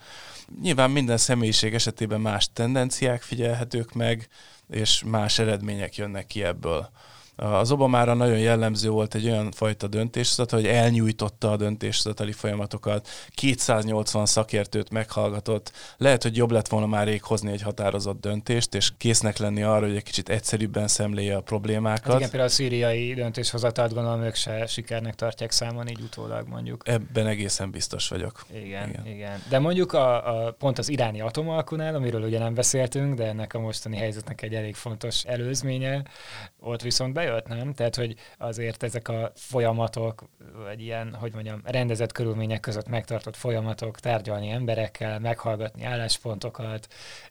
Nyilván 0.60 0.90
minden 0.90 1.16
személyiség 1.16 1.74
esetében 1.74 2.20
más 2.20 2.48
tendenciák 2.52 3.22
figyelhetők 3.22 3.92
meg, 3.92 4.28
és 4.68 5.02
más 5.06 5.38
eredmények 5.38 5.96
jönnek 5.96 6.26
ki 6.26 6.42
ebből. 6.42 6.90
Az 7.36 7.70
Obamára 7.70 8.14
nagyon 8.14 8.38
jellemző 8.38 8.88
volt 8.88 9.14
egy 9.14 9.26
olyan 9.26 9.50
fajta 9.50 9.86
döntéshozat, 9.86 10.50
hogy 10.50 10.66
elnyújtotta 10.66 11.50
a 11.50 11.56
döntéshozatali 11.56 12.32
folyamatokat, 12.32 13.08
280 13.28 14.26
szakértőt 14.26 14.90
meghallgatott, 14.90 15.72
lehet, 15.96 16.22
hogy 16.22 16.36
jobb 16.36 16.50
lett 16.50 16.68
volna 16.68 16.86
már 16.86 17.06
rég 17.06 17.22
hozni 17.22 17.52
egy 17.52 17.62
határozott 17.62 18.20
döntést, 18.20 18.74
és 18.74 18.92
késznek 18.96 19.38
lenni 19.38 19.62
arra, 19.62 19.86
hogy 19.86 19.96
egy 19.96 20.02
kicsit 20.02 20.28
egyszerűbben 20.28 20.88
szemlélje 20.88 21.36
a 21.36 21.40
problémákat. 21.40 22.04
Hát 22.06 22.16
igen, 22.16 22.30
például 22.30 22.50
a 22.50 22.52
szíriai 22.52 23.14
döntéshozatát 23.14 23.94
gondolom 23.94 24.22
ők 24.22 24.34
se 24.34 24.66
sikernek 24.66 25.14
tartják 25.14 25.50
számon, 25.50 25.88
így 25.88 26.00
utólag 26.00 26.48
mondjuk. 26.48 26.88
Ebben 26.88 27.26
egészen 27.26 27.70
biztos 27.70 28.08
vagyok. 28.08 28.44
Igen, 28.52 28.88
igen. 28.88 29.06
igen. 29.06 29.42
De 29.48 29.58
mondjuk 29.58 29.92
a, 29.92 30.46
a, 30.46 30.52
pont 30.52 30.78
az 30.78 30.88
iráni 30.88 31.20
atomalkunál, 31.20 31.94
amiről 31.94 32.22
ugye 32.22 32.38
nem 32.38 32.54
beszéltünk, 32.54 33.14
de 33.14 33.26
ennek 33.26 33.54
a 33.54 33.58
mostani 33.58 33.96
helyzetnek 33.96 34.42
egy 34.42 34.54
elég 34.54 34.74
fontos 34.74 35.24
előzménye, 35.24 36.02
ott 36.60 36.82
viszont 36.82 37.12
be 37.12 37.23
bejött, 37.24 37.46
nem? 37.46 37.72
Tehát, 37.72 37.96
hogy 37.96 38.14
azért 38.38 38.82
ezek 38.82 39.08
a 39.08 39.32
folyamatok, 39.34 40.24
vagy 40.64 40.80
ilyen, 40.80 41.14
hogy 41.14 41.32
mondjam, 41.32 41.60
rendezett 41.64 42.12
körülmények 42.12 42.60
között 42.60 42.88
megtartott 42.88 43.36
folyamatok, 43.36 44.00
tárgyalni 44.00 44.48
emberekkel, 44.50 45.18
meghallgatni 45.18 45.84
álláspontokat, 45.84 46.86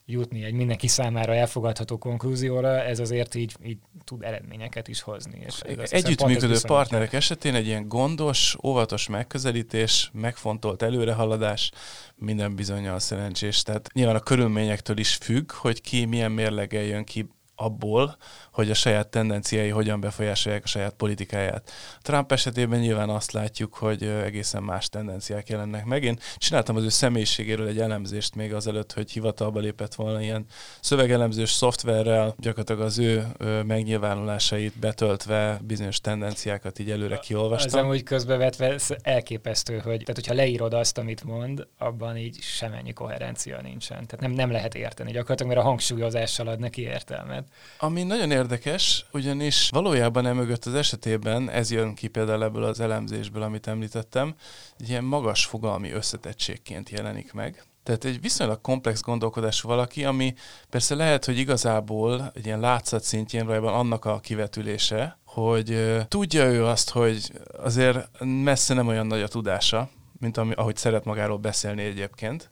jutni 0.05 0.43
egy 0.43 0.53
mindenki 0.53 0.87
számára 0.87 1.35
elfogadható 1.35 1.97
konklúzióra, 1.97 2.83
ez 2.83 2.99
azért 2.99 3.35
így, 3.35 3.55
így 3.63 3.77
tud 4.03 4.23
eredményeket 4.23 4.87
is 4.87 5.01
hozni. 5.01 5.41
És 5.45 5.59
Együttműködő 5.89 6.57
partnerek 6.67 7.13
esetén 7.13 7.55
egy 7.55 7.65
ilyen 7.65 7.87
gondos, 7.87 8.57
óvatos 8.63 9.07
megközelítés, 9.07 10.09
megfontolt 10.13 10.81
előrehaladás 10.81 11.71
minden 12.15 12.55
bizonyal 12.55 12.99
szerencsés. 12.99 13.61
Tehát 13.61 13.89
nyilván 13.93 14.15
a 14.15 14.19
körülményektől 14.19 14.97
is 14.97 15.15
függ, 15.15 15.51
hogy 15.51 15.81
ki 15.81 16.05
milyen 16.05 16.31
mérleggel 16.31 16.83
jön 16.83 17.03
ki 17.03 17.27
abból, 17.63 18.17
hogy 18.51 18.69
a 18.69 18.73
saját 18.73 19.07
tendenciái 19.07 19.69
hogyan 19.69 19.99
befolyásolják 19.99 20.63
a 20.63 20.67
saját 20.67 20.93
politikáját. 20.93 21.71
Trump 22.01 22.31
esetében 22.31 22.79
nyilván 22.79 23.09
azt 23.09 23.31
látjuk, 23.31 23.73
hogy 23.73 24.03
egészen 24.03 24.63
más 24.63 24.89
tendenciák 24.89 25.49
jelennek 25.49 25.85
meg. 25.85 26.03
Én 26.03 26.19
csináltam 26.37 26.75
az 26.75 26.83
ő 26.83 26.89
személyiségéről 26.89 27.67
egy 27.67 27.79
elemzést 27.79 28.35
még 28.35 28.53
azelőtt, 28.53 28.93
hogy 28.93 29.11
hivatalba 29.11 29.59
lépett 29.59 29.95
volna 29.95 30.21
ilyen 30.21 30.45
szövegelemzős 30.79 31.51
szoftverrel, 31.51 32.35
gyakorlatilag 32.37 32.81
az 32.81 32.99
ő 32.99 33.27
megnyilvánulásait 33.65 34.79
betöltve 34.79 35.59
bizonyos 35.63 36.01
tendenciákat 36.01 36.79
így 36.79 36.91
előre 36.91 37.17
kiolvastam. 37.17 37.85
Az 37.85 37.95
úgy 37.95 38.03
közbevetve 38.03 38.79
elképesztő, 39.01 39.73
hogy 39.73 39.83
tehát 39.83 40.15
hogyha 40.15 40.33
leírod 40.33 40.73
azt, 40.73 40.97
amit 40.97 41.23
mond, 41.23 41.67
abban 41.77 42.17
így 42.17 42.41
semennyi 42.41 42.93
koherencia 42.93 43.61
nincsen. 43.61 44.05
Tehát 44.05 44.19
nem, 44.19 44.31
nem 44.31 44.51
lehet 44.51 44.75
érteni 44.75 45.11
gyakorlatilag, 45.11 45.51
mert 45.53 45.65
a 45.65 45.69
hangsúlyozással 45.69 46.47
ad 46.47 46.59
neki 46.59 46.81
értelmet. 46.81 47.47
Ami 47.79 48.03
nagyon 48.03 48.31
érdekes, 48.31 49.05
ugyanis 49.11 49.69
valójában 49.71 50.25
emögött 50.25 50.65
az 50.65 50.73
esetében, 50.73 51.49
ez 51.49 51.71
jön 51.71 51.95
ki 51.95 52.07
például 52.07 52.43
ebből 52.43 52.63
az 52.63 52.79
elemzésből, 52.79 53.43
amit 53.43 53.67
említettem, 53.67 54.35
egy 54.79 54.89
ilyen 54.89 55.03
magas 55.03 55.45
fogalmi 55.45 55.91
összetettségként 55.91 56.89
jelenik 56.89 57.33
meg. 57.33 57.63
Tehát 57.83 58.05
egy 58.05 58.21
viszonylag 58.21 58.61
komplex 58.61 59.01
gondolkodású 59.01 59.67
valaki, 59.67 60.05
ami 60.05 60.33
persze 60.69 60.95
lehet, 60.95 61.25
hogy 61.25 61.37
igazából 61.37 62.31
egy 62.35 62.45
ilyen 62.45 62.59
látszat 62.59 63.03
szintjén 63.03 63.45
valójában 63.45 63.73
annak 63.73 64.05
a 64.05 64.19
kivetülése, 64.19 65.19
hogy 65.25 65.97
tudja 66.07 66.45
ő 66.45 66.65
azt, 66.65 66.89
hogy 66.89 67.31
azért 67.57 68.09
messze 68.19 68.73
nem 68.73 68.87
olyan 68.87 69.07
nagy 69.07 69.21
a 69.21 69.27
tudása, 69.27 69.89
mint 70.19 70.37
ami, 70.37 70.53
ahogy 70.53 70.75
szeret 70.75 71.05
magáról 71.05 71.37
beszélni 71.37 71.83
egyébként, 71.83 72.51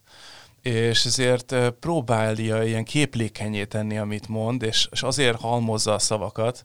és 0.62 1.04
ezért 1.04 1.54
próbálja 1.80 2.62
ilyen 2.62 2.84
képlékenyé 2.84 3.64
tenni, 3.64 3.98
amit 3.98 4.28
mond, 4.28 4.62
és, 4.62 4.88
és 4.90 5.02
azért 5.02 5.40
halmozza 5.40 5.94
a 5.94 5.98
szavakat, 5.98 6.64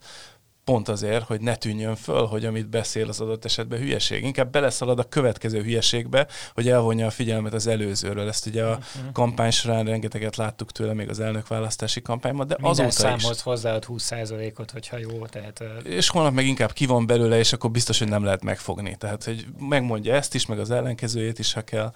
pont 0.67 0.89
azért, 0.89 1.25
hogy 1.25 1.41
ne 1.41 1.55
tűnjön 1.55 1.95
föl, 1.95 2.25
hogy 2.25 2.45
amit 2.45 2.69
beszél 2.69 3.07
az 3.07 3.19
adott 3.19 3.45
esetben 3.45 3.79
hülyeség. 3.79 4.23
Inkább 4.23 4.51
beleszalad 4.51 4.99
a 4.99 5.03
következő 5.03 5.61
hülyeségbe, 5.61 6.27
hogy 6.53 6.69
elvonja 6.69 7.05
a 7.05 7.09
figyelmet 7.09 7.53
az 7.53 7.67
előzőről. 7.67 8.27
Ezt 8.27 8.45
ugye 8.45 8.63
a 8.63 8.69
uh-huh. 8.69 9.11
kampány 9.13 9.51
során 9.51 9.85
rengeteget 9.85 10.35
láttuk 10.35 10.71
tőle 10.71 10.93
még 10.93 11.09
az 11.09 11.19
elnökválasztási 11.19 12.01
kampányban, 12.01 12.47
de 12.47 12.55
Minden 12.59 12.71
azóta 12.71 12.91
számhoz 12.91 13.37
is. 13.37 13.41
hozzá 13.41 13.79
20%-ot, 13.87 14.71
hogyha 14.71 14.97
jó. 14.97 15.25
Tehát, 15.25 15.63
és 15.83 16.09
holnap 16.09 16.33
meg 16.33 16.45
inkább 16.45 16.71
ki 16.71 16.85
van 16.85 17.05
belőle, 17.05 17.37
és 17.37 17.53
akkor 17.53 17.71
biztos, 17.71 17.99
hogy 17.99 18.09
nem 18.09 18.23
lehet 18.23 18.43
megfogni. 18.43 18.95
Tehát, 18.97 19.23
hogy 19.23 19.45
megmondja 19.59 20.13
ezt 20.13 20.35
is, 20.35 20.45
meg 20.45 20.59
az 20.59 20.71
ellenkezőjét 20.71 21.39
is, 21.39 21.53
ha 21.53 21.61
kell. 21.61 21.93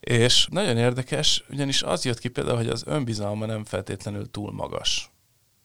És 0.00 0.46
nagyon 0.50 0.76
érdekes, 0.76 1.44
ugyanis 1.50 1.82
az 1.82 2.04
jött 2.04 2.18
ki 2.18 2.28
például, 2.28 2.56
hogy 2.56 2.68
az 2.68 2.82
önbizalma 2.86 3.46
nem 3.46 3.64
feltétlenül 3.64 4.30
túl 4.30 4.52
magas 4.52 5.10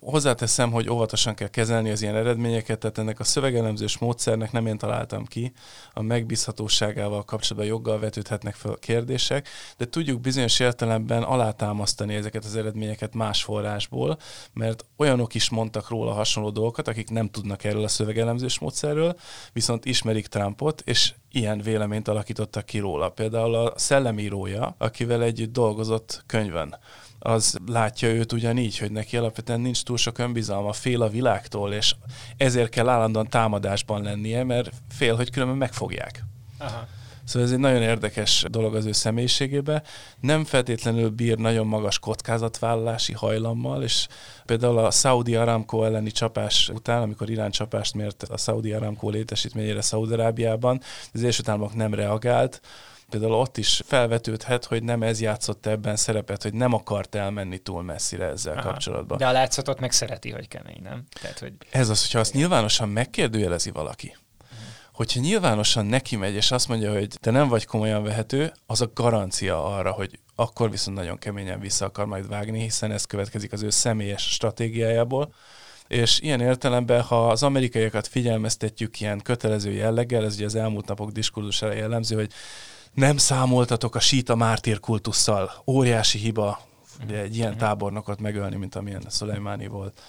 hozzáteszem, 0.02 0.72
hogy 0.72 0.89
óvatosan 0.89 1.34
kell 1.34 1.48
kezelni 1.48 1.91
az 1.91 2.02
ilyen 2.02 2.16
eredményeket, 2.16 2.80
tehát 2.80 2.98
ennek 2.98 3.20
a 3.20 3.24
szövegelemzős 3.24 3.98
módszernek 3.98 4.52
nem 4.52 4.66
én 4.66 4.78
találtam 4.78 5.26
ki, 5.26 5.54
a 5.93 6.02
megbízhatóságával 6.02 7.24
kapcsolatban 7.24 7.72
joggal 7.72 8.00
vetődhetnek 8.00 8.56
fel 8.56 8.76
kérdések, 8.80 9.48
de 9.78 9.86
tudjuk 9.86 10.22
bizonyos 10.22 10.60
értelemben 10.60 11.24
alátámasztani 11.24 12.16
ezeket 12.16 12.46
az 12.46 12.56
eredményeket 12.56 13.14
más 13.14 13.43
forrásból, 13.43 14.18
mert 14.54 14.86
olyanok 14.98 15.34
is 15.34 15.50
mondtak 15.50 15.89
róla 15.89 16.12
hasonló 16.12 16.50
dolgokat, 16.50 16.88
akik 16.88 17.10
nem 17.10 17.30
tudnak 17.30 17.64
erről 17.64 17.84
a 17.84 17.88
szövegelemzős 17.88 18.60
módszerről, 18.60 19.16
viszont 19.54 19.86
ismerik 19.86 20.28
Trumpot, 20.28 20.82
és 20.86 21.14
ilyen 21.32 21.62
véleményt 21.62 22.08
alakítottak 22.08 22.66
ki 22.66 22.80
róla. 22.80 23.10
Például 23.10 23.56
a 23.56 23.74
szellemírója, 23.76 24.76
akivel 24.78 25.24
együtt 25.24 25.54
dolgozott 25.54 26.24
könyvön 26.26 26.78
az 27.26 27.58
látja 27.68 28.10
őt 28.10 28.32
ugyanígy, 28.32 28.78
hogy 28.78 28.92
neki 28.92 29.18
alapvetően 29.18 29.60
nincs 29.60 29.84
túl 29.84 29.98
sok 29.98 30.18
önbizalma, 30.18 30.74
fél 30.74 31.02
a 31.02 31.10
világtól, 31.10 31.74
és 31.74 31.96
ezért 32.38 32.70
kell 32.70 32.90
állandóan 32.90 33.28
támadásban 33.28 34.02
lennie, 34.02 34.44
mert 34.44 34.72
fél, 34.90 35.16
hogy 35.16 35.30
különben 35.30 35.58
megfogják. 35.58 36.24
Aha. 36.58 36.88
Szóval 37.24 37.48
ez 37.48 37.54
egy 37.54 37.60
nagyon 37.60 37.82
érdekes 37.82 38.46
dolog 38.50 38.76
az 38.76 38.86
ő 38.86 38.92
személyiségébe. 38.92 39.84
Nem 40.20 40.44
feltétlenül 40.44 41.10
bír 41.10 41.38
nagyon 41.38 41.68
magas 41.68 42.00
kockázatvállalási 42.00 43.14
hajlammal, 43.14 43.84
és 43.84 44.08
például 44.46 44.78
a 44.78 44.92
Saudi 44.92 45.36
Aramco 45.36 45.84
elleni 45.84 46.12
csapás 46.12 46.70
után, 46.70 47.02
amikor 47.02 47.30
Irán 47.30 47.52
csapást 47.52 47.94
mért 47.94 48.24
a 48.24 48.38
Saudi 48.38 48.72
Aramco 48.72 49.10
létesítményére 49.10 49.82
Szaudarábiában, 49.82 50.82
az 51.14 51.20
Egyesült 51.20 51.50
Államok 51.50 51.76
nem 51.76 51.94
reagált, 51.94 52.62
például 53.10 53.34
ott 53.34 53.58
is 53.58 53.82
felvetődhet, 53.86 54.66
hogy 54.66 54.84
nem 54.84 55.03
ez 55.03 55.22
játszott 55.22 55.66
ebben 55.66 55.95
szerepet, 55.95 56.43
hogy 56.43 56.53
nem 56.53 56.74
akart 56.74 57.16
elmenni 57.16 57.58
túl 57.58 57.84
messzire 57.84 58.26
ezzel 58.26 58.58
Aha. 58.58 58.70
kapcsolatban. 58.70 59.18
De 59.18 59.28
a 59.28 59.32
látszatot 59.32 59.80
meg 59.80 59.91
szereti, 59.91 60.32
hogy 60.32 60.47
kemény, 60.47 60.80
nem? 60.84 61.03
Tehát, 61.22 61.39
hogy... 61.39 61.53
Ez 61.70 61.89
az, 61.89 62.01
hogyha 62.01 62.20
azt 62.20 62.34
nyilvánosan 62.34 62.89
megkérdőjelezi 62.89 63.72
valaki, 63.72 64.16
hogyha 64.93 65.20
nyilvánosan 65.20 65.86
neki 65.86 66.16
megy, 66.16 66.34
és 66.34 66.51
azt 66.51 66.68
mondja, 66.68 66.93
hogy 66.93 67.08
te 67.22 67.32
nem 67.32 67.47
vagy 67.47 67.66
komolyan 67.66 68.03
vehető, 68.03 68.51
az 68.66 68.82
a 68.82 68.91
garancia 68.93 69.66
arra, 69.66 69.91
hogy 69.91 70.20
akkor 70.36 70.72
viszont 70.72 70.97
nagyon 70.97 71.18
keményen 71.18 71.60
vissza 71.60 71.86
akar 71.86 72.06
majd 72.06 72.28
vágni, 72.28 72.60
hiszen 72.60 72.91
ez 72.91 73.06
következik 73.06 73.53
az 73.53 73.64
ő 73.64 73.70
személyes 73.70 74.34
stratégiájából. 74.34 75.34
És 75.88 76.20
ilyen 76.20 76.41
értelemben, 76.41 77.01
ha 77.01 77.28
az 77.28 77.43
amerikaiakat 77.43 78.08
figyelmeztetjük 78.08 78.99
ilyen 78.99 79.22
kötelező 79.22 79.72
jelleggel, 79.72 80.26
ez 80.26 80.36
ugye 80.36 80.45
az 80.45 80.56
elmúlt 80.56 80.88
napok 80.88 81.12
diskurzusára 81.12 81.74
jellemző, 81.74 82.16
hogy 82.16 82.32
nem 82.96 83.18
számoltatok 83.18 83.96
a 83.96 84.00
síta 84.00 84.36
mártír 84.36 84.80
kultusszal. 84.80 85.52
Óriási 85.68 86.18
hiba 86.18 86.60
ugye 87.04 87.20
egy 87.20 87.36
ilyen 87.36 87.50
mhm. 87.50 87.60
tábornokot 87.60 88.20
megölni, 88.20 88.56
mint 88.56 88.76
amilyen 88.76 89.04
Szulejmáni 89.08 89.68
volt. 89.68 90.02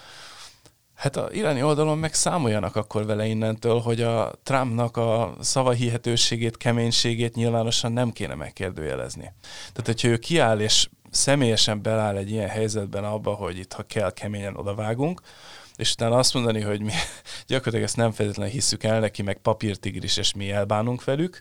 Hát 0.94 1.16
a 1.16 1.28
iráni 1.32 1.62
oldalon 1.62 1.98
meg 1.98 2.14
számoljanak 2.14 2.76
akkor 2.76 3.06
vele 3.06 3.26
innentől, 3.26 3.80
hogy 3.80 4.02
a 4.02 4.32
Trumpnak 4.42 4.96
a 4.96 5.34
szavahihetőségét, 5.40 6.56
keménységét 6.56 7.34
nyilvánosan 7.34 7.92
nem 7.92 8.10
kéne 8.12 8.34
megkérdőjelezni. 8.34 9.32
Tehát, 9.72 9.86
hogyha 9.86 10.08
ő 10.08 10.16
kiáll 10.16 10.60
és 10.60 10.88
személyesen 11.10 11.82
beláll 11.82 12.16
egy 12.16 12.30
ilyen 12.30 12.48
helyzetben 12.48 13.04
abba, 13.04 13.34
hogy 13.34 13.58
itt, 13.58 13.72
ha 13.72 13.82
kell, 13.82 14.12
keményen 14.12 14.56
odavágunk, 14.56 15.20
és 15.76 15.92
utána 15.92 16.18
azt 16.18 16.34
mondani, 16.34 16.60
hogy 16.60 16.82
mi 16.82 16.92
gyakorlatilag 17.46 17.84
ezt 17.84 17.96
nem 17.96 18.12
feltétlenül 18.12 18.52
hisszük 18.52 18.82
el 18.82 19.00
neki, 19.00 19.22
meg 19.22 19.36
papírtigris, 19.36 20.16
és 20.16 20.34
mi 20.34 20.50
elbánunk 20.50 21.04
velük, 21.04 21.40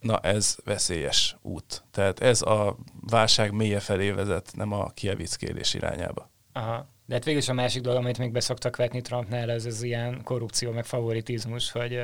na 0.00 0.18
ez 0.18 0.56
veszélyes 0.64 1.36
út. 1.42 1.84
Tehát 1.90 2.20
ez 2.20 2.42
a 2.42 2.76
válság 3.00 3.52
mélye 3.52 3.80
felé 3.80 4.10
vezet, 4.10 4.50
nem 4.56 4.72
a 4.72 4.90
kievickélés 4.90 5.74
irányába. 5.74 6.30
Aha. 6.52 6.86
De 7.06 7.16
hát 7.16 7.24
végül 7.24 7.40
is 7.40 7.48
a 7.48 7.52
másik 7.52 7.82
dolog, 7.82 7.98
amit 7.98 8.18
még 8.18 8.32
beszoktak 8.32 8.76
vetni 8.76 9.00
Trumpnál, 9.00 9.50
ez 9.50 9.64
az 9.64 9.82
ilyen 9.82 10.22
korrupció, 10.24 10.72
meg 10.72 10.84
favoritizmus, 10.84 11.70
hogy 11.70 12.00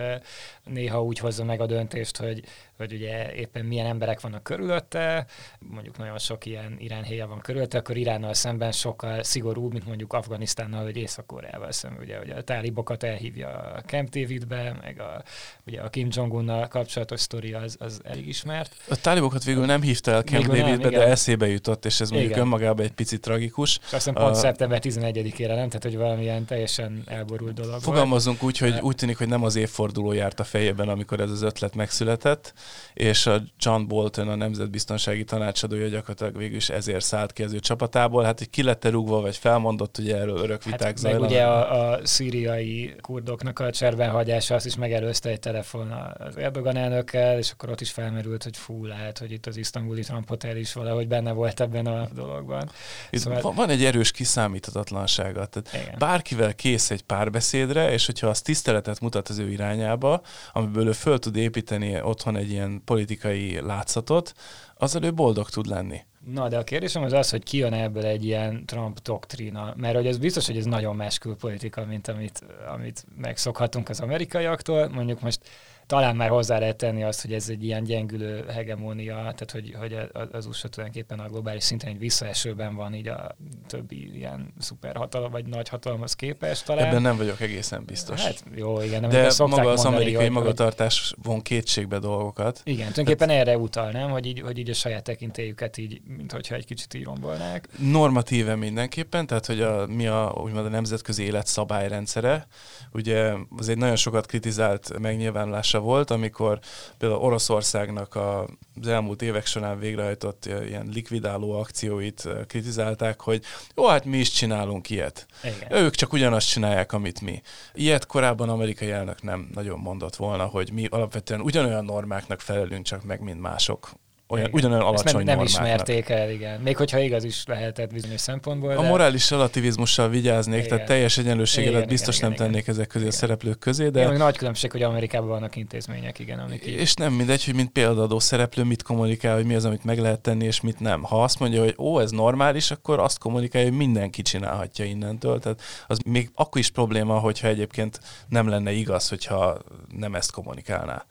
néha 0.65 1.03
úgy 1.03 1.19
hozza 1.19 1.45
meg 1.45 1.61
a 1.61 1.67
döntést, 1.67 2.17
hogy 2.17 2.45
hogy 2.77 2.93
ugye 2.93 3.35
éppen 3.35 3.65
milyen 3.65 3.87
emberek 3.87 4.21
vannak 4.21 4.43
körülötte, 4.43 5.27
mondjuk 5.59 5.99
nagyon 5.99 6.19
sok 6.19 6.47
ilyen 6.47 6.77
iránhéja 6.79 7.27
van 7.27 7.41
körülötte, 7.41 7.79
akkor 7.79 7.97
Iránnal 7.97 8.35
szemben 8.35 8.73
sokkal 8.73 9.23
szigorúbb, 9.23 9.73
mint 9.73 9.87
mondjuk 9.87 10.13
Afganisztánnal 10.13 10.83
vagy 10.83 10.97
Észak-Koreával 10.97 11.73
szemben. 11.73 12.03
Ugye, 12.03 12.19
ugye 12.19 12.35
a 12.35 12.43
tálibokat 12.43 13.03
elhívja 13.03 13.49
a 13.49 13.81
Camp 13.81 14.09
Davidbe, 14.09 14.77
meg 14.83 15.01
a, 15.01 15.23
ugye 15.67 15.81
a 15.81 15.89
Kim 15.89 16.09
Jong-unnal 16.11 16.69
kapcsolatos 16.69 17.21
sztori 17.21 17.53
az, 17.53 17.77
az 17.79 18.01
elég 18.05 18.29
ismert. 18.29 18.75
A 18.89 19.01
tálibokat 19.01 19.45
végül 19.45 19.65
nem 19.65 19.83
hívta 19.83 20.11
el 20.11 20.23
Camp 20.23 20.47
végül 20.47 20.61
Davidbe, 20.61 20.91
nem, 20.91 21.01
de 21.01 21.07
eszébe 21.07 21.47
jutott, 21.47 21.85
és 21.85 22.01
ez 22.01 22.11
mondjuk 22.11 22.31
igen. 22.31 22.43
önmagában 22.43 22.85
egy 22.85 22.93
picit 22.93 23.21
tragikus. 23.21 23.79
És 23.87 23.93
azt 23.93 24.13
pont 24.13 24.19
a... 24.19 24.35
szeptember 24.35 24.81
11-ére, 24.83 25.47
nem? 25.47 25.69
Tehát, 25.69 25.83
hogy 25.83 25.97
valamilyen 25.97 26.45
teljesen 26.45 27.03
elborult 27.07 27.55
dolog 27.55 27.81
Fogalmazunk 27.81 28.43
úgy, 28.43 28.59
hogy 28.59 28.79
úgy 28.81 28.95
tűnik, 28.95 29.19
hogy 29.19 29.29
nem 29.29 29.45
az 29.45 29.57
évforduló 29.57 30.13
járt 30.13 30.41
a 30.41 30.45
fejében, 30.45 30.89
amikor 30.89 31.21
ez 31.21 31.31
az 31.31 31.43
ötlet 31.43 31.75
megszületett, 31.75 32.55
és 32.95 33.27
a 33.27 33.43
John 33.59 33.87
Bolton, 33.87 34.29
a 34.29 34.35
nemzetbiztonsági 34.35 35.25
tanácsadója 35.25 35.89
gyakorlatilag 35.89 36.37
végül 36.37 36.57
is 36.57 36.69
ezért 36.69 37.05
szállt 37.05 37.33
ki 37.33 37.43
az 37.43 37.53
ő 37.53 37.59
csapatából. 37.59 38.25
Hát, 38.25 38.39
hogy 38.39 38.51
ki 38.51 38.63
lett 38.63 38.85
rúgva, 38.85 39.21
vagy 39.21 39.37
felmondott, 39.37 39.99
ugye 39.99 40.17
erről 40.17 40.37
örök 40.37 40.65
viták 40.65 40.83
hát, 40.83 40.97
zajlanak. 40.97 41.29
Meg 41.29 41.39
ugye 41.39 41.47
a, 41.47 41.91
a 41.93 42.07
szíriai 42.07 42.95
kurdoknak 43.01 43.59
a 43.59 43.71
cserben 43.71 44.11
hagyása, 44.11 44.55
azt 44.55 44.67
is 44.67 44.77
megelőzte 44.77 45.31
egy 45.31 45.41
telefon 45.41 45.91
az 46.19 46.37
Erdogan 46.37 46.77
elnökkel, 46.77 47.39
és 47.39 47.51
akkor 47.51 47.71
ott 47.71 47.81
is 47.81 47.91
felmerült, 47.91 48.43
hogy 48.43 48.57
fú, 48.57 48.85
lehet, 48.85 49.19
hogy 49.19 49.33
itt 49.33 49.47
az 49.47 49.57
isztambuli 49.57 50.03
Trump 50.03 50.29
Hotel 50.29 50.57
is 50.57 50.73
valahogy 50.73 51.09
benne 51.09 51.33
volt 51.33 51.61
ebben 51.61 51.87
a 51.87 52.09
dologban. 52.15 52.71
Itt 53.11 53.21
szóval... 53.21 53.53
Van 53.53 53.69
egy 53.69 53.85
erős 53.85 54.11
kiszámíthatatlansága. 54.11 55.47
Tehát 55.47 55.99
bárkivel 55.99 56.55
kész 56.55 56.91
egy 56.91 57.03
párbeszédre, 57.03 57.93
és 57.93 58.07
hogyha 58.07 58.27
az 58.27 58.41
tiszteletet 58.41 59.01
mutat 59.01 59.29
az 59.29 59.39
ő 59.39 59.51
irányába, 59.51 60.23
amiből 60.53 60.87
ő 60.87 60.93
föl 60.93 61.19
tud 61.19 61.37
építeni 61.37 62.01
otthon 62.03 62.37
egy 62.37 62.51
ilyen 62.57 62.83
politikai 62.85 63.61
látszatot, 63.61 64.33
azzal 64.77 65.03
ő 65.03 65.13
boldog 65.13 65.49
tud 65.49 65.67
lenni. 65.67 66.01
Na, 66.33 66.49
de 66.49 66.59
a 66.59 66.65
kérdésem 66.65 67.03
az 67.03 67.13
az, 67.13 67.31
hogy 67.31 67.43
ki 67.43 67.57
jön 67.57 67.73
ebből 67.73 68.05
egy 68.05 68.25
ilyen 68.25 68.67
Trump 68.67 69.03
doktrína, 69.03 69.75
mert 69.77 69.95
hogy 69.95 70.07
ez 70.07 70.19
biztos, 70.19 70.47
hogy 70.47 70.57
ez 70.57 70.65
nagyon 70.65 70.97
más 70.97 71.19
külpolitika, 71.19 71.85
mint 71.85 72.09
amit, 72.09 72.45
amit 72.75 73.07
megszokhatunk 73.17 73.89
az 73.89 74.01
amerikaiaktól. 74.01 74.89
Mondjuk 74.89 75.21
most 75.21 75.41
talán 75.87 76.17
már 76.17 76.29
hozzá 76.29 76.59
lehet 76.59 76.77
tenni 76.77 77.03
azt, 77.03 77.23
hogy 77.23 77.33
ez 77.33 77.49
egy 77.49 77.65
ilyen 77.65 77.85
gyengülő 77.85 78.45
hegemónia, 78.49 79.15
tehát 79.15 79.51
hogy, 79.51 79.75
hogy 79.79 79.97
az 80.33 80.47
USA 80.47 80.69
tulajdonképpen 80.69 81.19
a 81.19 81.29
globális 81.29 81.63
szinten 81.63 81.91
egy 81.91 81.99
visszaesőben 81.99 82.75
van 82.75 82.95
így 82.95 83.09
a 83.09 83.37
többi 83.67 84.17
ilyen 84.17 84.55
szuperhatalom 84.59 85.31
vagy 85.31 85.47
nagy 85.47 85.69
hatalomhoz 85.69 86.15
képest 86.15 86.65
talán. 86.65 86.87
Ebben 86.87 87.03
nem 87.03 87.17
vagyok 87.17 87.41
egészen 87.41 87.85
biztos. 87.85 88.25
Hát 88.25 88.45
jó, 88.55 88.83
igen. 88.83 89.01
Nem 89.01 89.11
De 89.11 89.33
maga 89.39 89.71
az 89.71 89.85
amerikai 89.85 90.25
hogy, 90.25 90.33
magatartás 90.33 91.15
von 91.23 91.43
kétségbe 91.43 91.99
dolgokat. 91.99 92.61
Igen, 92.65 92.93
tulajdonképpen 92.93 93.29
hát, 93.29 93.39
erre 93.39 93.59
utal, 93.59 93.91
nem? 93.91 94.11
Hogy 94.11 94.27
így, 94.27 94.41
hogy 94.41 94.59
így 94.59 94.71
a 94.71 94.75
saját 94.75 95.03
tekintélyüket 95.03 95.77
így, 95.77 96.01
mint 96.17 96.33
hogyha 96.33 96.55
egy 96.55 96.65
kicsit 96.65 96.95
így 96.95 97.05
rombolnák. 97.05 97.69
Normatíve 97.79 98.55
mindenképpen, 98.55 99.27
tehát 99.27 99.47
hogy 99.47 99.61
a, 99.61 99.87
mi 99.87 100.07
a, 100.07 100.41
úgymond 100.43 100.67
a 100.67 100.69
nemzetközi 100.69 101.23
élet 101.23 101.47
szabályrendszere. 101.47 102.47
Ugye 102.93 103.33
az 103.57 103.69
egy 103.69 103.79
nagyon 103.79 103.97
sokat 103.97 104.27
kritizált 104.27 104.99
megnyilvánulás 104.99 105.75
hatása 105.77 105.81
volt, 105.81 106.11
amikor 106.11 106.59
például 106.99 107.21
Oroszországnak 107.21 108.15
a, 108.15 108.49
az 108.81 108.87
elmúlt 108.87 109.23
évek 109.23 109.47
során 109.47 109.79
végrehajtott 109.79 110.47
ilyen 110.47 110.89
likvidáló 110.93 111.53
akcióit 111.53 112.29
kritizálták, 112.47 113.21
hogy 113.21 113.43
jó, 113.75 113.87
hát 113.87 114.05
mi 114.05 114.19
is 114.19 114.31
csinálunk 114.31 114.91
ilyet. 114.91 115.27
Igen. 115.43 115.85
Ők 115.85 115.95
csak 115.95 116.13
ugyanazt 116.13 116.49
csinálják, 116.49 116.93
amit 116.93 117.21
mi. 117.21 117.43
Ilyet 117.75 118.07
korábban 118.07 118.49
amerikai 118.49 118.91
elnök 118.91 119.23
nem 119.23 119.49
nagyon 119.55 119.79
mondott 119.79 120.17
volna, 120.17 120.45
hogy 120.45 120.73
mi 120.73 120.87
alapvetően 120.87 121.41
ugyanolyan 121.41 121.85
normáknak 121.85 122.41
felelünk 122.41 122.85
csak 122.85 123.05
meg, 123.05 123.21
mint 123.21 123.41
mások 123.41 123.91
olyan, 124.29 124.49
ugyanolyan 124.53 124.85
alacsony 124.85 125.13
nem, 125.13 125.25
nem 125.25 125.37
normáknak. 125.37 125.49
ismerték 125.49 126.09
el, 126.09 126.31
igen. 126.31 126.61
Még 126.61 126.77
hogyha 126.77 126.99
igaz 126.99 127.25
is 127.25 127.43
lehetett 127.47 127.93
bizonyos 127.93 128.21
szempontból. 128.21 128.71
A 128.71 128.83
de... 128.83 128.89
morális 128.89 129.31
relativizmussal 129.31 130.09
vigyáznék, 130.09 130.57
Igen. 130.59 130.69
tehát 130.69 130.87
teljes 130.87 131.19
egyenlőségedet 131.19 131.77
Igen, 131.77 131.89
biztos 131.89 132.17
igen, 132.17 132.29
nem 132.29 132.39
igen, 132.39 132.51
tennék 132.53 132.69
ezek 132.69 132.87
közé 132.87 133.05
a 133.05 133.07
Igen. 133.07 133.19
szereplők 133.19 133.59
közé, 133.59 133.89
De... 133.89 134.01
Igen, 134.01 134.17
nagy 134.17 134.37
különbség, 134.37 134.71
hogy 134.71 134.83
Amerikában 134.83 135.29
vannak 135.29 135.57
intézmények, 135.57 136.19
igen, 136.19 136.39
amik 136.39 136.67
így... 136.67 136.75
és 136.75 136.95
nem 136.95 137.13
mindegy, 137.13 137.45
hogy 137.45 137.55
mint 137.55 137.71
példadó 137.71 138.19
szereplő 138.19 138.63
mit 138.63 138.83
kommunikál, 138.83 139.35
hogy 139.35 139.45
mi 139.45 139.55
az, 139.55 139.65
amit 139.65 139.85
meg 139.85 139.99
lehet 139.99 140.21
tenni, 140.21 140.45
és 140.45 140.61
mit 140.61 140.81
nem. 140.81 141.03
Ha 141.03 141.23
azt 141.23 141.39
mondja, 141.39 141.63
hogy 141.63 141.75
ó, 141.79 142.01
ez 142.01 142.11
normális, 142.11 142.71
akkor 142.71 142.99
azt 143.01 143.19
kommunikálja, 143.19 143.69
hogy 143.69 143.77
mindenki 143.77 144.23
csinálhatja 144.23 144.85
innentől. 144.85 145.39
Tehát 145.39 145.61
az 145.87 145.99
még 146.07 146.31
akkor 146.35 146.61
is 146.61 146.71
probléma, 146.71 147.19
hogyha 147.19 147.49
egyébként 147.49 148.01
nem 148.29 148.49
lenne 148.49 148.73
igaz, 148.73 149.09
hogyha 149.09 149.59
nem 149.99 150.15
ezt 150.15 150.33
kommunikálná. 150.33 151.05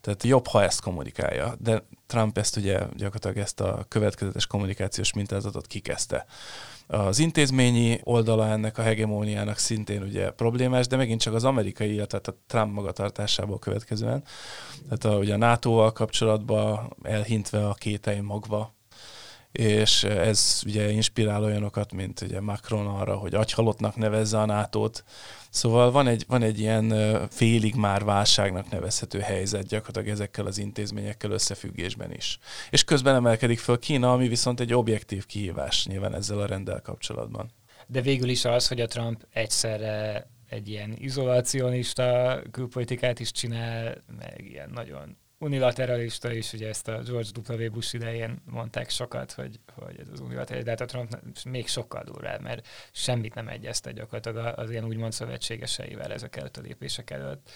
Tehát 0.00 0.22
jobb, 0.22 0.46
ha 0.46 0.62
ezt 0.62 0.80
kommunikálja. 0.80 1.54
De 1.60 1.82
Trump 2.06 2.38
ezt 2.38 2.56
ugye 2.56 2.78
gyakorlatilag 2.96 3.36
ezt 3.36 3.60
a 3.60 3.84
következetes 3.88 4.46
kommunikációs 4.46 5.12
mintázatot 5.12 5.66
kikezdte. 5.66 6.26
Az 6.86 7.18
intézményi 7.18 8.00
oldala 8.04 8.46
ennek 8.48 8.78
a 8.78 8.82
hegemóniának 8.82 9.58
szintén 9.58 10.02
ugye 10.02 10.30
problémás, 10.30 10.86
de 10.86 10.96
megint 10.96 11.20
csak 11.20 11.34
az 11.34 11.44
amerikai, 11.44 11.92
illetve 11.92 12.20
a 12.22 12.34
Trump 12.46 12.72
magatartásából 12.72 13.58
következően. 13.58 14.22
Tehát 14.88 15.16
a, 15.16 15.18
ugye 15.18 15.34
a 15.34 15.36
NATO-val 15.36 15.92
kapcsolatban 15.92 16.96
elhintve 17.02 17.68
a 17.68 17.74
kételj 17.74 18.20
magva, 18.20 18.76
és 19.52 20.04
ez 20.04 20.62
ugye 20.66 20.90
inspirál 20.90 21.44
olyanokat, 21.44 21.92
mint 21.92 22.20
ugye 22.20 22.40
Macron 22.40 22.86
arra, 22.86 23.16
hogy 23.16 23.34
agyhalottnak 23.34 23.96
nevezze 23.96 24.38
a 24.38 24.46
NATO-t. 24.46 25.04
Szóval 25.50 25.90
van 25.90 26.06
egy, 26.06 26.24
van 26.28 26.42
egy 26.42 26.60
ilyen 26.60 26.94
félig 27.30 27.74
már 27.74 28.04
válságnak 28.04 28.70
nevezhető 28.70 29.18
helyzet 29.18 29.66
gyakorlatilag 29.66 30.08
ezekkel 30.08 30.46
az 30.46 30.58
intézményekkel 30.58 31.30
összefüggésben 31.30 32.12
is. 32.12 32.38
És 32.70 32.84
közben 32.84 33.14
emelkedik 33.14 33.58
föl 33.58 33.78
Kína, 33.78 34.12
ami 34.12 34.28
viszont 34.28 34.60
egy 34.60 34.74
objektív 34.74 35.26
kihívás 35.26 35.86
nyilván 35.86 36.14
ezzel 36.14 36.38
a 36.38 36.46
rendel 36.46 36.80
kapcsolatban. 36.80 37.50
De 37.86 38.00
végül 38.00 38.28
is 38.28 38.44
az, 38.44 38.68
hogy 38.68 38.80
a 38.80 38.86
Trump 38.86 39.26
egyszerre 39.32 40.28
egy 40.48 40.68
ilyen 40.68 40.94
izolacionista 40.98 42.38
külpolitikát 42.50 43.20
is 43.20 43.30
csinál, 43.30 44.04
meg 44.18 44.44
ilyen 44.50 44.70
nagyon 44.70 45.16
unilateralista 45.38 46.32
is, 46.32 46.52
ugye 46.52 46.68
ezt 46.68 46.88
a 46.88 47.02
George 47.02 47.28
W. 47.48 47.70
Bush 47.70 47.94
idején 47.94 48.42
mondták 48.44 48.90
sokat, 48.90 49.32
hogy, 49.32 49.60
hogy 49.74 50.00
ez 50.00 50.08
az 50.12 50.20
unilaterális, 50.20 50.64
de 50.64 50.70
hát 50.70 50.80
a 50.80 50.84
Trump 50.84 51.18
még 51.44 51.68
sokkal 51.68 52.04
durvább, 52.04 52.40
mert 52.40 52.66
semmit 52.92 53.34
nem 53.34 53.48
egyeztet 53.48 53.94
gyakorlatilag 53.94 54.58
az 54.58 54.70
ilyen 54.70 54.84
úgymond 54.84 55.12
szövetségeseivel 55.12 56.12
ezek 56.12 56.36
előtt 56.36 56.56
a 56.56 56.60
lépések 56.60 57.10
előtt. 57.10 57.50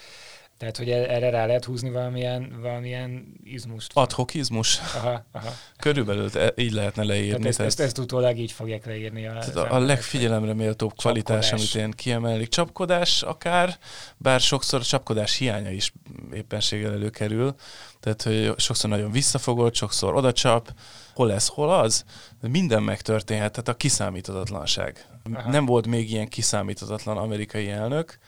Tehát, 0.63 0.77
hogy 0.77 0.89
e- 0.89 1.15
erre 1.15 1.29
rá 1.29 1.45
lehet 1.45 1.65
húzni 1.65 1.89
valamilyen, 1.89 2.59
valamilyen 2.61 3.33
izmust. 3.43 3.91
Adhokizmus? 3.93 4.79
Aha, 4.79 5.25
aha. 5.31 5.49
Körülbelül 5.77 6.29
e- 6.37 6.53
így 6.55 6.71
lehetne 6.71 7.03
leírni. 7.03 7.29
Tehát 7.29 7.45
ezt, 7.45 7.57
Tehát 7.57 7.71
ezt, 7.71 7.79
ezt 7.79 7.97
utólag 7.97 8.37
így 8.37 8.51
fogják 8.51 8.85
leírni. 8.85 9.27
A, 9.27 9.31
Tehát 9.31 9.55
a, 9.55 9.75
a 9.75 9.79
legfigyelemre 9.79 10.53
méltóbb 10.53 10.93
kvalitás, 10.95 11.51
amit 11.51 11.75
én 11.75 11.91
kiemelnék. 11.91 12.47
Csapkodás 12.47 13.21
akár, 13.21 13.77
bár 14.17 14.39
sokszor 14.39 14.79
a 14.79 14.83
csapkodás 14.83 15.35
hiánya 15.37 15.69
is 15.71 15.93
éppenséggel 16.33 16.91
előkerül. 16.91 17.55
Tehát, 17.99 18.21
hogy 18.21 18.53
sokszor 18.57 18.89
nagyon 18.89 19.11
visszafogott, 19.11 19.75
sokszor 19.75 20.15
odacsap. 20.15 20.73
Hol 21.13 21.31
ez, 21.31 21.47
hol 21.47 21.73
az? 21.73 22.03
Minden 22.41 22.83
megtörténhet, 22.83 23.51
tehát 23.51 23.67
a 23.67 23.73
kiszámíthatatlanság. 23.73 25.05
Aha. 25.33 25.49
Nem 25.49 25.65
volt 25.65 25.87
még 25.87 26.11
ilyen 26.11 26.27
kiszámíthatatlan 26.27 27.17
amerikai 27.17 27.69
elnök, 27.69 28.19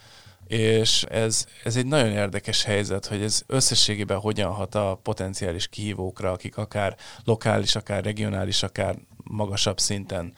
és 0.47 1.03
ez, 1.03 1.45
ez 1.63 1.75
egy 1.75 1.85
nagyon 1.85 2.11
érdekes 2.11 2.63
helyzet, 2.63 3.05
hogy 3.05 3.21
ez 3.21 3.43
összességében 3.47 4.19
hogyan 4.19 4.51
hat 4.51 4.75
a 4.75 4.99
potenciális 5.03 5.67
kihívókra, 5.67 6.31
akik 6.31 6.57
akár 6.57 6.95
lokális, 7.23 7.75
akár 7.75 8.03
regionális, 8.03 8.63
akár 8.63 8.95
magasabb 9.23 9.79
szinten 9.79 10.33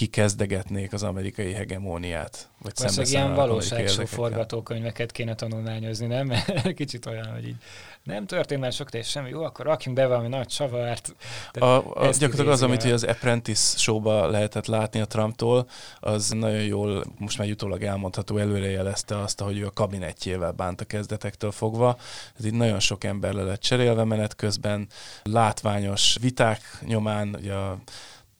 kikezdegetnék 0.00 0.92
az 0.92 1.02
amerikai 1.02 1.52
hegemóniát. 1.52 2.48
Vagy 2.62 2.76
szembeszállnak 2.76 3.12
ilyen 3.12 3.34
valóságsó 3.34 4.04
forgatókönyveket 4.04 5.12
kéne 5.12 5.34
tanulmányozni, 5.34 6.06
nem? 6.06 6.32
Kicsit 6.74 7.06
olyan, 7.06 7.32
hogy 7.32 7.46
így 7.46 7.56
nem 8.02 8.26
történt 8.26 8.60
már 8.60 8.72
sok 8.72 8.94
és 8.94 9.08
semmi, 9.08 9.28
jó, 9.28 9.42
akkor 9.42 9.66
rakjunk 9.66 9.96
be 9.98 10.06
valami 10.06 10.28
nagy 10.28 10.46
csavart. 10.46 11.14
A, 11.52 11.64
a, 11.64 11.82
gyakorlatilag 11.94 12.48
az, 12.48 12.62
amit 12.62 12.82
ugye 12.84 12.92
az 12.92 13.04
Apprentice 13.04 13.78
showba 13.78 14.26
lehetett 14.26 14.66
látni 14.66 15.00
a 15.00 15.04
Trumptól, 15.04 15.68
az 16.00 16.30
nagyon 16.30 16.62
jól, 16.62 17.04
most 17.18 17.38
már 17.38 17.48
jutólag 17.48 17.82
elmondható, 17.82 18.36
előrejelezte 18.36 19.18
azt, 19.18 19.40
hogy 19.40 19.58
ő 19.58 19.66
a 19.66 19.70
kabinetjével 19.70 20.52
bánt 20.52 20.80
a 20.80 20.84
kezdetektől 20.84 21.52
fogva. 21.52 21.98
Ez 22.38 22.44
így 22.44 22.54
nagyon 22.54 22.80
sok 22.80 23.04
ember 23.04 23.32
le 23.32 23.42
lett 23.42 23.60
cserélve 23.60 24.04
menet 24.04 24.36
közben, 24.36 24.88
látványos 25.22 26.16
viták 26.20 26.60
nyomán, 26.86 27.36
ugye 27.40 27.52
a 27.52 27.78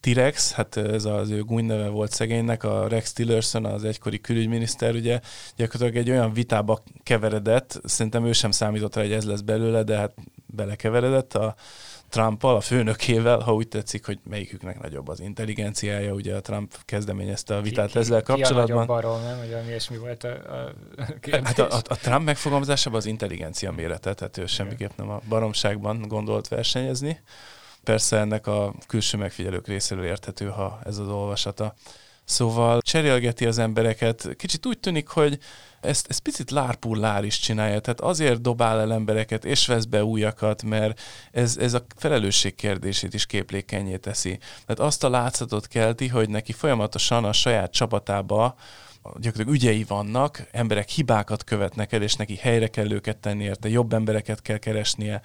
T-Rex, 0.01 0.53
hát 0.53 0.76
ez 0.76 1.05
az 1.05 1.30
ő 1.30 1.42
gúnyneve 1.42 1.88
volt 1.88 2.12
szegénynek, 2.12 2.64
a 2.64 2.88
Rex 2.88 3.12
Tillerson, 3.12 3.64
az 3.64 3.84
egykori 3.84 4.20
külügyminiszter, 4.20 4.94
ugye 4.94 5.20
gyakorlatilag 5.57 6.07
egy 6.07 6.11
olyan 6.11 6.32
vitába 6.32 6.82
keveredett, 7.03 7.80
szerintem 7.84 8.26
ő 8.26 8.32
sem 8.32 8.51
számított 8.51 8.94
rá, 8.94 9.03
hogy 9.03 9.12
ez 9.12 9.24
lesz 9.24 9.40
belőle, 9.40 9.82
de 9.82 9.96
hát 9.96 10.14
belekeveredett 10.46 11.34
a 11.34 11.55
Trumpal, 12.09 12.57
a 12.57 12.61
főnökével, 12.61 13.38
ha 13.38 13.55
úgy 13.55 13.68
tetszik, 13.68 14.07
hogy 14.07 14.18
melyiküknek 14.28 14.80
nagyobb 14.80 15.09
az 15.09 15.20
intelligenciája, 15.20 16.12
ugye 16.12 16.36
a 16.36 16.40
Trump 16.40 16.74
kezdeményezte 16.84 17.57
a 17.57 17.61
vitát 17.61 17.90
ki, 17.90 17.98
ezzel 17.98 18.22
ki, 18.22 18.32
Ki 18.32 18.32
a 18.32 18.34
nagyobb 18.34 18.57
kapcsolatban. 18.57 18.86
barom, 18.86 19.22
nem? 19.22 19.51
Valami 19.51 19.68
ilyesmi 19.68 19.96
volt 19.96 20.24
a, 20.24 20.28
a 20.28 21.05
kérdés. 21.20 21.46
Hát 21.46 21.59
a, 21.59 21.76
a, 21.76 21.80
a 21.88 21.94
Trump 21.94 22.24
megfogalmazásában 22.24 22.98
az 22.98 23.07
intelligencia 23.07 23.72
mérete, 23.72 24.14
tehát 24.14 24.38
ő 24.38 24.46
semmiképp 24.46 24.90
nem 24.96 25.11
a 25.11 25.20
baromságban 25.28 26.05
gondolt 26.09 26.48
versenyezni. 26.48 27.20
Persze 27.85 28.18
ennek 28.18 28.47
a 28.47 28.74
külső 28.87 29.16
megfigyelők 29.16 29.66
részéről 29.66 30.05
érthető, 30.05 30.47
ha 30.49 30.81
ez 30.85 30.99
az 30.99 31.09
olvasata. 31.09 31.74
Szóval 32.24 32.81
cserélgeti 32.81 33.47
az 33.47 33.59
embereket. 33.59 34.28
Kicsit 34.37 34.66
úgy 34.66 34.78
tűnik, 34.78 35.09
hogy 35.09 35.39
ezt, 35.81 36.07
ezt 36.09 36.20
picit 36.20 36.51
lárpul 36.51 36.99
lár 36.99 37.24
is 37.24 37.39
csinálja, 37.39 37.81
tehát 37.81 38.01
azért 38.01 38.41
dobál 38.41 38.81
el 38.81 38.93
embereket, 38.93 39.45
és 39.45 39.66
vesz 39.66 39.85
be 39.85 40.05
újakat, 40.05 40.62
mert 40.62 41.01
ez, 41.33 41.57
ez 41.57 41.74
a 41.74 41.85
felelősség 41.97 42.55
kérdését 42.55 43.14
is 43.14 43.26
képlékenyé 43.26 43.97
teszi. 43.97 44.39
Tehát 44.39 44.81
azt 44.81 45.05
a 45.05 45.09
látszatot 45.09 45.66
kelti, 45.66 46.09
hogy 46.09 46.28
neki 46.28 46.53
folyamatosan 46.53 47.24
a 47.24 47.33
saját 47.33 47.72
csapatába 47.72 48.55
gyakorlatilag 49.03 49.48
ügyei 49.48 49.84
vannak, 49.84 50.48
emberek 50.51 50.88
hibákat 50.88 51.44
követnek 51.44 51.92
el, 51.92 52.03
és 52.03 52.14
neki 52.14 52.36
helyre 52.36 52.66
kell 52.66 52.90
őket 52.90 53.16
tenni 53.16 53.44
érte, 53.44 53.68
jobb 53.68 53.92
embereket 53.92 54.42
kell 54.42 54.59
keresnie. 54.59 55.22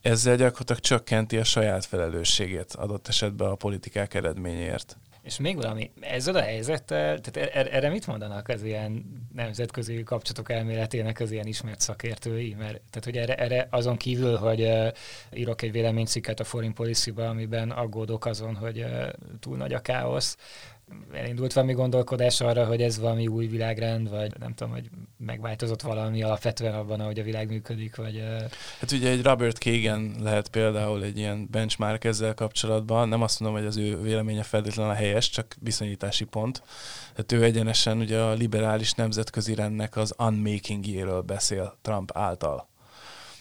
Ezzel 0.00 0.36
gyakorlatilag 0.36 0.80
csökkenti 0.80 1.36
a 1.36 1.44
saját 1.44 1.84
felelősségét 1.84 2.72
adott 2.72 3.08
esetben 3.08 3.48
a 3.48 3.54
politikák 3.54 4.14
eredményért. 4.14 4.96
És 5.22 5.38
még 5.38 5.56
valami, 5.56 5.90
ezzel 6.00 6.34
a 6.34 6.40
helyzettel, 6.40 7.20
tehát 7.20 7.50
er- 7.54 7.72
erre 7.72 7.88
mit 7.88 8.06
mondanak 8.06 8.48
az 8.48 8.62
ilyen 8.62 9.04
nemzetközi 9.34 10.02
kapcsolatok 10.02 10.50
elméletének 10.50 11.20
az 11.20 11.30
ilyen 11.30 11.46
ismert 11.46 11.80
szakértői? 11.80 12.54
Mert 12.58 12.80
tehát, 12.90 13.04
hogy 13.04 13.16
erre, 13.16 13.34
erre 13.34 13.66
azon 13.70 13.96
kívül, 13.96 14.36
hogy 14.36 14.60
uh, 14.60 14.88
írok 15.32 15.62
egy 15.62 15.72
véleménycikket 15.72 16.40
a 16.40 16.44
Foreign 16.44 16.72
Policy-ba, 16.72 17.28
amiben 17.28 17.70
aggódok 17.70 18.26
azon, 18.26 18.54
hogy 18.54 18.78
uh, 18.78 19.08
túl 19.40 19.56
nagy 19.56 19.72
a 19.72 19.80
káosz, 19.80 20.36
elindult 21.12 21.52
valami 21.52 21.72
gondolkodás 21.72 22.40
arra, 22.40 22.66
hogy 22.66 22.82
ez 22.82 22.98
valami 22.98 23.26
új 23.26 23.46
világrend, 23.46 24.10
vagy 24.10 24.32
nem 24.38 24.54
tudom, 24.54 24.72
hogy 24.72 24.90
megváltozott 25.16 25.82
valami 25.82 26.22
alapvetően 26.22 26.74
abban, 26.74 27.00
ahogy 27.00 27.18
a 27.18 27.22
világ 27.22 27.48
működik, 27.48 27.96
vagy... 27.96 28.22
Hát 28.80 28.92
ugye 28.92 29.10
egy 29.10 29.22
Robert 29.22 29.64
Kagan 29.64 30.14
lehet 30.22 30.48
például 30.48 31.04
egy 31.04 31.18
ilyen 31.18 31.48
benchmark 31.50 32.04
ezzel 32.04 32.34
kapcsolatban. 32.34 33.08
Nem 33.08 33.22
azt 33.22 33.40
mondom, 33.40 33.58
hogy 33.58 33.68
az 33.68 33.76
ő 33.76 34.00
véleménye 34.00 34.42
feltétlenül 34.42 34.92
a 34.92 34.94
helyes, 34.94 35.30
csak 35.30 35.56
viszonyítási 35.60 36.24
pont. 36.24 36.62
Hát 37.16 37.32
ő 37.32 37.42
egyenesen 37.44 37.98
ugye 37.98 38.18
a 38.18 38.32
liberális 38.32 38.92
nemzetközi 38.92 39.54
rendnek 39.54 39.96
az 39.96 40.14
unmakingjéről 40.18 41.20
beszél 41.20 41.78
Trump 41.82 42.10
által. 42.14 42.69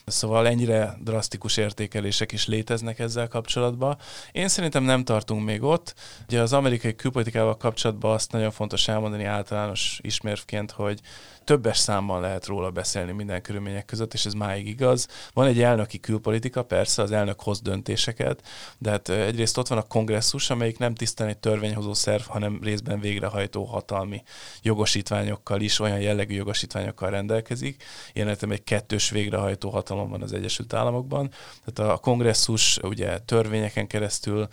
Szóval 0.09 0.47
ennyire 0.47 0.97
drasztikus 1.03 1.57
értékelések 1.57 2.31
is 2.31 2.47
léteznek 2.47 2.99
ezzel 2.99 3.27
kapcsolatban. 3.27 3.97
Én 4.31 4.47
szerintem 4.47 4.83
nem 4.83 5.03
tartunk 5.03 5.43
még 5.45 5.63
ott. 5.63 5.93
Ugye 6.27 6.41
az 6.41 6.53
amerikai 6.53 6.95
külpolitikával 6.95 7.57
kapcsolatban 7.57 8.13
azt 8.13 8.31
nagyon 8.31 8.51
fontos 8.51 8.87
elmondani 8.87 9.23
általános 9.23 9.99
ismérvként, 10.03 10.71
hogy 10.71 11.01
többes 11.49 11.77
számban 11.77 12.21
lehet 12.21 12.45
róla 12.45 12.69
beszélni 12.69 13.11
minden 13.11 13.41
körülmények 13.41 13.85
között, 13.85 14.13
és 14.13 14.25
ez 14.25 14.33
máig 14.33 14.67
igaz. 14.67 15.07
Van 15.33 15.47
egy 15.47 15.61
elnöki 15.61 15.99
külpolitika, 15.99 16.63
persze, 16.63 17.01
az 17.01 17.11
elnök 17.11 17.41
hoz 17.41 17.61
döntéseket, 17.61 18.41
de 18.77 18.89
hát 18.89 19.09
egyrészt 19.09 19.57
ott 19.57 19.67
van 19.67 19.77
a 19.77 19.87
kongresszus, 19.87 20.49
amelyik 20.49 20.77
nem 20.77 20.95
tisztán 20.95 21.27
egy 21.27 21.37
törvényhozó 21.37 21.93
szerv, 21.93 22.21
hanem 22.21 22.59
részben 22.63 22.99
végrehajtó 22.99 23.63
hatalmi 23.63 24.23
jogosítványokkal 24.61 25.61
is, 25.61 25.79
olyan 25.79 25.99
jellegű 25.99 26.35
jogosítványokkal 26.35 27.09
rendelkezik. 27.09 27.83
Ilyen 28.13 28.27
egy 28.27 28.63
kettős 28.63 29.09
végrehajtó 29.09 29.69
hatalom 29.69 29.98
hatalom 29.99 30.09
van 30.09 30.21
az 30.21 30.33
Egyesült 30.33 30.73
Államokban. 30.73 31.31
Tehát 31.65 31.91
a 31.91 31.97
kongresszus 31.97 32.77
ugye 32.83 33.19
törvényeken 33.19 33.87
keresztül 33.87 34.47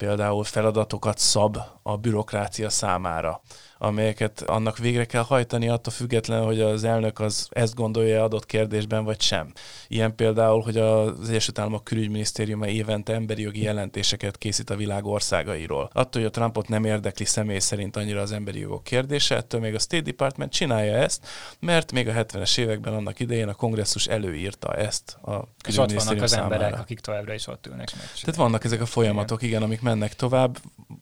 például 0.00 0.44
feladatokat 0.44 1.18
szab 1.18 1.56
a 1.82 1.96
bürokrácia 1.96 2.70
számára 2.70 3.40
amelyeket 3.82 4.40
annak 4.40 4.78
végre 4.78 5.04
kell 5.04 5.22
hajtani, 5.22 5.68
attól 5.68 5.92
függetlenül, 5.92 6.44
hogy 6.44 6.60
az 6.60 6.84
elnök 6.84 7.20
az 7.20 7.48
ezt 7.50 7.74
gondolja 7.74 8.24
adott 8.24 8.46
kérdésben, 8.46 9.04
vagy 9.04 9.20
sem. 9.20 9.52
Ilyen 9.88 10.14
például, 10.14 10.62
hogy 10.62 10.76
az 10.76 11.28
Egyesült 11.28 11.58
Államok 11.58 11.84
külügyminisztériuma 11.84 12.66
évente 12.66 13.14
emberi 13.14 13.42
jogi 13.42 13.62
jelentéseket 13.62 14.38
készít 14.38 14.70
a 14.70 14.76
világ 14.76 15.06
országairól. 15.06 15.90
Attól, 15.92 16.22
hogy 16.22 16.24
a 16.24 16.30
Trumpot 16.30 16.68
nem 16.68 16.84
érdekli 16.84 17.24
személy 17.24 17.58
szerint 17.58 17.96
annyira 17.96 18.20
az 18.20 18.32
emberi 18.32 18.58
jogok 18.58 18.84
kérdése, 18.84 19.36
ettől 19.36 19.60
még 19.60 19.74
a 19.74 19.78
State 19.78 20.02
Department 20.02 20.52
csinálja 20.52 20.94
ezt, 20.94 21.26
mert 21.60 21.92
még 21.92 22.08
a 22.08 22.12
70-es 22.12 22.58
években 22.58 22.94
annak 22.94 23.20
idején 23.20 23.48
a 23.48 23.54
kongresszus 23.54 24.06
előírta 24.06 24.74
ezt 24.74 25.12
a 25.12 25.48
És 25.68 25.78
ott 25.78 25.92
vannak 25.92 26.22
az 26.22 26.30
számára. 26.30 26.54
emberek, 26.54 26.80
akik 26.80 27.00
továbbra 27.00 27.34
is 27.34 27.46
ott 27.46 27.66
ülnek. 27.66 27.90
Tehát 28.20 28.36
vannak 28.36 28.64
ezek 28.64 28.80
a 28.80 28.86
folyamatok, 28.86 29.42
igen, 29.42 29.62
amik 29.62 29.80
mennek 29.90 30.14
tovább. 30.14 30.58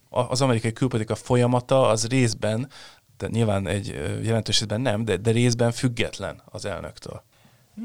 Az 0.08 0.42
amerikai 0.42 0.72
külpolitika 0.72 1.14
folyamata 1.14 1.88
az 1.88 2.06
részben 2.06 2.68
de 3.18 3.28
nyilván 3.28 3.66
egy 3.66 3.86
jelentős 4.22 4.58
részben 4.58 4.80
nem, 4.80 5.04
de, 5.04 5.16
de 5.16 5.30
részben 5.30 5.72
független 5.72 6.42
az 6.44 6.64
elnöktől. 6.64 7.22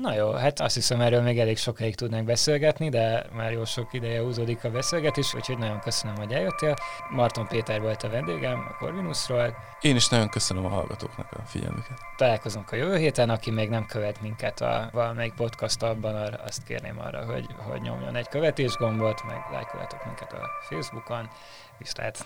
Na 0.01 0.13
jó, 0.13 0.31
hát 0.31 0.59
azt 0.59 0.75
hiszem 0.75 1.01
erről 1.01 1.21
még 1.21 1.39
elég 1.39 1.57
sokáig 1.57 1.95
tudnánk 1.95 2.25
beszélgetni, 2.25 2.89
de 2.89 3.25
már 3.33 3.51
jó 3.51 3.65
sok 3.65 3.93
ideje 3.93 4.21
húzódik 4.21 4.63
a 4.63 4.69
beszélgetés, 4.69 5.33
úgyhogy 5.33 5.57
nagyon 5.57 5.79
köszönöm, 5.79 6.15
hogy 6.15 6.31
eljöttél. 6.31 6.73
Marton 7.09 7.47
Péter 7.47 7.81
volt 7.81 8.03
a 8.03 8.09
vendégem 8.09 8.59
a 8.69 8.77
Corvinusról. 8.77 9.55
Én 9.81 9.95
is 9.95 10.07
nagyon 10.07 10.29
köszönöm 10.29 10.65
a 10.65 10.69
hallgatóknak 10.69 11.31
a 11.31 11.41
figyelmüket. 11.45 11.97
Találkozunk 12.17 12.71
a 12.71 12.75
jövő 12.75 12.97
héten, 12.97 13.29
aki 13.29 13.51
még 13.51 13.69
nem 13.69 13.85
követ 13.85 14.21
minket 14.21 14.61
a 14.61 14.89
valamelyik 14.91 15.33
podcast 15.33 15.83
abban, 15.83 16.39
azt 16.45 16.63
kérném 16.63 16.99
arra, 16.99 17.25
hogy, 17.25 17.45
hogy 17.57 17.81
nyomjon 17.81 18.15
egy 18.15 18.27
követésgombot, 18.27 19.23
meg 19.23 19.37
lájkoljatok 19.51 20.05
minket 20.05 20.33
a 20.33 20.49
Facebookon. 20.69 21.29
Viszlát! 21.77 22.25